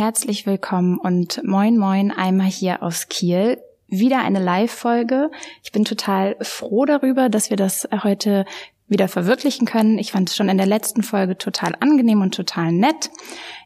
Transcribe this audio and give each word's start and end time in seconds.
Herzlich 0.00 0.46
willkommen 0.46 0.96
und 0.96 1.42
moin 1.44 1.76
moin 1.76 2.10
einmal 2.10 2.46
hier 2.46 2.82
aus 2.82 3.08
Kiel. 3.08 3.58
Wieder 3.86 4.20
eine 4.20 4.42
Live-Folge. 4.42 5.30
Ich 5.62 5.72
bin 5.72 5.84
total 5.84 6.38
froh 6.40 6.86
darüber, 6.86 7.28
dass 7.28 7.50
wir 7.50 7.58
das 7.58 7.86
heute 8.02 8.46
wieder 8.88 9.08
verwirklichen 9.08 9.66
können. 9.66 9.98
Ich 9.98 10.12
fand 10.12 10.30
es 10.30 10.36
schon 10.36 10.48
in 10.48 10.56
der 10.56 10.66
letzten 10.66 11.02
Folge 11.02 11.36
total 11.36 11.76
angenehm 11.80 12.22
und 12.22 12.34
total 12.34 12.72
nett. 12.72 13.10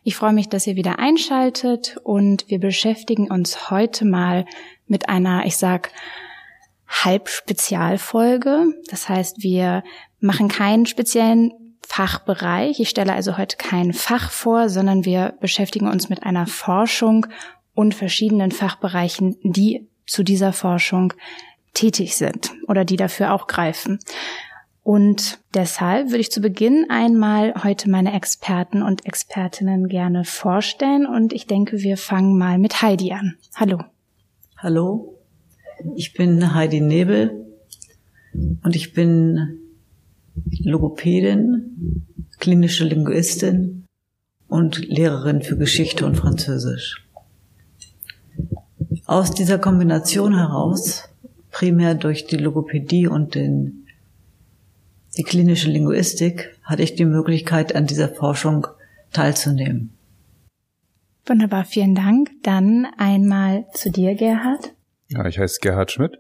Ich 0.03 0.17
freue 0.17 0.33
mich, 0.33 0.49
dass 0.49 0.67
ihr 0.67 0.75
wieder 0.75 0.99
einschaltet 0.99 1.99
und 2.03 2.47
wir 2.49 2.59
beschäftigen 2.59 3.31
uns 3.31 3.71
heute 3.71 4.05
mal 4.05 4.45
mit 4.89 5.09
einer, 5.09 5.47
ich 5.47 5.57
sag, 5.57 5.93
Halbspezialfolge. 6.89 8.75
Das 8.91 9.09
heißt, 9.09 9.45
wir 9.45 9.85
machen 10.19 10.49
keinen 10.49 10.87
speziellen 10.87 11.53
Fachbereich. 11.89 12.81
Ich 12.81 12.89
stelle 12.89 13.13
also 13.13 13.39
heute 13.39 13.57
kein 13.57 13.93
Fach 13.93 14.31
vor, 14.31 14.69
sondern 14.69 15.05
wir 15.05 15.35
beschäftigen 15.41 15.89
uns 15.89 16.09
mit 16.09 16.25
einer 16.25 16.47
Forschung 16.47 17.27
und 17.75 17.95
verschiedenen 17.95 18.51
Fachbereichen, 18.51 19.37
die 19.43 19.89
zu 20.07 20.23
dieser 20.23 20.53
Forschung 20.53 21.13
tätig 21.73 22.17
sind 22.17 22.53
oder 22.69 22.85
die 22.85 22.97
dafür 22.97 23.33
auch 23.33 23.47
greifen. 23.47 23.99
Und 24.83 25.39
deshalb 25.55 26.09
würde 26.09 26.21
ich 26.21 26.31
zu 26.31 26.41
Beginn 26.41 26.87
einmal 26.91 27.55
heute 27.65 27.89
meine 27.89 28.13
Experten 28.13 28.83
und 28.83 29.07
Expertinnen 29.07 29.89
gerne 29.89 30.25
vorstellen 30.25 31.07
und 31.07 31.33
ich 31.33 31.47
denke, 31.47 31.79
wir 31.79 31.97
fangen 31.97 32.37
mal 32.37 32.59
mit 32.59 32.83
Heidi 32.83 33.13
an. 33.13 33.37
Hallo. 33.57 33.79
Hallo, 34.59 35.19
ich 35.97 36.13
bin 36.13 36.55
Heidi 36.55 36.81
Nebel 36.81 37.47
und 38.63 38.77
ich 38.77 38.93
bin 38.93 39.64
Logopädin, 40.63 42.07
klinische 42.39 42.85
Linguistin 42.85 43.87
und 44.49 44.87
Lehrerin 44.87 45.43
für 45.43 45.57
Geschichte 45.57 46.07
und 46.07 46.17
Französisch. 46.17 47.07
Aus 49.07 49.33
dieser 49.33 49.59
Kombination 49.59 50.37
heraus, 50.37 51.09
primär 51.51 51.95
durch 51.95 52.27
die 52.27 52.37
Logopädie 52.37 53.07
und 53.07 53.35
den, 53.35 53.87
die 55.17 55.23
klinische 55.23 55.71
Linguistik, 55.71 56.59
hatte 56.63 56.83
ich 56.83 56.95
die 56.95 57.05
Möglichkeit, 57.05 57.75
an 57.75 57.87
dieser 57.87 58.09
Forschung 58.09 58.67
teilzunehmen. 59.13 59.95
Wunderbar, 61.27 61.65
vielen 61.65 61.95
Dank. 61.95 62.31
Dann 62.43 62.87
einmal 62.99 63.67
zu 63.73 63.91
dir, 63.91 64.15
Gerhard. 64.15 64.75
Ja, 65.09 65.25
ich 65.27 65.39
heiße 65.39 65.61
Gerhard 65.61 65.91
Schmidt. 65.91 66.19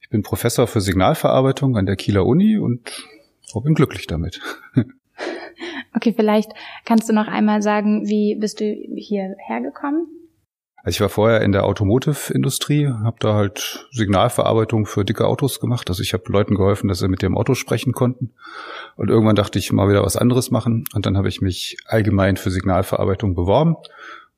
Ich 0.00 0.08
bin 0.08 0.22
Professor 0.22 0.66
für 0.66 0.80
Signalverarbeitung 0.80 1.76
an 1.76 1.86
der 1.86 1.96
Kieler 1.96 2.24
Uni 2.24 2.56
und 2.58 2.90
ich 3.58 3.64
bin 3.64 3.74
glücklich 3.74 4.06
damit. 4.06 4.40
okay, 5.94 6.12
vielleicht 6.14 6.52
kannst 6.84 7.08
du 7.08 7.12
noch 7.12 7.28
einmal 7.28 7.62
sagen, 7.62 8.08
wie 8.08 8.36
bist 8.36 8.60
du 8.60 8.64
hierher 8.64 9.60
gekommen? 9.62 10.06
Also 10.82 10.96
ich 10.96 11.00
war 11.02 11.10
vorher 11.10 11.42
in 11.42 11.52
der 11.52 11.64
Automotive-Industrie, 11.66 12.86
habe 12.86 13.16
da 13.20 13.34
halt 13.34 13.86
Signalverarbeitung 13.92 14.86
für 14.86 15.04
dicke 15.04 15.26
Autos 15.26 15.60
gemacht. 15.60 15.90
Also 15.90 16.02
ich 16.02 16.14
habe 16.14 16.24
Leuten 16.32 16.54
geholfen, 16.54 16.88
dass 16.88 17.00
sie 17.00 17.08
mit 17.08 17.20
dem 17.20 17.36
Auto 17.36 17.54
sprechen 17.54 17.92
konnten. 17.92 18.32
Und 18.96 19.10
irgendwann 19.10 19.36
dachte 19.36 19.58
ich 19.58 19.72
mal 19.72 19.90
wieder 19.90 20.02
was 20.02 20.16
anderes 20.16 20.50
machen. 20.50 20.84
Und 20.94 21.04
dann 21.04 21.18
habe 21.18 21.28
ich 21.28 21.42
mich 21.42 21.76
allgemein 21.84 22.38
für 22.38 22.50
Signalverarbeitung 22.50 23.34
beworben. 23.34 23.76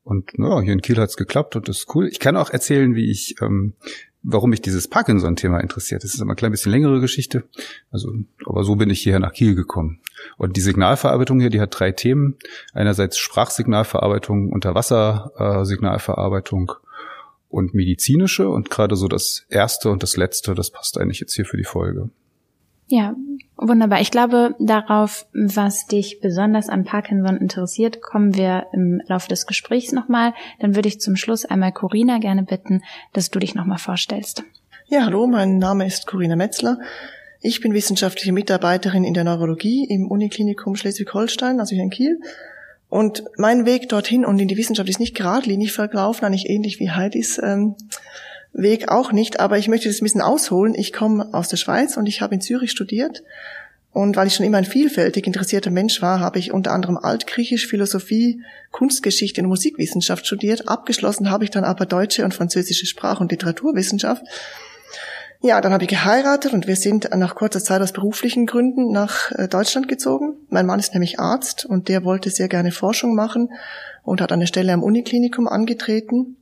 Und 0.03 0.33
ja, 0.37 0.61
hier 0.61 0.73
in 0.73 0.83
Kiel 0.83 0.99
hat's 0.99 1.17
geklappt 1.17 1.55
und 1.55 1.69
das 1.69 1.79
ist 1.79 1.95
cool. 1.95 2.09
Ich 2.09 2.19
kann 2.19 2.37
auch 2.37 2.51
erzählen, 2.51 2.97
wie 2.97 3.09
ich 3.09 3.37
ähm, 3.41 3.75
warum 4.23 4.51
mich 4.51 4.61
dieses 4.63 4.89
Parkinson-Thema 4.89 5.61
interessiert. 5.61 6.05
Das 6.05 6.15
ist 6.15 6.21
immer 6.21 6.35
ein 6.35 6.37
klein 6.37 6.53
bisschen 6.53 6.73
längere 6.73 7.01
Geschichte. 7.01 7.45
Also, 7.91 8.13
aber 8.47 8.65
so 8.65 8.77
bin 8.77 8.91
ich 8.91 9.01
hierher 9.01 9.21
nach 9.21 9.33
Kiel 9.33 9.55
gekommen. 9.55 10.01
Und 10.37 10.57
die 10.57 10.61
Signalverarbeitung 10.61 11.41
hier, 11.41 11.51
die 11.51 11.61
hat 11.61 11.79
drei 11.79 11.93
Themen. 11.93 12.37
Einerseits 12.73 13.19
Sprachsignalverarbeitung, 13.19 14.51
Unterwassersignalverarbeitung 14.53 16.73
und 17.49 17.75
medizinische. 17.75 18.49
Und 18.49 18.71
gerade 18.71 18.97
so 18.97 19.09
das 19.09 19.45
erste 19.49 19.91
und 19.91 20.03
das 20.03 20.17
letzte, 20.17 20.55
das 20.55 20.71
passt 20.71 20.99
eigentlich 20.99 21.21
jetzt 21.21 21.35
hier 21.35 21.45
für 21.45 21.57
die 21.57 21.65
Folge. 21.65 22.11
Ja, 22.93 23.17
wunderbar. 23.57 24.03
Ich 24.03 24.11
glaube, 24.11 24.55
darauf, 24.59 25.25
was 25.33 25.87
dich 25.87 26.21
besonders 26.21 26.69
an 26.69 26.85
Parkinson 26.85 27.39
interessiert, 27.39 28.03
kommen 28.03 28.35
wir 28.35 28.67
im 28.75 29.01
Laufe 29.07 29.31
des 29.31 29.47
Gesprächs 29.47 29.93
nochmal. 29.93 30.35
Dann 30.61 30.75
würde 30.75 30.89
ich 30.89 31.01
zum 31.01 31.17
Schluss 31.17 31.47
einmal 31.47 31.73
Corina 31.73 32.19
gerne 32.19 32.43
bitten, 32.43 32.83
dass 33.15 33.31
du 33.31 33.39
dich 33.39 33.55
nochmal 33.55 33.79
vorstellst. 33.79 34.45
Ja, 34.89 35.07
hallo, 35.07 35.27
mein 35.27 35.57
Name 35.57 35.87
ist 35.87 36.07
Corina 36.07 36.37
Metzler. 36.37 36.81
Ich 37.41 37.63
bin 37.63 37.73
wissenschaftliche 37.73 38.33
Mitarbeiterin 38.33 39.05
in 39.05 39.15
der 39.15 39.25
Neurologie 39.25 39.87
im 39.89 40.11
Uniklinikum 40.11 40.77
Schleswig-Holstein, 40.77 41.61
also 41.61 41.75
hier 41.75 41.85
in 41.85 41.89
Kiel. 41.89 42.21
Und 42.91 43.25
mein 43.39 43.65
Weg 43.65 43.89
dorthin 43.89 44.27
und 44.27 44.39
in 44.39 44.49
die 44.49 44.59
Wissenschaft 44.59 44.91
ist 44.91 45.01
nicht 45.01 45.17
geradlinig 45.17 45.73
verlaufen, 45.73 46.27
eigentlich 46.27 46.51
ähnlich 46.51 46.79
wie 46.79 46.91
Heidis 46.91 47.41
ähm, 47.43 47.75
Weg 48.53 48.91
auch 48.91 49.13
nicht, 49.13 49.41
aber 49.41 49.59
ich 49.59 49.69
möchte 49.69 49.89
das 49.89 50.01
ein 50.01 50.05
bisschen 50.05 50.21
ausholen. 50.21 50.75
Ich 50.75 50.93
komme 50.93 51.29
aus 51.33 51.49
der 51.49 51.57
Schweiz 51.57 51.97
und 51.97 52.07
ich 52.07 52.21
habe 52.21 52.35
in 52.35 52.41
Zürich 52.41 52.71
studiert. 52.71 53.23
Und 53.93 54.17
weil 54.17 54.27
ich 54.27 54.35
schon 54.35 54.47
immer 54.47 54.59
ein 54.59 54.65
vielfältig 54.65 55.27
interessierter 55.27 55.71
Mensch 55.71 56.01
war, 56.01 56.21
habe 56.21 56.39
ich 56.39 56.53
unter 56.53 56.73
anderem 56.73 56.97
Altgriechisch, 56.97 57.67
Philosophie, 57.67 58.43
Kunstgeschichte 58.71 59.43
und 59.43 59.49
Musikwissenschaft 59.49 60.27
studiert. 60.27 60.69
Abgeschlossen 60.69 61.31
habe 61.31 61.45
ich 61.45 61.51
dann 61.51 61.65
aber 61.65 61.85
deutsche 61.85 62.25
und 62.25 62.33
französische 62.33 62.87
Sprach- 62.87 63.21
und 63.21 63.31
Literaturwissenschaft. 63.31 64.25
Ja, 65.45 65.61
dann 65.61 65.73
habe 65.73 65.85
ich 65.85 65.91
geheiratet 65.91 66.53
und 66.53 66.69
wir 66.69 66.77
sind 66.77 67.11
nach 67.17 67.35
kurzer 67.35 67.63
Zeit 67.63 67.83
aus 67.83 67.93
beruflichen 67.93 68.47
Gründen 68.47 68.93
nach 68.93 69.33
äh, 69.33 69.49
Deutschland 69.49 69.89
gezogen. 69.89 70.37
Mein 70.51 70.67
Mann 70.67 70.79
ist 70.79 70.95
nämlich 70.95 71.19
Arzt 71.19 71.67
und 71.67 71.89
der 71.89 72.05
wollte 72.05 72.31
sehr 72.31 72.49
gerne 72.49 72.71
Forschung 72.71 73.17
machen 73.17 73.51
und 74.05 74.21
hat 74.21 74.31
eine 74.31 74.47
Stelle 74.47 74.73
am 74.73 74.85
Uniklinikum 74.85 75.49
angetreten. 75.49 76.37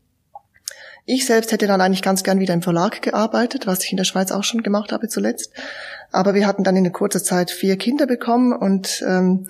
Ich 1.04 1.26
selbst 1.26 1.52
hätte 1.52 1.66
dann 1.66 1.80
eigentlich 1.80 2.02
ganz 2.02 2.22
gern 2.22 2.40
wieder 2.40 2.54
im 2.54 2.62
Verlag 2.62 3.02
gearbeitet, 3.02 3.66
was 3.66 3.84
ich 3.84 3.90
in 3.90 3.96
der 3.96 4.04
Schweiz 4.04 4.32
auch 4.32 4.44
schon 4.44 4.62
gemacht 4.62 4.92
habe 4.92 5.08
zuletzt. 5.08 5.52
Aber 6.12 6.34
wir 6.34 6.46
hatten 6.46 6.64
dann 6.64 6.76
in 6.76 6.92
kurzer 6.92 7.22
Zeit 7.22 7.50
vier 7.50 7.76
Kinder 7.76 8.06
bekommen 8.06 8.52
und 8.52 9.02
ähm, 9.06 9.48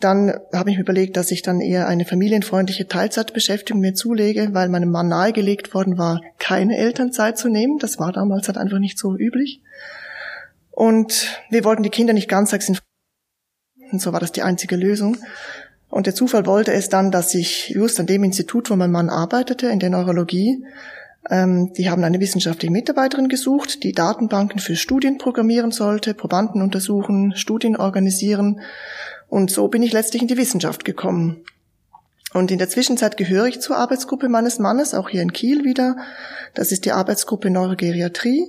dann 0.00 0.32
habe 0.52 0.70
ich 0.70 0.76
mir 0.76 0.82
überlegt, 0.82 1.16
dass 1.16 1.32
ich 1.32 1.42
dann 1.42 1.60
eher 1.60 1.88
eine 1.88 2.04
familienfreundliche 2.04 2.86
Teilzeitbeschäftigung 2.86 3.80
mir 3.80 3.94
zulege, 3.94 4.50
weil 4.52 4.68
meinem 4.68 4.90
Mann 4.90 5.08
nahegelegt 5.08 5.74
worden 5.74 5.98
war, 5.98 6.20
keine 6.38 6.76
Elternzeit 6.76 7.36
zu 7.36 7.48
nehmen. 7.48 7.78
Das 7.78 7.98
war 7.98 8.12
damals 8.12 8.46
halt 8.46 8.58
einfach 8.58 8.78
nicht 8.78 8.98
so 8.98 9.16
üblich. 9.16 9.60
Und 10.70 11.40
wir 11.50 11.64
wollten 11.64 11.82
die 11.82 11.90
Kinder 11.90 12.12
nicht 12.12 12.28
ganztags 12.28 12.68
in 12.68 12.78
und 13.90 14.00
so 14.02 14.12
war 14.12 14.20
das 14.20 14.32
die 14.32 14.42
einzige 14.42 14.76
Lösung. 14.76 15.16
Und 15.90 16.06
der 16.06 16.14
Zufall 16.14 16.46
wollte 16.46 16.72
es 16.72 16.88
dann, 16.88 17.10
dass 17.10 17.34
ich 17.34 17.70
just 17.70 17.98
an 17.98 18.06
dem 18.06 18.24
Institut, 18.24 18.70
wo 18.70 18.76
mein 18.76 18.90
Mann 18.90 19.08
arbeitete, 19.08 19.68
in 19.68 19.78
der 19.78 19.90
Neurologie, 19.90 20.64
ähm, 21.30 21.72
die 21.74 21.90
haben 21.90 22.04
eine 22.04 22.20
wissenschaftliche 22.20 22.72
Mitarbeiterin 22.72 23.28
gesucht, 23.28 23.82
die 23.82 23.92
Datenbanken 23.92 24.60
für 24.60 24.76
Studien 24.76 25.18
programmieren 25.18 25.72
sollte, 25.72 26.14
Probanden 26.14 26.62
untersuchen, 26.62 27.34
Studien 27.36 27.76
organisieren. 27.76 28.60
Und 29.28 29.50
so 29.50 29.68
bin 29.68 29.82
ich 29.82 29.92
letztlich 29.92 30.22
in 30.22 30.28
die 30.28 30.36
Wissenschaft 30.36 30.84
gekommen. 30.84 31.44
Und 32.34 32.50
in 32.50 32.58
der 32.58 32.68
Zwischenzeit 32.68 33.16
gehöre 33.16 33.46
ich 33.46 33.60
zur 33.60 33.76
Arbeitsgruppe 33.76 34.28
meines 34.28 34.58
Mannes, 34.58 34.94
auch 34.94 35.08
hier 35.08 35.22
in 35.22 35.32
Kiel 35.32 35.64
wieder. 35.64 35.96
Das 36.54 36.72
ist 36.72 36.84
die 36.84 36.92
Arbeitsgruppe 36.92 37.50
Neurogeriatrie. 37.50 38.46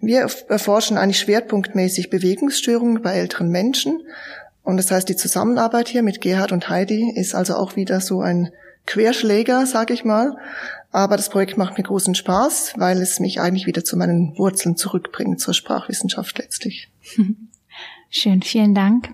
Wir 0.00 0.26
erforschen 0.48 0.98
eigentlich 0.98 1.20
schwerpunktmäßig 1.20 2.10
Bewegungsstörungen 2.10 3.02
bei 3.02 3.12
älteren 3.12 3.50
Menschen 3.50 4.02
und 4.70 4.76
das 4.76 4.92
heißt, 4.92 5.08
die 5.08 5.16
Zusammenarbeit 5.16 5.88
hier 5.88 6.04
mit 6.04 6.20
Gerhard 6.20 6.52
und 6.52 6.68
Heidi 6.68 7.12
ist 7.16 7.34
also 7.34 7.56
auch 7.56 7.74
wieder 7.74 8.00
so 8.00 8.20
ein 8.20 8.52
Querschläger, 8.86 9.66
sag 9.66 9.90
ich 9.90 10.04
mal. 10.04 10.36
Aber 10.92 11.16
das 11.16 11.28
Projekt 11.28 11.58
macht 11.58 11.76
mir 11.76 11.82
großen 11.82 12.14
Spaß, 12.14 12.74
weil 12.76 13.02
es 13.02 13.18
mich 13.18 13.40
eigentlich 13.40 13.66
wieder 13.66 13.82
zu 13.82 13.96
meinen 13.96 14.38
Wurzeln 14.38 14.76
zurückbringt, 14.76 15.40
zur 15.40 15.54
Sprachwissenschaft 15.54 16.38
letztlich. 16.38 16.88
Schön, 18.10 18.42
vielen 18.42 18.72
Dank. 18.72 19.10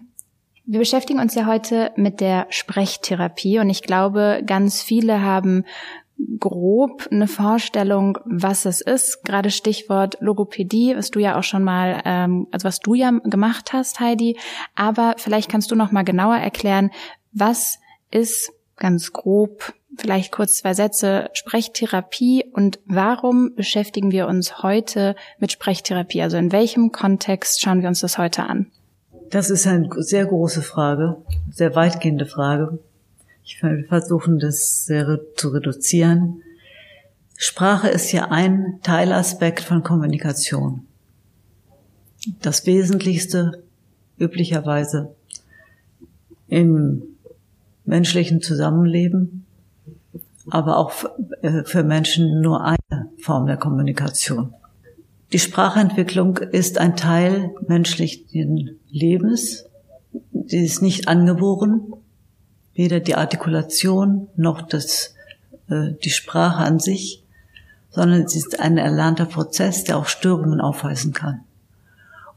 Wir 0.67 0.79
beschäftigen 0.79 1.21
uns 1.21 1.35
ja 1.35 1.47
heute 1.47 1.91
mit 1.97 2.21
der 2.21 2.49
Sprechtherapie 2.51 3.59
und 3.59 3.71
ich 3.71 3.83
glaube, 3.83 4.43
ganz 4.45 4.83
viele 4.83 5.23
haben 5.23 5.65
grob 6.39 7.09
eine 7.11 7.29
Vorstellung, 7.29 8.19
was 8.25 8.65
es 8.65 8.81
ist. 8.81 9.25
Gerade 9.25 9.51
Stichwort 9.51 10.17
Logopädie, 10.21 10.97
was 10.97 11.11
du 11.11 11.19
ja 11.19 11.39
auch 11.39 11.43
schon 11.43 11.63
mal, 11.63 12.03
ähm, 12.05 12.47
also 12.51 12.67
was 12.67 12.81
du 12.81 12.95
ja 12.95 13.11
gemacht 13.11 13.73
hast, 13.73 14.01
Heidi. 14.01 14.39
Aber 14.75 15.15
vielleicht 15.19 15.51
kannst 15.51 15.71
du 15.71 15.75
noch 15.75 15.93
mal 15.93 16.05
genauer 16.05 16.37
erklären, 16.37 16.91
was 17.33 17.79
ist 18.11 18.53
ganz 18.77 19.13
grob, 19.13 19.75
vielleicht 19.97 20.33
kurz 20.33 20.59
zwei 20.59 20.75
Sätze, 20.75 21.31
Sprechtherapie 21.33 22.45
und 22.53 22.79
warum 22.87 23.55
beschäftigen 23.55 24.11
wir 24.11 24.27
uns 24.27 24.63
heute 24.63 25.17
mit 25.39 25.53
Sprechtherapie? 25.53 26.23
Also 26.23 26.37
in 26.37 26.53
welchem 26.53 26.93
Kontext 26.93 27.61
schauen 27.61 27.83
wir 27.83 27.89
uns 27.89 28.01
das 28.01 28.19
heute 28.19 28.45
an? 28.45 28.71
Das 29.31 29.51
ist 29.51 29.67
eine 29.67 29.89
sehr 29.99 30.27
große 30.27 30.63
Frage, 30.63 31.17
sehr 31.51 31.75
weitgehende 31.75 32.27
Frage. 32.27 32.79
Ich 33.49 33.63
will 33.63 33.85
versuchen, 33.85 34.41
das 34.41 34.87
sehr 34.87 35.21
zu 35.37 35.51
reduzieren. 35.51 36.43
Sprache 37.37 37.89
ist 37.89 38.11
ja 38.11 38.33
ein 38.33 38.81
Teilaspekt 38.83 39.61
von 39.61 39.85
Kommunikation. 39.85 40.85
Das 42.43 42.67
Wesentlichste 42.67 43.63
üblicherweise 44.19 45.15
im 46.49 47.03
menschlichen 47.85 48.43
Zusammenleben. 48.43 49.47
aber 50.49 50.77
auch 50.79 50.93
äh, 51.43 51.65
für 51.65 51.85
Menschen 51.85 52.41
nur 52.41 52.65
eine 52.65 53.11
Form 53.19 53.47
der 53.47 53.57
Kommunikation. 53.57 54.55
Die 55.33 55.39
Sprachentwicklung 55.39 56.37
ist 56.39 56.79
ein 56.79 56.97
Teil 56.97 57.53
menschlichen 57.67 58.79
Lebens. 58.91 59.67
Die 60.13 60.65
ist 60.65 60.83
nicht 60.83 61.09
angeboren. 61.09 61.93
Weder 62.77 63.01
die 63.01 63.17
Artikulation 63.17 64.29
noch 64.37 64.63
das, 64.63 65.15
äh, 65.69 65.95
die 66.05 66.11
Sprache 66.11 66.59
an 66.59 66.79
sich, 66.79 67.25
sondern 67.91 68.29
sie 68.29 68.39
ist 68.39 68.61
ein 68.61 68.79
erlernter 68.79 69.25
Prozess, 69.25 69.83
der 69.85 69.97
auch 69.97 70.07
Störungen 70.07 70.61
aufweisen 70.61 71.13
kann. 71.13 71.41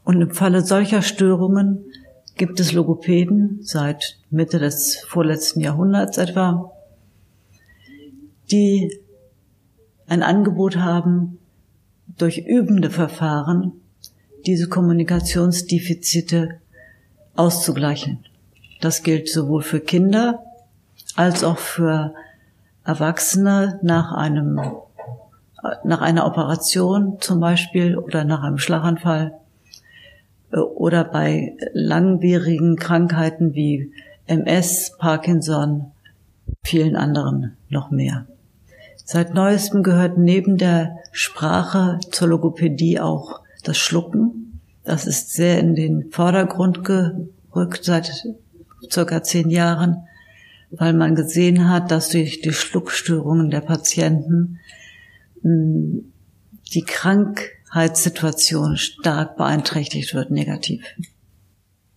Und 0.02 0.20
im 0.20 0.30
Falle 0.30 0.62
solcher 0.62 1.02
Störungen 1.02 1.84
gibt 2.36 2.58
es 2.58 2.72
Logopäden 2.72 3.58
seit 3.62 4.18
Mitte 4.30 4.58
des 4.58 4.96
vorletzten 5.06 5.60
Jahrhunderts 5.60 6.16
etwa, 6.16 6.72
die 8.50 8.98
ein 10.06 10.22
Angebot 10.22 10.78
haben, 10.78 11.38
durch 12.16 12.38
übende 12.38 12.90
Verfahren 12.90 13.72
diese 14.46 14.68
Kommunikationsdefizite 14.68 16.60
auszugleichen. 17.36 18.24
Das 18.80 19.02
gilt 19.02 19.28
sowohl 19.28 19.62
für 19.62 19.80
Kinder 19.80 20.42
als 21.16 21.44
auch 21.44 21.58
für 21.58 22.14
Erwachsene 22.84 23.78
nach 23.82 24.12
einem, 24.12 24.60
nach 25.84 26.00
einer 26.00 26.26
Operation 26.26 27.18
zum 27.20 27.40
Beispiel 27.40 27.96
oder 27.96 28.24
nach 28.24 28.42
einem 28.42 28.58
Schlaganfall 28.58 29.34
äh, 30.52 30.56
oder 30.56 31.04
bei 31.04 31.56
langwierigen 31.72 32.76
Krankheiten 32.76 33.54
wie 33.54 33.92
MS, 34.26 34.96
Parkinson, 34.98 35.92
vielen 36.62 36.96
anderen 36.96 37.56
noch 37.68 37.90
mehr. 37.90 38.26
Seit 39.04 39.34
neuestem 39.34 39.82
gehört 39.82 40.18
neben 40.18 40.56
der 40.56 40.96
Sprache 41.10 41.98
zur 42.12 42.28
Logopädie 42.28 43.00
auch 43.00 43.40
das 43.64 43.76
Schlucken. 43.76 44.60
Das 44.84 45.06
ist 45.06 45.32
sehr 45.32 45.58
in 45.58 45.74
den 45.74 46.10
Vordergrund 46.10 46.84
gerückt 46.84 47.84
seit 47.84 48.24
circa 48.90 49.22
zehn 49.22 49.50
Jahren, 49.50 50.06
weil 50.70 50.92
man 50.92 51.14
gesehen 51.14 51.68
hat, 51.68 51.90
dass 51.90 52.10
durch 52.10 52.40
die 52.40 52.52
Schluckstörungen 52.52 53.50
der 53.50 53.60
Patienten 53.60 54.58
hm, 55.42 56.12
die 56.72 56.82
Krankheitssituation 56.82 58.76
stark 58.76 59.36
beeinträchtigt 59.36 60.14
wird, 60.14 60.30
negativ. 60.30 60.84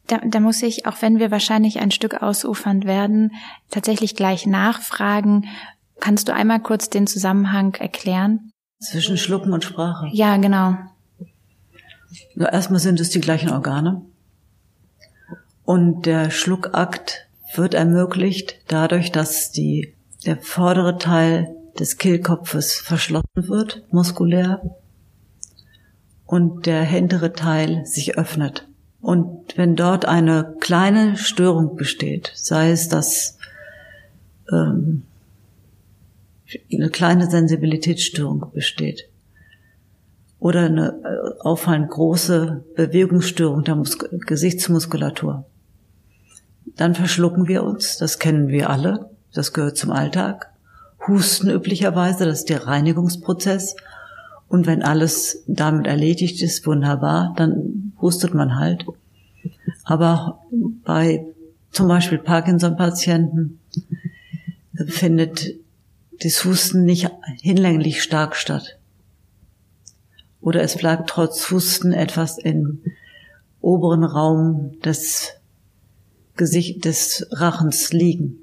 Da, 0.08 0.20
da 0.26 0.40
muss 0.40 0.62
ich, 0.64 0.86
auch 0.86 1.02
wenn 1.02 1.20
wir 1.20 1.32
wahrscheinlich 1.32 1.80
ein 1.80 1.92
Stück 1.92 2.22
ausufernd 2.22 2.86
werden, 2.86 3.32
tatsächlich 3.70 4.16
gleich 4.16 4.46
nachfragen, 4.46 5.46
Kannst 6.04 6.28
du 6.28 6.34
einmal 6.34 6.60
kurz 6.60 6.90
den 6.90 7.08
Zusammenhang 7.08 7.76
erklären? 7.76 8.52
Zwischen 8.82 9.18
Schlucken 9.18 9.54
und 9.54 9.64
Sprache. 9.64 10.10
Ja, 10.12 10.36
genau. 10.36 10.76
Erstmal 12.36 12.82
sind 12.82 13.00
es 13.00 13.10
die 13.10 13.22
gleichen 13.22 13.50
Organe. 13.50 14.02
Und 15.66 16.06
der 16.06 16.30
Schluckakt 16.30 17.28
wird 17.56 17.74
ermöglicht 17.74 18.60
dadurch, 18.68 19.12
dass 19.12 19.52
die, 19.52 19.94
der 20.26 20.38
vordere 20.38 20.98
Teil 20.98 21.56
des 21.80 21.98
Kehlkopfes 21.98 22.76
verschlossen 22.76 23.48
wird, 23.48 23.84
muskulär, 23.92 24.62
und 26.26 26.66
der 26.66 26.84
hintere 26.84 27.34
Teil 27.34 27.86
sich 27.86 28.18
öffnet. 28.18 28.68
Und 29.02 29.58
wenn 29.58 29.76
dort 29.76 30.06
eine 30.06 30.56
kleine 30.60 31.18
Störung 31.18 31.76
besteht, 31.76 32.32
sei 32.36 32.72
es, 32.72 32.88
dass 32.88 33.38
ähm, 34.52 35.04
eine 36.72 36.90
kleine 36.90 37.30
Sensibilitätsstörung 37.30 38.52
besteht 38.54 39.10
oder 40.40 40.62
eine 40.62 41.00
äh, 41.04 41.42
auffallend 41.42 41.90
große 41.90 42.64
Bewegungsstörung 42.76 43.64
der 43.64 43.76
Mus 43.76 43.98
Gesichtsmuskulatur. 44.00 45.46
Dann 46.76 46.96
verschlucken 46.96 47.48
wir 47.48 47.64
uns, 47.64 47.98
das 47.98 48.20
kennen 48.20 48.48
wir 48.48 48.70
alle, 48.70 49.10
das 49.34 49.54
gehört 49.54 49.78
zum 49.78 49.92
Alltag. 49.92 50.52
Husten 51.08 51.50
üblicherweise, 51.50 52.26
das 52.26 52.40
ist 52.40 52.50
der 52.50 52.66
Reinigungsprozess. 52.66 53.76
Und 54.48 54.68
wenn 54.68 54.84
alles 54.84 55.44
damit 55.48 55.88
erledigt 55.88 56.42
ist, 56.42 56.66
wunderbar, 56.66 57.34
dann 57.38 57.94
hustet 58.00 58.34
man 58.34 58.58
halt. 58.58 58.86
Aber 59.84 60.40
bei 60.84 61.26
zum 61.72 61.88
Beispiel 61.88 62.20
Parkinson-Patienten 62.20 63.60
findet 64.88 65.56
das 66.22 66.46
Husten 66.46 66.86
nicht 66.86 67.10
hinlänglich 67.42 68.02
stark 68.02 68.36
statt. 68.36 68.78
Oder 70.40 70.62
es 70.62 70.78
bleibt 70.78 71.10
trotz 71.10 71.50
Husten 71.50 71.92
etwas 71.94 72.38
im 72.38 72.82
oberen 73.62 74.04
Raum 74.04 74.80
des 74.82 75.32
Gesicht 76.36 76.86
des 76.86 77.28
Rachens 77.32 77.94
liegen. 77.94 78.38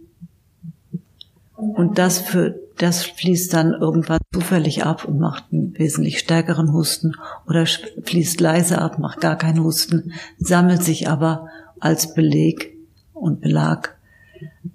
Und 1.57 1.99
das 1.99 2.19
für, 2.19 2.59
das 2.79 3.05
fließt 3.05 3.53
dann 3.53 3.73
irgendwann 3.73 4.21
zufällig 4.33 4.85
ab 4.85 5.05
und 5.05 5.19
macht 5.19 5.45
einen 5.53 5.79
wesentlich 5.79 6.19
stärkeren 6.19 6.73
Husten 6.73 7.15
oder 7.47 7.67
fließt 7.67 8.41
leise 8.41 8.81
ab, 8.81 8.99
macht 8.99 9.21
gar 9.21 9.37
keinen 9.37 9.63
Husten, 9.63 10.13
sammelt 10.39 10.83
sich 10.83 11.09
aber 11.09 11.49
als 11.79 12.15
Beleg 12.15 12.79
und 13.13 13.41
Belag 13.41 13.99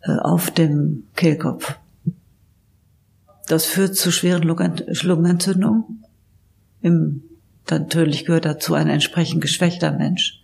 äh, 0.02 0.18
auf 0.18 0.52
dem 0.52 1.06
Kehlkopf. 1.16 1.78
Das 3.48 3.66
führt 3.66 3.96
zu 3.96 4.12
schweren 4.12 4.44
Lungenentzündungen. 4.44 6.04
Im, 6.82 7.24
natürlich 7.70 8.26
gehört 8.26 8.46
dazu 8.46 8.74
ein 8.74 8.90
entsprechend 8.90 9.42
geschwächter 9.42 9.92
Mensch. 9.92 10.42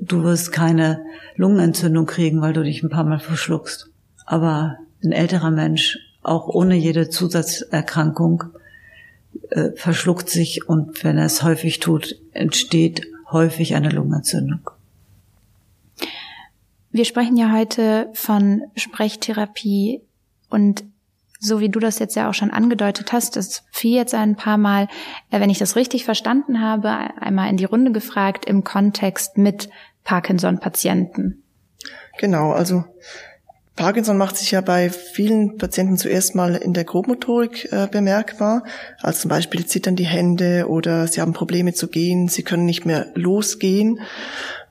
Du 0.00 0.22
wirst 0.22 0.52
keine 0.52 1.04
Lungenentzündung 1.36 2.06
kriegen, 2.06 2.40
weil 2.40 2.52
du 2.52 2.62
dich 2.62 2.82
ein 2.82 2.90
paar 2.90 3.04
Mal 3.04 3.18
verschluckst. 3.18 3.90
Aber 4.24 4.76
ein 5.04 5.12
älterer 5.12 5.50
Mensch, 5.50 5.98
auch 6.22 6.48
ohne 6.48 6.74
jede 6.76 7.08
Zusatzerkrankung, 7.08 8.44
äh, 9.50 9.70
verschluckt 9.74 10.28
sich 10.28 10.68
und 10.68 11.04
wenn 11.04 11.18
er 11.18 11.26
es 11.26 11.42
häufig 11.42 11.78
tut, 11.78 12.16
entsteht 12.32 13.06
häufig 13.30 13.74
eine 13.74 13.90
Lungenentzündung. 13.90 14.70
Wir 16.90 17.04
sprechen 17.04 17.36
ja 17.36 17.52
heute 17.52 18.08
von 18.14 18.62
Sprechtherapie 18.74 20.00
und 20.48 20.84
so 21.38 21.60
wie 21.60 21.68
du 21.68 21.78
das 21.78 21.98
jetzt 21.98 22.16
ja 22.16 22.30
auch 22.30 22.34
schon 22.34 22.50
angedeutet 22.50 23.12
hast, 23.12 23.36
das 23.36 23.64
fiel 23.70 23.94
jetzt 23.94 24.14
ein 24.14 24.36
paar 24.36 24.56
Mal, 24.56 24.88
äh, 25.30 25.40
wenn 25.40 25.50
ich 25.50 25.58
das 25.58 25.76
richtig 25.76 26.04
verstanden 26.04 26.60
habe, 26.60 26.88
einmal 27.20 27.50
in 27.50 27.56
die 27.56 27.64
Runde 27.64 27.92
gefragt 27.92 28.46
im 28.46 28.64
Kontext 28.64 29.36
mit 29.36 29.68
Parkinson-Patienten. 30.06 31.42
Genau, 32.18 32.52
also 32.52 32.84
Parkinson 33.74 34.16
macht 34.16 34.38
sich 34.38 34.52
ja 34.52 34.62
bei 34.62 34.88
vielen 34.88 35.58
Patienten 35.58 35.98
zuerst 35.98 36.34
mal 36.34 36.54
in 36.54 36.72
der 36.72 36.84
Grobmotorik 36.84 37.70
äh, 37.72 37.86
bemerkbar. 37.90 38.64
Also 39.02 39.22
zum 39.22 39.28
Beispiel 39.28 39.66
zittern 39.66 39.96
die 39.96 40.06
Hände 40.06 40.66
oder 40.68 41.06
sie 41.08 41.20
haben 41.20 41.34
Probleme 41.34 41.74
zu 41.74 41.88
gehen, 41.88 42.28
sie 42.28 42.42
können 42.42 42.64
nicht 42.64 42.86
mehr 42.86 43.08
losgehen. 43.14 44.00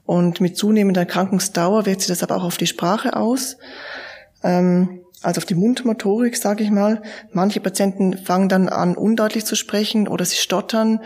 Und 0.06 0.42
mit 0.42 0.58
zunehmender 0.58 1.02
Erkrankungsdauer 1.02 1.86
wirkt 1.86 2.02
sich 2.02 2.08
das 2.08 2.24
aber 2.24 2.36
auch 2.38 2.44
auf 2.44 2.58
die 2.58 2.68
Sprache 2.68 3.16
aus. 3.16 3.58
Ähm, 4.44 5.02
also 5.22 5.40
auf 5.40 5.46
die 5.46 5.56
Mundmotorik, 5.56 6.38
sage 6.38 6.64
ich 6.64 6.72
mal. 6.72 7.02
Manche 7.32 7.60
Patienten 7.60 8.18
fangen 8.18 8.50
dann 8.50 8.70
an, 8.70 8.96
undeutlich 8.96 9.46
zu 9.46 9.56
sprechen 9.56 10.08
oder 10.08 10.26
sie 10.26 10.38
stottern. 10.38 11.00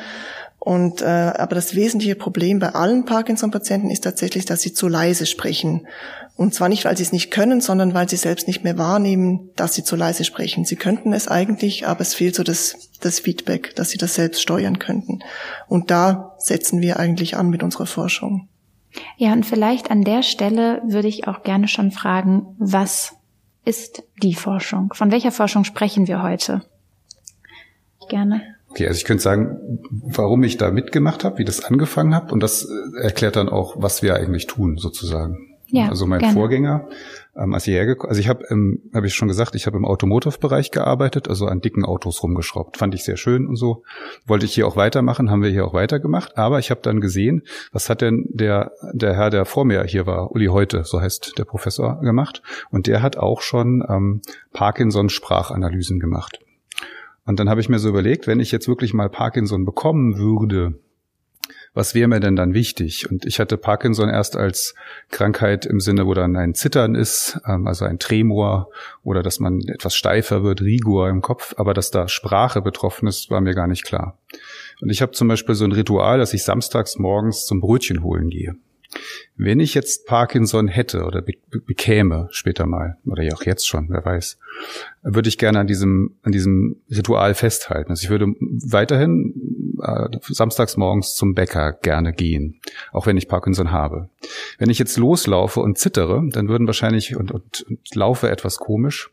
Und 0.59 1.01
äh, 1.01 1.05
aber 1.05 1.55
das 1.55 1.73
wesentliche 1.73 2.15
Problem 2.15 2.59
bei 2.59 2.75
allen 2.75 3.05
Parkinson-Patienten 3.05 3.89
ist 3.89 4.03
tatsächlich, 4.03 4.45
dass 4.45 4.61
sie 4.61 4.73
zu 4.73 4.89
leise 4.89 5.25
sprechen. 5.25 5.87
Und 6.35 6.53
zwar 6.53 6.69
nicht, 6.69 6.85
weil 6.85 6.97
sie 6.97 7.03
es 7.03 7.13
nicht 7.13 7.31
können, 7.31 7.61
sondern 7.61 7.93
weil 7.93 8.09
sie 8.09 8.17
selbst 8.17 8.47
nicht 8.47 8.63
mehr 8.63 8.77
wahrnehmen, 8.77 9.49
dass 9.55 9.73
sie 9.73 9.83
zu 9.83 9.95
leise 9.95 10.25
sprechen. 10.25 10.65
Sie 10.65 10.75
könnten 10.75 11.13
es 11.13 11.27
eigentlich, 11.27 11.87
aber 11.87 12.01
es 12.01 12.13
fehlt 12.13 12.35
so 12.35 12.43
das, 12.43 12.89
das 13.01 13.19
Feedback, 13.19 13.75
dass 13.75 13.89
sie 13.89 13.97
das 13.97 14.15
selbst 14.15 14.41
steuern 14.41 14.79
könnten. 14.79 15.19
Und 15.67 15.91
da 15.91 16.35
setzen 16.37 16.81
wir 16.81 16.99
eigentlich 16.99 17.37
an 17.37 17.49
mit 17.49 17.63
unserer 17.63 17.85
Forschung. 17.85 18.47
Ja, 19.17 19.33
und 19.33 19.45
vielleicht 19.45 19.91
an 19.91 20.03
der 20.03 20.23
Stelle 20.23 20.81
würde 20.85 21.07
ich 21.07 21.27
auch 21.27 21.43
gerne 21.43 21.67
schon 21.67 21.91
fragen, 21.91 22.55
was 22.57 23.15
ist 23.65 24.03
die 24.21 24.33
Forschung? 24.33 24.93
Von 24.93 25.11
welcher 25.11 25.31
Forschung 25.31 25.63
sprechen 25.63 26.07
wir 26.07 26.23
heute? 26.23 26.61
Gerne. 28.09 28.58
Okay, 28.69 28.87
also 28.87 28.97
ich 28.97 29.05
könnte 29.05 29.23
sagen, 29.23 29.79
warum 29.89 30.43
ich 30.43 30.57
da 30.57 30.71
mitgemacht 30.71 31.23
habe, 31.23 31.39
wie 31.39 31.45
das 31.45 31.63
angefangen 31.63 32.13
habe 32.13 32.31
und 32.31 32.41
das 32.41 32.65
äh, 32.65 33.03
erklärt 33.03 33.35
dann 33.35 33.49
auch, 33.49 33.75
was 33.77 34.01
wir 34.03 34.15
eigentlich 34.15 34.47
tun 34.47 34.77
sozusagen. 34.77 35.55
Ja, 35.67 35.89
also 35.89 36.07
mein 36.07 36.19
gerne. 36.19 36.33
Vorgänger 36.33 36.87
ähm, 37.39 37.53
als 37.53 37.67
ich 37.67 37.73
hergekommen, 37.73 38.09
also 38.09 38.19
ich 38.19 38.27
habe, 38.27 38.43
ähm, 38.49 38.81
habe 38.93 39.07
ich 39.07 39.13
schon 39.13 39.27
gesagt, 39.27 39.55
ich 39.55 39.65
habe 39.65 39.77
im 39.77 39.85
Automotive-Bereich 39.85 40.71
gearbeitet, 40.71 41.29
also 41.29 41.45
an 41.45 41.61
dicken 41.61 41.85
Autos 41.85 42.21
rumgeschraubt, 42.21 42.77
fand 42.77 42.93
ich 42.95 43.03
sehr 43.03 43.17
schön 43.17 43.47
und 43.47 43.55
so. 43.55 43.83
Wollte 44.25 44.45
ich 44.45 44.53
hier 44.53 44.67
auch 44.67 44.75
weitermachen, 44.75 45.29
haben 45.29 45.41
wir 45.41 45.49
hier 45.49 45.65
auch 45.65 45.73
weitergemacht, 45.73 46.37
aber 46.37 46.59
ich 46.59 46.69
habe 46.69 46.81
dann 46.81 47.01
gesehen, 47.01 47.43
was 47.71 47.89
hat 47.89 48.01
denn 48.01 48.25
der 48.29 48.71
der 48.93 49.15
Herr, 49.15 49.29
der 49.29 49.45
vor 49.45 49.65
mir 49.65 49.83
hier 49.83 50.05
war, 50.05 50.31
Uli 50.31 50.47
Heute, 50.47 50.83
so 50.83 51.01
heißt 51.01 51.37
der 51.37 51.45
Professor, 51.45 51.99
gemacht, 52.01 52.41
und 52.71 52.87
der 52.87 53.01
hat 53.01 53.17
auch 53.17 53.41
schon 53.41 53.83
ähm, 53.87 54.21
Parkinson-Sprachanalysen 54.53 55.99
gemacht. 55.99 56.39
Und 57.29 57.39
dann 57.39 57.47
habe 57.47 57.61
ich 57.61 57.69
mir 57.69 57.77
so 57.77 57.89
überlegt, 57.89 58.25
wenn 58.25 58.39
ich 58.39 58.51
jetzt 58.51 58.67
wirklich 58.67 58.95
mal 58.95 59.07
Parkinson 59.07 59.63
bekommen 59.63 60.17
würde, 60.17 60.79
was 61.75 61.93
wäre 61.93 62.07
mir 62.07 62.19
denn 62.19 62.35
dann 62.35 62.55
wichtig? 62.55 63.07
Und 63.07 63.23
ich 63.23 63.39
hatte 63.39 63.55
Parkinson 63.55 64.09
erst 64.09 64.35
als 64.35 64.73
Krankheit 65.11 65.67
im 65.67 65.79
Sinne, 65.79 66.07
wo 66.07 66.15
dann 66.15 66.35
ein 66.35 66.55
Zittern 66.55 66.95
ist, 66.95 67.39
ähm, 67.45 67.67
also 67.67 67.85
ein 67.85 67.99
Tremor 67.99 68.71
oder 69.03 69.21
dass 69.21 69.39
man 69.39 69.61
etwas 69.67 69.93
steifer 69.93 70.41
wird, 70.41 70.61
Rigor 70.61 71.07
im 71.07 71.21
Kopf, 71.21 71.53
aber 71.57 71.75
dass 71.75 71.91
da 71.91 72.07
Sprache 72.07 72.63
betroffen 72.63 73.07
ist, 73.07 73.29
war 73.29 73.41
mir 73.41 73.53
gar 73.53 73.67
nicht 73.67 73.85
klar. 73.85 74.17
Und 74.81 74.89
ich 74.89 75.03
habe 75.03 75.11
zum 75.11 75.27
Beispiel 75.27 75.53
so 75.53 75.65
ein 75.65 75.71
Ritual, 75.71 76.17
dass 76.17 76.33
ich 76.33 76.43
samstags 76.43 76.97
morgens 76.97 77.45
zum 77.45 77.59
Brötchen 77.59 78.01
holen 78.01 78.31
gehe. 78.31 78.55
Wenn 79.35 79.59
ich 79.59 79.73
jetzt 79.73 80.05
Parkinson 80.07 80.67
hätte 80.67 81.03
oder 81.03 81.21
be 81.21 81.33
bekäme 81.65 82.27
später 82.31 82.65
mal, 82.65 82.97
oder 83.05 83.23
ja 83.23 83.33
auch 83.33 83.43
jetzt 83.43 83.67
schon, 83.67 83.89
wer 83.89 84.03
weiß, 84.03 84.39
würde 85.03 85.29
ich 85.29 85.37
gerne 85.37 85.59
an 85.59 85.67
diesem, 85.67 86.15
an 86.23 86.31
diesem 86.31 86.77
Ritual 86.89 87.33
festhalten. 87.33 87.91
Also 87.91 88.03
ich 88.03 88.09
würde 88.09 88.27
weiterhin 88.39 89.68
äh, 89.81 90.09
samstags 90.21 90.77
morgens 90.77 91.15
zum 91.15 91.33
Bäcker 91.33 91.73
gerne 91.73 92.13
gehen, 92.13 92.59
auch 92.91 93.05
wenn 93.05 93.17
ich 93.17 93.27
Parkinson 93.27 93.71
habe. 93.71 94.09
Wenn 94.57 94.69
ich 94.69 94.79
jetzt 94.79 94.97
loslaufe 94.97 95.59
und 95.59 95.77
zittere, 95.77 96.23
dann 96.31 96.49
würden 96.49 96.67
wahrscheinlich 96.67 97.15
und, 97.15 97.31
und, 97.31 97.61
und 97.63 97.95
laufe 97.95 98.29
etwas 98.29 98.57
komisch, 98.57 99.11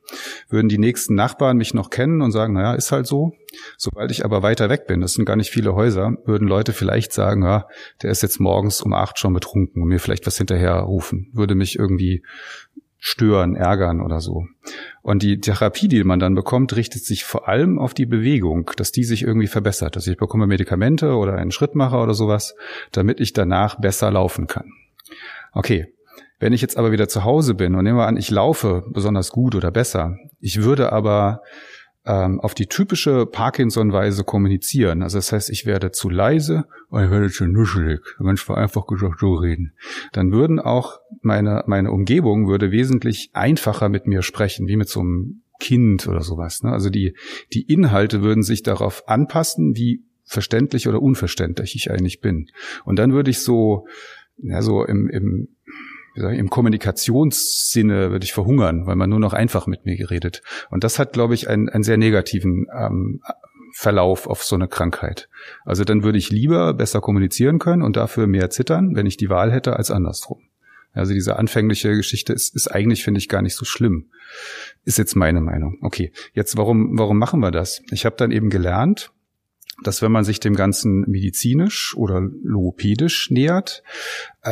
würden 0.49 0.68
die 0.68 0.78
nächsten 0.78 1.14
Nachbarn 1.14 1.56
mich 1.56 1.75
noch 1.75 1.90
kennen 1.90 2.23
und 2.23 2.32
sagen, 2.32 2.54
naja, 2.54 2.75
ist 2.75 2.92
halt 2.92 3.06
so. 3.06 3.32
Sobald 3.78 4.11
ich 4.11 4.25
aber 4.25 4.42
weiter 4.42 4.68
weg 4.68 4.87
bin, 4.87 5.00
das 5.00 5.14
sind 5.14 5.25
gar 5.25 5.37
nicht 5.37 5.50
viele 5.50 5.75
Häuser, 5.75 6.16
würden 6.25 6.49
Leute 6.49 6.73
vielleicht 6.73 7.12
sagen, 7.12 7.42
ja, 7.42 7.66
der 8.02 8.11
ist 8.11 8.23
jetzt 8.23 8.40
morgens 8.40 8.82
um 8.82 8.92
acht 8.92 9.18
schon 9.18 9.32
betrunken 9.32 9.82
und 9.82 9.88
mir 9.88 10.00
vielleicht 10.00 10.26
was 10.26 10.37
hinterher 10.37 10.75
rufen, 10.80 11.30
würde 11.32 11.54
mich 11.54 11.78
irgendwie 11.78 12.23
stören, 12.99 13.54
ärgern 13.54 14.00
oder 14.00 14.20
so. 14.20 14.46
Und 15.06 15.22
die 15.22 15.38
Therapie, 15.38 15.86
die 15.86 16.02
man 16.02 16.18
dann 16.18 16.34
bekommt, 16.34 16.75
richtet 16.75 17.04
sich 17.04 17.22
vor 17.22 17.46
allem 17.46 17.78
auf 17.78 17.94
die 17.94 18.06
Bewegung, 18.06 18.72
dass 18.76 18.90
die 18.90 19.04
sich 19.04 19.22
irgendwie 19.22 19.46
verbessert. 19.46 19.94
Also 19.94 20.10
ich 20.10 20.16
bekomme 20.16 20.48
Medikamente 20.48 21.14
oder 21.14 21.34
einen 21.34 21.52
Schrittmacher 21.52 22.02
oder 22.02 22.12
sowas, 22.12 22.56
damit 22.90 23.20
ich 23.20 23.32
danach 23.32 23.78
besser 23.78 24.10
laufen 24.10 24.48
kann. 24.48 24.72
Okay. 25.52 25.86
Wenn 26.40 26.52
ich 26.52 26.60
jetzt 26.60 26.76
aber 26.76 26.90
wieder 26.90 27.06
zu 27.06 27.22
Hause 27.22 27.54
bin 27.54 27.76
und 27.76 27.84
nehme 27.84 28.04
an, 28.04 28.16
ich 28.16 28.32
laufe 28.32 28.82
besonders 28.90 29.30
gut 29.30 29.54
oder 29.54 29.70
besser, 29.70 30.16
ich 30.40 30.64
würde 30.64 30.92
aber 30.92 31.40
ähm, 32.06 32.40
auf 32.40 32.54
die 32.54 32.66
typische 32.66 33.26
Parkinson-Weise 33.26 34.25
kommunizieren. 34.25 35.02
Also 35.02 35.18
das 35.18 35.32
heißt, 35.32 35.50
ich 35.50 35.66
werde 35.66 35.90
zu 35.90 36.08
leise 36.08 36.66
und 36.88 37.04
ich 37.04 37.10
werde 37.10 37.30
zu 37.30 37.46
nuschelig. 37.46 38.00
Ganz 38.18 38.48
einfach 38.48 38.86
gesagt 38.86 39.20
so 39.20 39.34
reden. 39.34 39.72
Dann 40.12 40.32
würden 40.32 40.60
auch 40.60 41.00
meine, 41.22 41.64
meine 41.66 41.90
Umgebung 41.90 42.48
würde 42.48 42.70
wesentlich 42.70 43.30
einfacher 43.32 43.88
mit 43.88 44.06
mir 44.06 44.22
sprechen, 44.22 44.68
wie 44.68 44.76
mit 44.76 44.88
so 44.88 45.00
einem 45.00 45.42
Kind 45.58 46.06
oder 46.06 46.20
sowas. 46.20 46.62
Ne? 46.62 46.70
Also 46.70 46.90
die, 46.90 47.14
die 47.52 47.62
Inhalte 47.62 48.22
würden 48.22 48.42
sich 48.42 48.62
darauf 48.62 49.08
anpassen, 49.08 49.75
wie 49.76 50.02
verständlich 50.25 50.88
oder 50.88 51.02
unverständlich 51.02 51.75
ich 51.75 51.90
eigentlich 51.90 52.20
bin. 52.20 52.48
Und 52.84 52.98
dann 52.98 53.12
würde 53.12 53.30
ich 53.30 53.40
so, 53.40 53.86
ja, 54.38 54.62
so 54.62 54.84
im, 54.84 55.08
im 55.08 55.48
ich, 56.16 56.38
im 56.38 56.50
Kommunikationssinne 56.50 58.11
würde 58.11 58.25
ich 58.25 58.32
verhungern, 58.32 58.87
weil 58.87 58.96
man 58.96 59.11
nur 59.11 59.20
noch 59.20 59.32
einfach 59.32 59.66
mit 59.66 59.85
mir 59.85 59.96
geredet. 59.96 60.42
Und 60.70 60.85
das 60.85 60.99
hat, 60.99 61.12
glaube 61.12 61.35
ich, 61.35 61.49
einen, 61.49 61.68
einen 61.68 61.85
sehr 61.85 61.96
negativen 61.96 62.66
ähm, 62.76 63.20
Verlauf 63.73 64.26
auf 64.26 64.42
so 64.42 64.56
eine 64.56 64.68
Krankheit. 64.68 65.28
Also 65.64 65.85
dann 65.85 66.02
würde 66.02 66.18
ich 66.18 66.30
lieber 66.30 66.73
besser 66.73 67.00
kommunizieren 67.00 67.58
können 67.58 67.82
und 67.82 67.96
dafür 67.96 68.26
mehr 68.26 68.49
zittern, 68.49 68.96
wenn 68.96 69.06
ich 69.06 69.18
die 69.18 69.28
Wahl 69.28 69.52
hätte, 69.52 69.76
als 69.76 69.90
andersrum. 69.90 70.40
Also 70.92 71.12
diese 71.12 71.37
anfängliche 71.37 71.94
Geschichte 71.94 72.32
ist, 72.32 72.56
ist 72.56 72.68
eigentlich, 72.68 73.04
finde 73.04 73.18
ich, 73.18 73.28
gar 73.28 73.42
nicht 73.42 73.54
so 73.54 73.66
schlimm. 73.66 74.08
Ist 74.85 74.96
jetzt 74.96 75.14
meine 75.14 75.42
Meinung. 75.42 75.78
Okay, 75.82 76.11
jetzt 76.32 76.56
warum, 76.56 76.99
warum 76.99 77.18
machen 77.18 77.40
wir 77.40 77.50
das? 77.50 77.82
Ich 77.90 78.06
habe 78.06 78.16
dann 78.16 78.30
eben 78.30 78.49
gelernt, 78.49 79.12
dass 79.83 80.00
wenn 80.02 80.12
man 80.12 80.25
sich 80.25 80.40
dem 80.40 80.54
Ganzen 80.54 81.04
medizinisch 81.06 81.95
oder 81.97 82.21
logopädisch 82.21 83.30
nähert, 83.30 83.83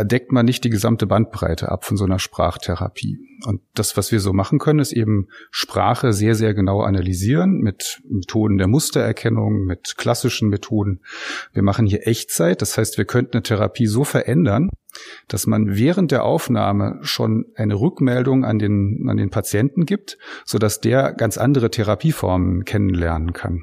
deckt 0.03 0.33
man 0.33 0.45
nicht 0.45 0.65
die 0.65 0.71
gesamte 0.71 1.07
Bandbreite 1.07 1.71
ab 1.71 1.85
von 1.85 1.97
so 1.97 2.05
einer 2.05 2.19
Sprachtherapie. 2.19 3.19
Und 3.47 3.63
das, 3.75 3.97
was 3.97 4.13
wir 4.13 4.21
so 4.21 4.33
machen 4.33 4.59
können, 4.59 4.81
ist 4.81 4.93
eben 4.93 5.29
Sprache 5.51 6.13
sehr, 6.13 6.35
sehr 6.35 6.53
genau 6.53 6.83
analysieren 6.83 7.59
mit 7.59 8.03
Methoden 8.09 8.59
der 8.59 8.69
Mustererkennung, 8.69 9.65
mit 9.65 9.97
klassischen 9.97 10.49
Methoden. 10.49 11.01
Wir 11.53 11.63
machen 11.63 11.87
hier 11.87 12.07
Echtzeit. 12.07 12.61
Das 12.61 12.77
heißt, 12.77 12.99
wir 12.99 13.05
könnten 13.05 13.35
eine 13.35 13.43
Therapie 13.43 13.87
so 13.87 14.05
verändern, 14.05 14.71
dass 15.29 15.47
man 15.47 15.77
während 15.77 16.11
der 16.11 16.25
Aufnahme 16.25 16.99
schon 17.03 17.47
eine 17.57 17.75
Rückmeldung 17.75 18.45
an 18.45 18.59
den, 18.59 19.07
an 19.09 19.17
den 19.17 19.31
Patienten 19.31 19.87
gibt, 19.87 20.19
so 20.45 20.59
dass 20.59 20.81
der 20.81 21.13
ganz 21.13 21.39
andere 21.39 21.71
Therapieformen 21.71 22.65
kennenlernen 22.65 23.33
kann. 23.33 23.63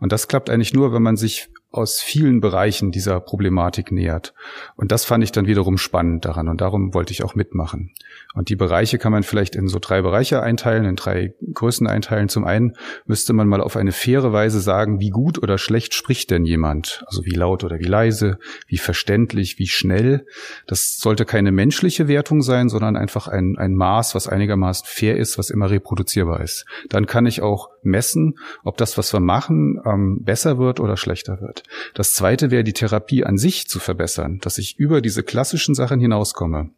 Und 0.00 0.12
das 0.12 0.28
klappt 0.28 0.50
eigentlich 0.50 0.74
nur, 0.74 0.92
wenn 0.92 1.02
man 1.02 1.16
sich 1.16 1.48
aus 1.74 2.00
vielen 2.00 2.40
Bereichen 2.40 2.92
dieser 2.92 3.20
Problematik 3.20 3.92
nähert. 3.92 4.32
Und 4.76 4.92
das 4.92 5.04
fand 5.04 5.24
ich 5.24 5.32
dann 5.32 5.46
wiederum 5.46 5.76
spannend 5.76 6.24
daran 6.24 6.48
und 6.48 6.60
darum 6.60 6.94
wollte 6.94 7.12
ich 7.12 7.24
auch 7.24 7.34
mitmachen. 7.34 7.92
Und 8.34 8.48
die 8.48 8.56
Bereiche 8.56 8.98
kann 8.98 9.12
man 9.12 9.22
vielleicht 9.22 9.56
in 9.56 9.68
so 9.68 9.78
drei 9.80 10.02
Bereiche 10.02 10.42
einteilen, 10.42 10.84
in 10.84 10.96
drei 10.96 11.34
Größen 11.52 11.86
einteilen. 11.86 12.28
Zum 12.28 12.44
einen 12.44 12.74
müsste 13.06 13.32
man 13.32 13.48
mal 13.48 13.60
auf 13.60 13.76
eine 13.76 13.92
faire 13.92 14.32
Weise 14.32 14.60
sagen, 14.60 15.00
wie 15.00 15.10
gut 15.10 15.42
oder 15.42 15.58
schlecht 15.58 15.94
spricht 15.94 16.30
denn 16.30 16.44
jemand? 16.44 17.04
Also 17.06 17.24
wie 17.24 17.34
laut 17.34 17.64
oder 17.64 17.78
wie 17.78 17.84
leise, 17.84 18.38
wie 18.66 18.78
verständlich, 18.78 19.58
wie 19.58 19.66
schnell. 19.66 20.26
Das 20.66 20.96
sollte 20.98 21.24
keine 21.24 21.52
menschliche 21.52 22.08
Wertung 22.08 22.42
sein, 22.42 22.68
sondern 22.68 22.96
einfach 22.96 23.28
ein, 23.28 23.56
ein 23.58 23.74
Maß, 23.74 24.14
was 24.14 24.28
einigermaßen 24.28 24.86
fair 24.88 25.16
ist, 25.16 25.38
was 25.38 25.50
immer 25.50 25.70
reproduzierbar 25.70 26.40
ist. 26.40 26.64
Dann 26.88 27.06
kann 27.06 27.26
ich 27.26 27.42
auch 27.42 27.68
messen, 27.84 28.38
ob 28.62 28.76
das, 28.76 28.98
was 28.98 29.12
wir 29.12 29.20
machen, 29.20 29.80
ähm, 29.84 30.22
besser 30.22 30.58
wird 30.58 30.80
oder 30.80 30.96
schlechter 30.96 31.40
wird. 31.40 31.62
Das 31.94 32.12
zweite 32.12 32.50
wäre 32.50 32.64
die 32.64 32.72
Therapie 32.72 33.24
an 33.24 33.38
sich 33.38 33.68
zu 33.68 33.78
verbessern, 33.78 34.38
dass 34.40 34.58
ich 34.58 34.78
über 34.78 35.00
diese 35.00 35.22
klassischen 35.22 35.74
Sachen 35.74 36.00
hinauskomme. 36.00 36.70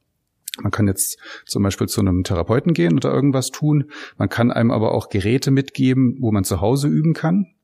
Man 0.63 0.71
kann 0.71 0.87
jetzt 0.87 1.19
zum 1.45 1.63
Beispiel 1.63 1.87
zu 1.87 2.01
einem 2.01 2.25
Therapeuten 2.25 2.73
gehen 2.73 2.95
oder 2.95 3.13
irgendwas 3.13 3.51
tun. 3.51 3.91
Man 4.17 4.29
kann 4.29 4.51
einem 4.51 4.71
aber 4.71 4.93
auch 4.93 5.09
Geräte 5.09 5.51
mitgeben, 5.51 6.17
wo 6.21 6.33
man 6.33 6.45
zu 6.45 6.61
Hause 6.61 6.89
üben 6.89 7.13
kann. 7.13 7.56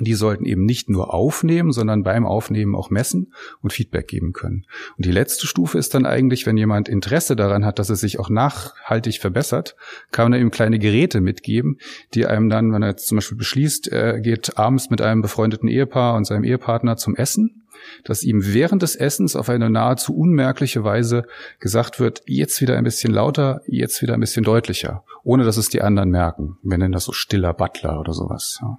Die 0.00 0.14
sollten 0.14 0.46
eben 0.46 0.64
nicht 0.64 0.88
nur 0.88 1.12
aufnehmen, 1.12 1.70
sondern 1.70 2.02
beim 2.02 2.24
Aufnehmen 2.24 2.74
auch 2.74 2.88
messen 2.88 3.34
und 3.60 3.74
Feedback 3.74 4.08
geben 4.08 4.32
können. 4.32 4.64
Und 4.96 5.04
die 5.04 5.12
letzte 5.12 5.46
Stufe 5.46 5.76
ist 5.76 5.92
dann 5.92 6.06
eigentlich, 6.06 6.46
wenn 6.46 6.56
jemand 6.56 6.88
Interesse 6.88 7.36
daran 7.36 7.66
hat, 7.66 7.78
dass 7.78 7.90
es 7.90 8.00
sich 8.00 8.18
auch 8.18 8.30
nachhaltig 8.30 9.20
verbessert, 9.20 9.76
kann 10.10 10.30
man 10.30 10.40
ihm 10.40 10.50
kleine 10.50 10.78
Geräte 10.78 11.20
mitgeben, 11.20 11.78
die 12.14 12.26
einem 12.26 12.48
dann, 12.48 12.72
wenn 12.72 12.82
er 12.82 12.90
jetzt 12.90 13.06
zum 13.06 13.16
Beispiel 13.16 13.36
beschließt, 13.36 13.88
er 13.88 14.20
geht 14.20 14.56
abends 14.56 14.88
mit 14.88 15.02
einem 15.02 15.20
befreundeten 15.20 15.68
Ehepaar 15.68 16.14
und 16.14 16.24
seinem 16.24 16.44
Ehepartner 16.44 16.96
zum 16.96 17.14
Essen, 17.14 17.62
dass 18.04 18.22
ihm 18.22 18.40
während 18.54 18.80
des 18.82 18.96
Essens 18.96 19.36
auf 19.36 19.50
eine 19.50 19.68
nahezu 19.68 20.16
unmerkliche 20.16 20.84
Weise 20.84 21.24
gesagt 21.58 22.00
wird, 22.00 22.22
jetzt 22.26 22.62
wieder 22.62 22.78
ein 22.78 22.84
bisschen 22.84 23.12
lauter, 23.12 23.60
jetzt 23.66 24.00
wieder 24.00 24.14
ein 24.14 24.20
bisschen 24.20 24.44
deutlicher, 24.44 25.04
ohne 25.22 25.44
dass 25.44 25.58
es 25.58 25.68
die 25.68 25.82
anderen 25.82 26.10
merken. 26.10 26.56
Wir 26.62 26.78
nennen 26.78 26.92
das 26.92 27.04
so 27.04 27.12
stiller 27.12 27.52
Butler 27.52 28.00
oder 28.00 28.14
sowas. 28.14 28.58
Ja. 28.62 28.78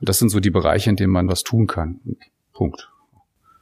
Und 0.00 0.08
das 0.08 0.18
sind 0.18 0.28
so 0.30 0.40
die 0.40 0.50
Bereiche, 0.50 0.90
in 0.90 0.96
denen 0.96 1.12
man 1.12 1.28
was 1.28 1.42
tun 1.42 1.66
kann. 1.66 2.00
Punkt. 2.52 2.88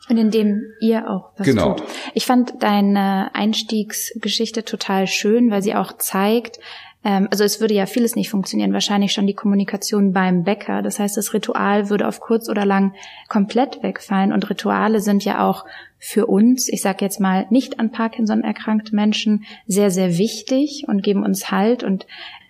Und 0.08 0.18
in 0.18 0.30
dem 0.30 0.62
ihr 0.80 1.10
auch 1.10 1.30
was 1.36 1.46
genau. 1.46 1.74
tut. 1.74 1.86
Ich 2.14 2.26
fand 2.26 2.62
deine 2.62 3.34
Einstiegsgeschichte 3.34 4.64
total 4.64 5.08
schön, 5.08 5.50
weil 5.50 5.62
sie 5.62 5.74
auch 5.74 5.98
zeigt, 5.98 6.60
ähm, 7.06 7.28
also 7.30 7.44
es 7.44 7.60
würde 7.60 7.74
ja 7.74 7.86
vieles 7.86 8.16
nicht 8.16 8.30
funktionieren, 8.30 8.72
wahrscheinlich 8.72 9.12
schon 9.12 9.26
die 9.28 9.34
Kommunikation 9.34 10.12
beim 10.12 10.42
Bäcker. 10.42 10.82
Das 10.82 10.98
heißt, 10.98 11.16
das 11.16 11.32
Ritual 11.32 11.88
würde 11.88 12.08
auf 12.08 12.20
kurz 12.20 12.48
oder 12.48 12.64
lang 12.64 12.94
komplett 13.28 13.82
wegfallen. 13.82 14.32
Und 14.32 14.50
Rituale 14.50 15.00
sind 15.00 15.24
ja 15.24 15.46
auch 15.48 15.64
für 15.98 16.26
uns, 16.26 16.68
ich 16.68 16.82
sage 16.82 17.04
jetzt 17.04 17.20
mal 17.20 17.46
nicht 17.50 17.78
an 17.78 17.92
Parkinson 17.92 18.42
erkrankte 18.42 18.94
Menschen, 18.94 19.44
sehr, 19.66 19.90
sehr 19.90 20.18
wichtig 20.18 20.84
und 20.88 21.02
geben 21.02 21.24
uns 21.24 21.50
Halt. 21.50 21.84
Und 21.84 22.06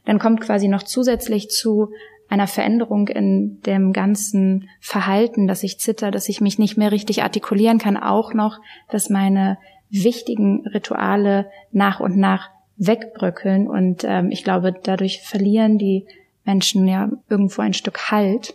dann 0.07 0.19
kommt 0.19 0.41
quasi 0.41 0.69
noch 0.69 0.85
zusätzlich 0.85 1.51
zu 1.51 1.91
einer 2.29 2.47
Veränderung 2.47 3.09
in 3.09 3.61
dem 3.63 3.93
ganzen 3.93 4.69
Verhalten, 4.81 5.47
dass 5.47 5.63
ich 5.63 5.79
zitter, 5.79 6.11
dass 6.11 6.29
ich 6.29 6.41
mich 6.41 6.59
nicht 6.59 6.77
mehr 6.77 6.93
richtig 6.93 7.23
artikulieren 7.23 7.79
kann, 7.79 7.97
auch 7.97 8.35
noch, 8.35 8.59
dass 8.91 9.11
meine 9.11 9.59
wichtigen 9.91 10.67
Rituale 10.67 11.47
nach 11.71 12.01
und 12.01 12.17
nach 12.17 12.51
wegbröckeln 12.77 13.69
und 13.69 14.05
ähm, 14.05 14.31
ich 14.31 14.45
glaube, 14.45 14.75
dadurch 14.83 15.23
verlieren 15.23 15.79
die 15.79 16.05
Menschen 16.45 16.87
ja 16.87 17.11
irgendwo 17.29 17.63
ein 17.63 17.73
Stück 17.73 18.11
Halt, 18.11 18.55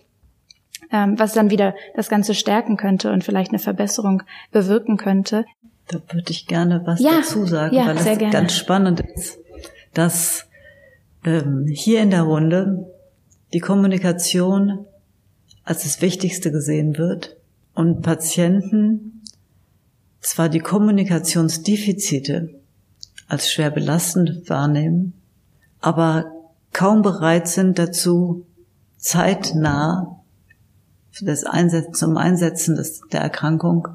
ähm, 0.92 1.18
was 1.18 1.34
dann 1.34 1.50
wieder 1.50 1.76
das 1.96 2.10
Ganze 2.10 2.34
stärken 2.34 2.78
könnte 2.78 3.12
und 3.12 3.24
vielleicht 3.24 3.52
eine 3.52 3.60
Verbesserung 3.60 4.24
bewirken 4.52 4.98
könnte. 4.98 5.46
Da 5.88 6.00
würde 6.12 6.32
ich 6.32 6.48
gerne 6.48 6.82
was 6.86 7.02
ja, 7.02 7.18
dazu 7.18 7.46
sagen, 7.46 7.76
ja, 7.76 7.88
weil 7.88 7.96
das 7.96 8.32
ganz 8.32 8.56
spannend 8.56 9.02
ist. 9.02 9.40
dass 9.94 10.48
ähm, 11.26 11.66
hier 11.68 12.02
in 12.02 12.12
der 12.12 12.24
Runde 12.24 12.91
die 13.54 13.60
Kommunikation 13.60 14.86
als 15.64 15.84
das 15.84 16.02
Wichtigste 16.02 16.52
gesehen 16.52 16.98
wird 16.98 17.38
und 17.74 18.02
Patienten 18.02 19.24
zwar 20.20 20.50
die 20.50 20.60
Kommunikationsdefizite 20.60 22.50
als 23.28 23.52
schwer 23.52 23.72
belastend 23.72 24.50
wahrnehmen, 24.50 25.14
aber 25.80 26.32
kaum 26.74 27.02
bereit 27.02 27.48
sind 27.48 27.80
dazu, 27.80 28.46
zeitnah 28.98 30.22
das 31.22 31.44
Einsetzen, 31.44 31.94
zum 31.94 32.18
Einsetzen 32.18 32.76
des, 32.76 33.02
der 33.12 33.22
Erkrankung 33.22 33.88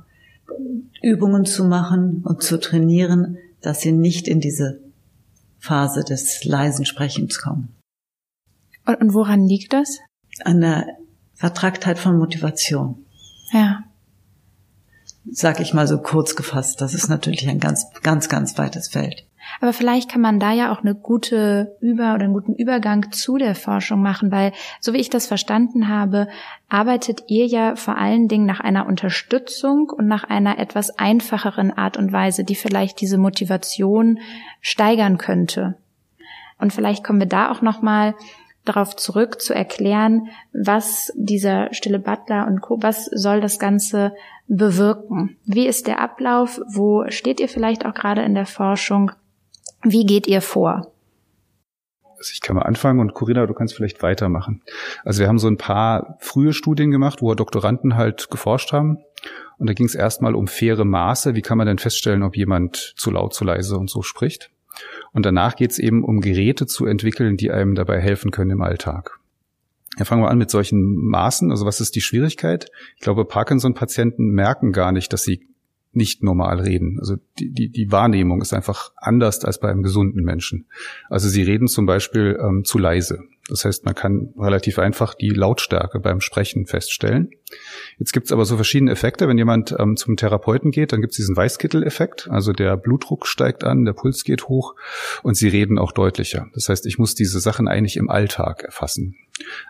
Übungen 1.03 1.45
zu 1.45 1.65
machen 1.65 2.23
und 2.25 2.43
zu 2.43 2.59
trainieren, 2.59 3.39
dass 3.61 3.81
sie 3.81 3.93
nicht 3.93 4.29
in 4.29 4.41
diese 4.41 4.81
Phase 5.59 6.05
des 6.05 6.45
leisen 6.45 6.85
Sprechens 6.85 7.39
kommen. 7.39 7.75
Und, 8.87 9.00
und 9.00 9.14
woran 9.14 9.47
liegt 9.47 9.73
das? 9.73 9.99
An 10.45 10.61
der 10.61 10.87
Vertragtheit 11.35 11.99
von 11.99 12.19
Motivation. 12.19 13.05
Ja. 13.52 13.81
Sag 15.31 15.61
ich 15.61 15.75
mal 15.75 15.87
so 15.87 15.99
kurz 15.99 16.37
gefasst. 16.37 16.81
Das 16.81 16.95
ist 16.95 17.09
natürlich 17.09 17.49
ein 17.49 17.61
ganz, 17.61 17.87
ganz, 18.02 18.28
ganz 18.28 18.57
weites 18.57 18.88
Feld. 18.88 19.26
Aber 19.61 19.73
vielleicht 19.73 20.11
kann 20.11 20.21
man 20.21 20.40
da 20.40 20.52
ja 20.52 20.73
auch 20.73 20.81
eine 20.81 20.95
gute 20.95 21.76
Über- 21.81 22.14
oder 22.14 22.25
einen 22.25 22.33
guten 22.33 22.55
Übergang 22.55 23.12
zu 23.12 23.37
der 23.37 23.55
Forschung 23.55 24.02
machen, 24.02 24.31
weil, 24.31 24.52
so 24.81 24.93
wie 24.93 24.99
ich 24.99 25.11
das 25.11 25.26
verstanden 25.26 25.88
habe, 25.88 26.28
arbeitet 26.69 27.25
ihr 27.28 27.47
ja 27.47 27.76
vor 27.76 27.97
allen 27.97 28.28
Dingen 28.28 28.47
nach 28.47 28.61
einer 28.61 28.87
Unterstützung 28.87 29.90
und 29.90 30.07
nach 30.07 30.25
einer 30.25 30.59
etwas 30.59 30.99
einfacheren 30.99 31.71
Art 31.71 31.97
und 31.97 32.12
Weise, 32.12 32.45
die 32.45 32.57
vielleicht 32.57 33.00
diese 33.00 33.19
Motivation 33.19 34.19
steigern 34.61 35.19
könnte. 35.19 35.76
Und 36.59 36.73
vielleicht 36.73 37.05
kommen 37.05 37.21
wir 37.21 37.28
da 37.28 37.50
auch 37.50 37.62
nochmal 37.62 38.14
darauf 38.69 38.97
zurück 38.97 39.41
zu 39.41 39.55
erklären, 39.55 40.29
was 40.53 41.13
dieser 41.17 41.73
stille 41.73 41.99
Butler 41.99 42.47
und 42.47 42.61
Co., 42.61 42.79
was 42.81 43.07
soll 43.07 43.41
das 43.41 43.59
Ganze 43.59 44.13
bewirken? 44.49 45.37
Wie 45.45 45.67
ist 45.67 45.87
der 45.87 46.01
Ablauf? 46.01 46.61
Wo 46.69 47.05
steht 47.09 47.41
ihr 47.41 47.49
vielleicht 47.49 47.87
auch 47.87 47.95
gerade 47.95 48.23
in 48.23 48.35
der 48.35 48.47
Forschung? 48.47 49.13
Wie 49.83 50.05
geht 50.05 50.27
ihr 50.27 50.41
vor? 50.41 50.93
Also 52.19 52.31
ich 52.33 52.41
kann 52.41 52.57
mal 52.57 52.63
anfangen 52.63 53.01
und 53.01 53.15
Corinna, 53.15 53.47
du 53.47 53.55
kannst 53.55 53.75
vielleicht 53.75 54.03
weitermachen. 54.03 54.63
Also 55.05 55.21
wir 55.21 55.29
haben 55.29 55.39
so 55.39 55.49
ein 55.49 55.59
paar 55.59 56.17
frühe 56.21 56.53
Studien 56.53 56.91
gemacht, 56.91 57.21
wo 57.21 57.35
Doktoranden 57.35 57.97
halt 57.97 58.31
geforscht 58.31 58.73
haben. 58.73 58.99
Und 59.59 59.69
da 59.69 59.75
ging 59.75 59.87
es 59.87 59.95
erstmal 59.95 60.35
um 60.35 60.49
faire 60.49 60.85
Maße. 60.85 61.35
Wie 61.35 61.43
kann 61.43 61.59
man 61.59 61.67
denn 61.67 61.79
feststellen, 61.79 62.23
ob 62.23 62.37
jemand 62.37 62.95
zu 62.97 63.11
laut, 63.11 63.35
zu 63.35 63.45
leise 63.45 63.77
und 63.77 63.91
so 63.91 64.03
spricht? 64.03 64.51
Und 65.12 65.26
danach 65.26 65.56
geht 65.56 65.71
es 65.73 65.78
eben 65.78 66.04
um 66.04 66.21
Geräte 66.21 66.66
zu 66.66 66.87
entwickeln, 66.87 67.37
die 67.37 67.50
einem 67.50 67.75
dabei 67.75 68.00
helfen 68.00 68.30
können 68.30 68.50
im 68.50 68.62
Alltag. 68.62 69.18
Ja, 69.99 70.04
fangen 70.04 70.23
wir 70.23 70.30
an 70.30 70.38
mit 70.38 70.50
solchen 70.50 70.95
Maßen. 71.09 71.50
Also 71.50 71.64
was 71.64 71.80
ist 71.80 71.95
die 71.97 72.02
Schwierigkeit? 72.02 72.71
Ich 72.97 73.00
glaube, 73.00 73.25
Parkinson-Patienten 73.25 74.28
merken 74.28 74.73
gar 74.73 74.92
nicht, 74.92 75.12
dass 75.12 75.23
sie 75.23 75.47
nicht 75.92 76.23
normal 76.23 76.61
reden. 76.61 76.99
Also 77.00 77.16
die, 77.38 77.50
die, 77.50 77.71
die 77.71 77.90
Wahrnehmung 77.90 78.42
ist 78.42 78.52
einfach 78.52 78.92
anders 78.97 79.45
als 79.45 79.59
bei 79.59 79.71
einem 79.71 79.83
gesunden 79.83 80.23
Menschen. 80.23 80.66
Also 81.09 81.28
sie 81.28 81.42
reden 81.42 81.66
zum 81.66 81.87
Beispiel 81.87 82.38
ähm, 82.40 82.64
zu 82.64 82.78
leise. 82.78 83.25
Das 83.49 83.65
heißt, 83.65 83.85
man 83.85 83.95
kann 83.95 84.35
relativ 84.37 84.81
einfach 84.81 85.15
die 85.15 85.31
Lautstärke 85.31 86.00
beim 86.00 86.21
Sprechen 86.21 86.67
feststellen. 86.67 87.31
Jetzt 87.97 88.12
gibt 88.12 88.26
es 88.26 88.33
aber 88.33 88.45
so 88.45 88.57
verschiedene 88.57 88.91
Effekte. 88.91 89.29
Wenn 89.29 89.38
jemand 89.38 89.75
ähm, 89.79 89.97
zum 89.97 90.17
Therapeuten 90.17 90.73
geht, 90.73 90.93
dann 90.93 91.00
gibt 91.00 91.12
es 91.12 91.19
diesen 91.19 91.37
Weißkittel-Effekt. 91.37 92.29
Also 92.29 92.53
der 92.53 92.76
Blutdruck 92.76 93.26
steigt 93.26 93.62
an, 93.62 93.85
der 93.85 93.93
Puls 93.93 94.25
geht 94.25 94.49
hoch 94.49 94.75
und 95.23 95.37
sie 95.37 95.47
reden 95.47 95.79
auch 95.79 95.93
deutlicher. 95.93 96.49
Das 96.55 96.69
heißt, 96.69 96.87
ich 96.87 96.99
muss 96.99 97.15
diese 97.15 97.38
Sachen 97.38 97.69
eigentlich 97.69 97.97
im 97.97 98.11
Alltag 98.11 98.65
erfassen. 98.65 99.15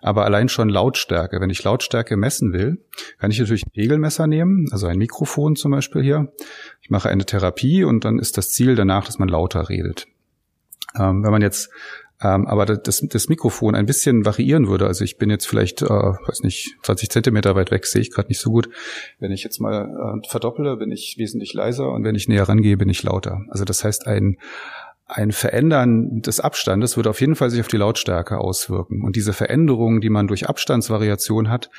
Aber 0.00 0.24
allein 0.24 0.48
schon 0.48 0.70
Lautstärke. 0.70 1.40
Wenn 1.40 1.50
ich 1.50 1.62
Lautstärke 1.62 2.16
messen 2.16 2.54
will, 2.54 2.78
kann 3.18 3.30
ich 3.30 3.38
natürlich 3.38 3.66
ein 3.66 3.72
Pegelmesser 3.72 4.26
nehmen, 4.26 4.68
also 4.70 4.86
ein 4.86 4.96
Mikrofon 4.96 5.54
zum 5.54 5.72
Beispiel 5.72 6.02
hier. 6.02 6.32
Ich 6.80 6.88
mache 6.88 7.10
eine 7.10 7.26
Therapie 7.26 7.84
und 7.84 8.06
dann 8.06 8.18
ist 8.18 8.38
das 8.38 8.50
Ziel 8.50 8.74
danach, 8.74 9.04
dass 9.04 9.18
man 9.18 9.28
lauter 9.28 9.68
redet. 9.68 10.06
Ähm, 10.98 11.22
wenn 11.24 11.30
man 11.30 11.42
jetzt 11.42 11.70
ähm, 12.22 12.46
aber 12.46 12.64
das, 12.64 13.00
das 13.06 13.28
Mikrofon 13.28 13.74
ein 13.74 13.86
bisschen 13.86 14.24
variieren 14.24 14.68
würde. 14.68 14.86
Also 14.86 15.04
ich 15.04 15.18
bin 15.18 15.28
jetzt 15.28 15.46
vielleicht, 15.46 15.82
äh, 15.82 15.88
weiß 15.88 16.42
nicht, 16.42 16.76
20 16.82 17.10
Zentimeter 17.10 17.54
weit 17.54 17.70
weg, 17.70 17.86
sehe 17.86 18.00
ich 18.00 18.10
gerade 18.10 18.28
nicht 18.28 18.40
so 18.40 18.50
gut. 18.50 18.68
Wenn 19.18 19.32
ich 19.32 19.44
jetzt 19.44 19.60
mal 19.60 20.20
äh, 20.22 20.28
verdopple, 20.28 20.76
bin 20.76 20.90
ich 20.90 21.16
wesentlich 21.18 21.52
leiser 21.52 21.90
und 21.92 22.04
wenn 22.04 22.14
ich 22.14 22.28
näher 22.28 22.48
rangehe, 22.48 22.76
bin 22.76 22.88
ich 22.88 23.02
lauter. 23.02 23.42
Also 23.50 23.64
das 23.64 23.84
heißt, 23.84 24.06
ein 24.06 24.38
ein 25.06 25.30
Verändern 25.30 26.20
des 26.20 26.40
Abstandes 26.40 26.96
würde 26.96 27.10
auf 27.10 27.20
jeden 27.20 27.36
Fall 27.36 27.50
sich 27.50 27.60
auf 27.60 27.68
die 27.68 27.76
Lautstärke 27.76 28.38
auswirken. 28.38 29.04
Und 29.04 29.14
diese 29.14 29.32
Veränderungen, 29.32 30.00
die 30.00 30.10
man 30.10 30.26
durch 30.26 30.48
Abstandsvariation 30.48 31.48
hat, 31.48 31.70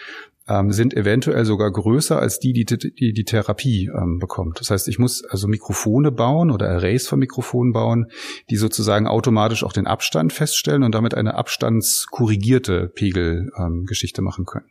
ähm, 0.47 0.71
sind 0.71 0.93
eventuell 0.93 1.43
sogar 1.43 1.69
größer 1.69 2.17
als 2.17 2.39
die, 2.39 2.53
die 2.53 2.63
die, 2.63 3.11
die 3.11 3.23
Therapie 3.25 3.91
ähm, 3.93 4.19
bekommt. 4.19 4.61
Das 4.61 4.71
heißt, 4.71 4.87
ich 4.87 4.97
muss 4.97 5.25
also 5.25 5.49
Mikrofone 5.49 6.11
bauen 6.11 6.51
oder 6.51 6.69
Arrays 6.69 7.07
von 7.07 7.19
Mikrofonen 7.19 7.73
bauen, 7.73 8.07
die 8.49 8.55
sozusagen 8.55 9.07
automatisch 9.07 9.65
auch 9.65 9.73
den 9.73 9.87
Abstand 9.87 10.31
feststellen 10.31 10.83
und 10.83 10.95
damit 10.95 11.13
eine 11.13 11.35
abstandskorrigierte 11.35 12.87
Pegelgeschichte 12.87 14.21
ähm, 14.21 14.25
machen 14.25 14.45
können. 14.45 14.69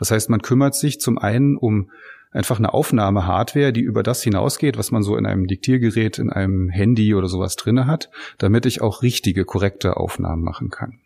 Das 0.00 0.10
heißt, 0.10 0.28
man 0.28 0.42
kümmert 0.42 0.74
sich 0.74 0.98
zum 0.98 1.18
einen 1.18 1.56
um 1.56 1.90
einfach 2.32 2.58
eine 2.58 2.74
Aufnahme-Hardware, 2.74 3.72
die 3.72 3.82
über 3.82 4.02
das 4.02 4.22
hinausgeht, 4.22 4.78
was 4.78 4.90
man 4.90 5.02
so 5.02 5.16
in 5.16 5.26
einem 5.26 5.46
Diktiergerät, 5.46 6.18
in 6.18 6.30
einem 6.30 6.68
Handy 6.68 7.14
oder 7.14 7.28
sowas 7.28 7.56
drinne 7.56 7.86
hat, 7.86 8.10
damit 8.38 8.66
ich 8.66 8.80
auch 8.80 9.02
richtige, 9.02 9.44
korrekte 9.44 9.96
Aufnahmen 9.96 10.42
machen 10.42 10.70
kann. 10.70 10.98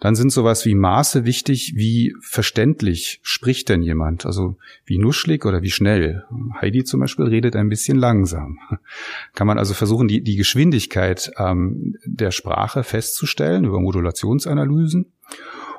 Dann 0.00 0.16
sind 0.16 0.30
sowas 0.30 0.66
wie 0.66 0.74
Maße 0.74 1.24
wichtig, 1.24 1.74
wie 1.76 2.14
verständlich 2.20 3.20
spricht 3.22 3.68
denn 3.68 3.82
jemand, 3.82 4.26
also 4.26 4.56
wie 4.84 4.98
nuschlig 4.98 5.44
oder 5.44 5.62
wie 5.62 5.70
schnell. 5.70 6.24
Heidi 6.60 6.84
zum 6.84 7.00
Beispiel 7.00 7.26
redet 7.26 7.56
ein 7.56 7.68
bisschen 7.68 7.96
langsam. 7.96 8.58
Kann 9.34 9.46
man 9.46 9.58
also 9.58 9.72
versuchen, 9.72 10.08
die, 10.08 10.22
die 10.22 10.36
Geschwindigkeit 10.36 11.30
ähm, 11.38 11.96
der 12.04 12.32
Sprache 12.32 12.82
festzustellen 12.82 13.64
über 13.64 13.80
Modulationsanalysen. 13.80 15.12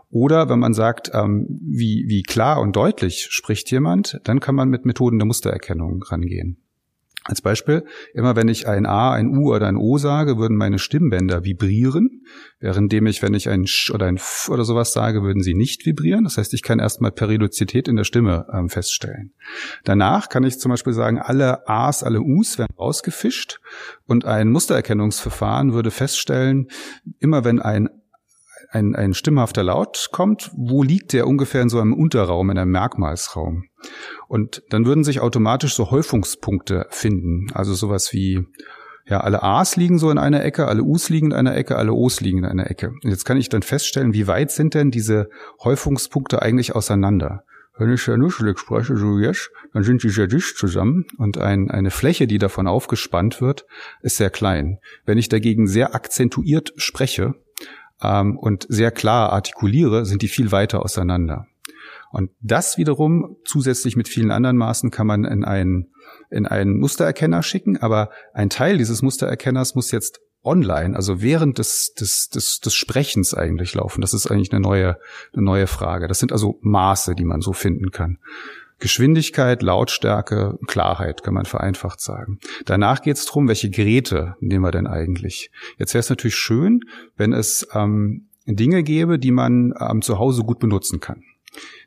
Oder 0.09 0.49
wenn 0.49 0.59
man 0.59 0.73
sagt, 0.73 1.11
ähm, 1.13 1.47
wie, 1.49 2.05
wie 2.07 2.23
klar 2.23 2.61
und 2.61 2.75
deutlich 2.75 3.27
spricht 3.29 3.69
jemand, 3.71 4.19
dann 4.23 4.39
kann 4.39 4.55
man 4.55 4.69
mit 4.69 4.85
Methoden 4.85 5.19
der 5.19 5.25
Mustererkennung 5.25 6.03
rangehen. 6.03 6.57
Als 7.27 7.41
Beispiel, 7.41 7.83
immer 8.13 8.35
wenn 8.35 8.47
ich 8.49 8.67
ein 8.67 8.85
A, 8.85 9.11
ein 9.11 9.35
U 9.35 9.51
oder 9.51 9.67
ein 9.67 9.77
O 9.77 9.97
sage, 9.97 10.37
würden 10.37 10.57
meine 10.57 10.77
Stimmbänder 10.77 11.43
vibrieren, 11.43 12.21
währenddem 12.59 13.07
ich, 13.07 13.23
wenn 13.23 13.33
ich 13.33 13.49
ein 13.49 13.65
Sch 13.65 13.89
oder 13.89 14.05
ein 14.05 14.17
F 14.17 14.47
oder 14.51 14.63
sowas 14.63 14.93
sage, 14.93 15.23
würden 15.23 15.41
sie 15.41 15.55
nicht 15.55 15.87
vibrieren. 15.87 16.23
Das 16.23 16.37
heißt, 16.37 16.53
ich 16.53 16.61
kann 16.61 16.77
erstmal 16.77 17.11
Periodizität 17.11 17.87
in 17.87 17.95
der 17.95 18.03
Stimme 18.03 18.45
ähm, 18.53 18.69
feststellen. 18.69 19.33
Danach 19.83 20.29
kann 20.29 20.43
ich 20.43 20.59
zum 20.59 20.69
Beispiel 20.69 20.93
sagen, 20.93 21.17
alle 21.17 21.67
A's, 21.67 22.03
alle 22.03 22.21
U's 22.21 22.59
werden 22.59 22.75
rausgefischt 22.77 23.59
und 24.05 24.25
ein 24.25 24.51
Mustererkennungsverfahren 24.51 25.73
würde 25.73 25.89
feststellen, 25.89 26.67
immer 27.19 27.43
wenn 27.43 27.59
ein 27.59 27.89
ein, 28.69 28.95
ein 28.95 29.13
stimmhafter 29.13 29.63
Laut 29.63 30.09
kommt, 30.11 30.51
wo 30.55 30.83
liegt 30.83 31.13
der 31.13 31.27
ungefähr 31.27 31.61
in 31.61 31.69
so 31.69 31.79
einem 31.79 31.93
Unterraum, 31.93 32.49
in 32.49 32.57
einem 32.57 32.71
Merkmalsraum? 32.71 33.65
Und 34.27 34.63
dann 34.69 34.85
würden 34.85 35.03
sich 35.03 35.19
automatisch 35.19 35.75
so 35.75 35.91
Häufungspunkte 35.91 36.87
finden. 36.89 37.47
Also 37.53 37.73
sowas 37.73 38.13
wie, 38.13 38.45
ja, 39.07 39.19
alle 39.21 39.43
A's 39.43 39.75
liegen 39.75 39.99
so 39.99 40.09
in 40.09 40.17
einer 40.17 40.43
Ecke, 40.43 40.67
alle 40.67 40.83
U's 40.83 41.09
liegen 41.09 41.27
in 41.27 41.33
einer 41.33 41.55
Ecke, 41.55 41.75
alle 41.75 41.93
O's 41.93 42.21
liegen 42.21 42.39
in 42.39 42.45
einer 42.45 42.69
Ecke. 42.69 42.89
Und 42.89 43.09
jetzt 43.09 43.25
kann 43.25 43.37
ich 43.37 43.49
dann 43.49 43.61
feststellen, 43.61 44.13
wie 44.13 44.27
weit 44.27 44.51
sind 44.51 44.73
denn 44.73 44.91
diese 44.91 45.29
Häufungspunkte 45.63 46.41
eigentlich 46.41 46.75
auseinander? 46.75 47.43
Wenn 47.77 47.91
ich 47.91 48.07
ja 48.07 48.15
nuschelig 48.15 48.57
spreche, 48.57 48.95
so 48.95 49.19
jetzt, 49.19 49.51
dann 49.73 49.83
sind 49.83 50.01
die 50.03 50.09
sehr 50.09 50.27
dicht 50.27 50.57
zusammen 50.57 51.05
und 51.17 51.37
ein, 51.37 51.69
eine 51.69 51.91
Fläche, 51.91 52.25
die 52.25 52.37
davon 52.37 52.67
aufgespannt 52.67 53.41
wird, 53.41 53.65
ist 54.01 54.15
sehr 54.15 54.29
klein. 54.29 54.79
Wenn 55.05 55.17
ich 55.17 55.27
dagegen 55.27 55.67
sehr 55.67 55.93
akzentuiert 55.93 56.73
spreche, 56.77 57.35
ähm, 58.05 58.37
und 58.37 58.65
sehr 58.69 58.91
klar 58.91 59.33
artikuliere, 59.33 60.05
sind 60.05 60.21
die 60.21 60.27
viel 60.27 60.51
weiter 60.51 60.83
auseinander. 60.83 61.47
Und 62.11 62.31
das 62.39 62.77
wiederum 62.77 63.37
zusätzlich 63.43 63.95
mit 63.95 64.07
vielen 64.07 64.31
anderen 64.31 64.57
Maßen 64.57 64.89
kann 64.89 65.07
man 65.07 65.25
in 65.25 65.43
einen, 65.43 65.91
in 66.29 66.45
einen 66.45 66.79
Mustererkenner 66.79 67.43
schicken, 67.43 67.77
aber 67.77 68.09
ein 68.33 68.49
Teil 68.49 68.77
dieses 68.77 69.01
Mustererkenners 69.01 69.75
muss 69.75 69.91
jetzt 69.91 70.21
online, 70.45 70.95
also 70.95 71.21
während 71.21 71.57
des, 71.57 71.93
des, 71.93 72.29
des, 72.29 72.59
des 72.59 72.73
Sprechens 72.73 73.33
eigentlich 73.33 73.73
laufen. 73.73 74.01
Das 74.01 74.13
ist 74.13 74.27
eigentlich 74.27 74.51
eine 74.51 74.61
neue, 74.61 74.97
eine 75.33 75.43
neue 75.43 75.67
Frage. 75.67 76.07
Das 76.07 76.19
sind 76.19 76.31
also 76.31 76.59
Maße, 76.61 77.15
die 77.15 77.25
man 77.25 77.41
so 77.41 77.51
finden 77.51 77.91
kann. 77.91 78.19
Geschwindigkeit, 78.79 79.61
Lautstärke, 79.61 80.57
Klarheit, 80.67 81.23
kann 81.23 81.33
man 81.33 81.45
vereinfacht 81.45 82.01
sagen. 82.01 82.39
Danach 82.65 83.01
geht 83.01 83.17
es 83.17 83.25
darum, 83.25 83.47
welche 83.47 83.69
Geräte 83.69 84.35
nehmen 84.39 84.63
wir 84.63 84.71
denn 84.71 84.87
eigentlich. 84.87 85.49
Jetzt 85.77 85.93
wäre 85.93 86.01
es 86.01 86.09
natürlich 86.09 86.35
schön, 86.35 86.81
wenn 87.15 87.33
es 87.33 87.67
ähm, 87.73 88.27
Dinge 88.45 88.83
gäbe, 88.83 89.17
die 89.17 89.31
man 89.31 89.73
ähm, 89.79 90.01
zu 90.01 90.19
Hause 90.19 90.43
gut 90.43 90.59
benutzen 90.59 90.99
kann. 90.99 91.23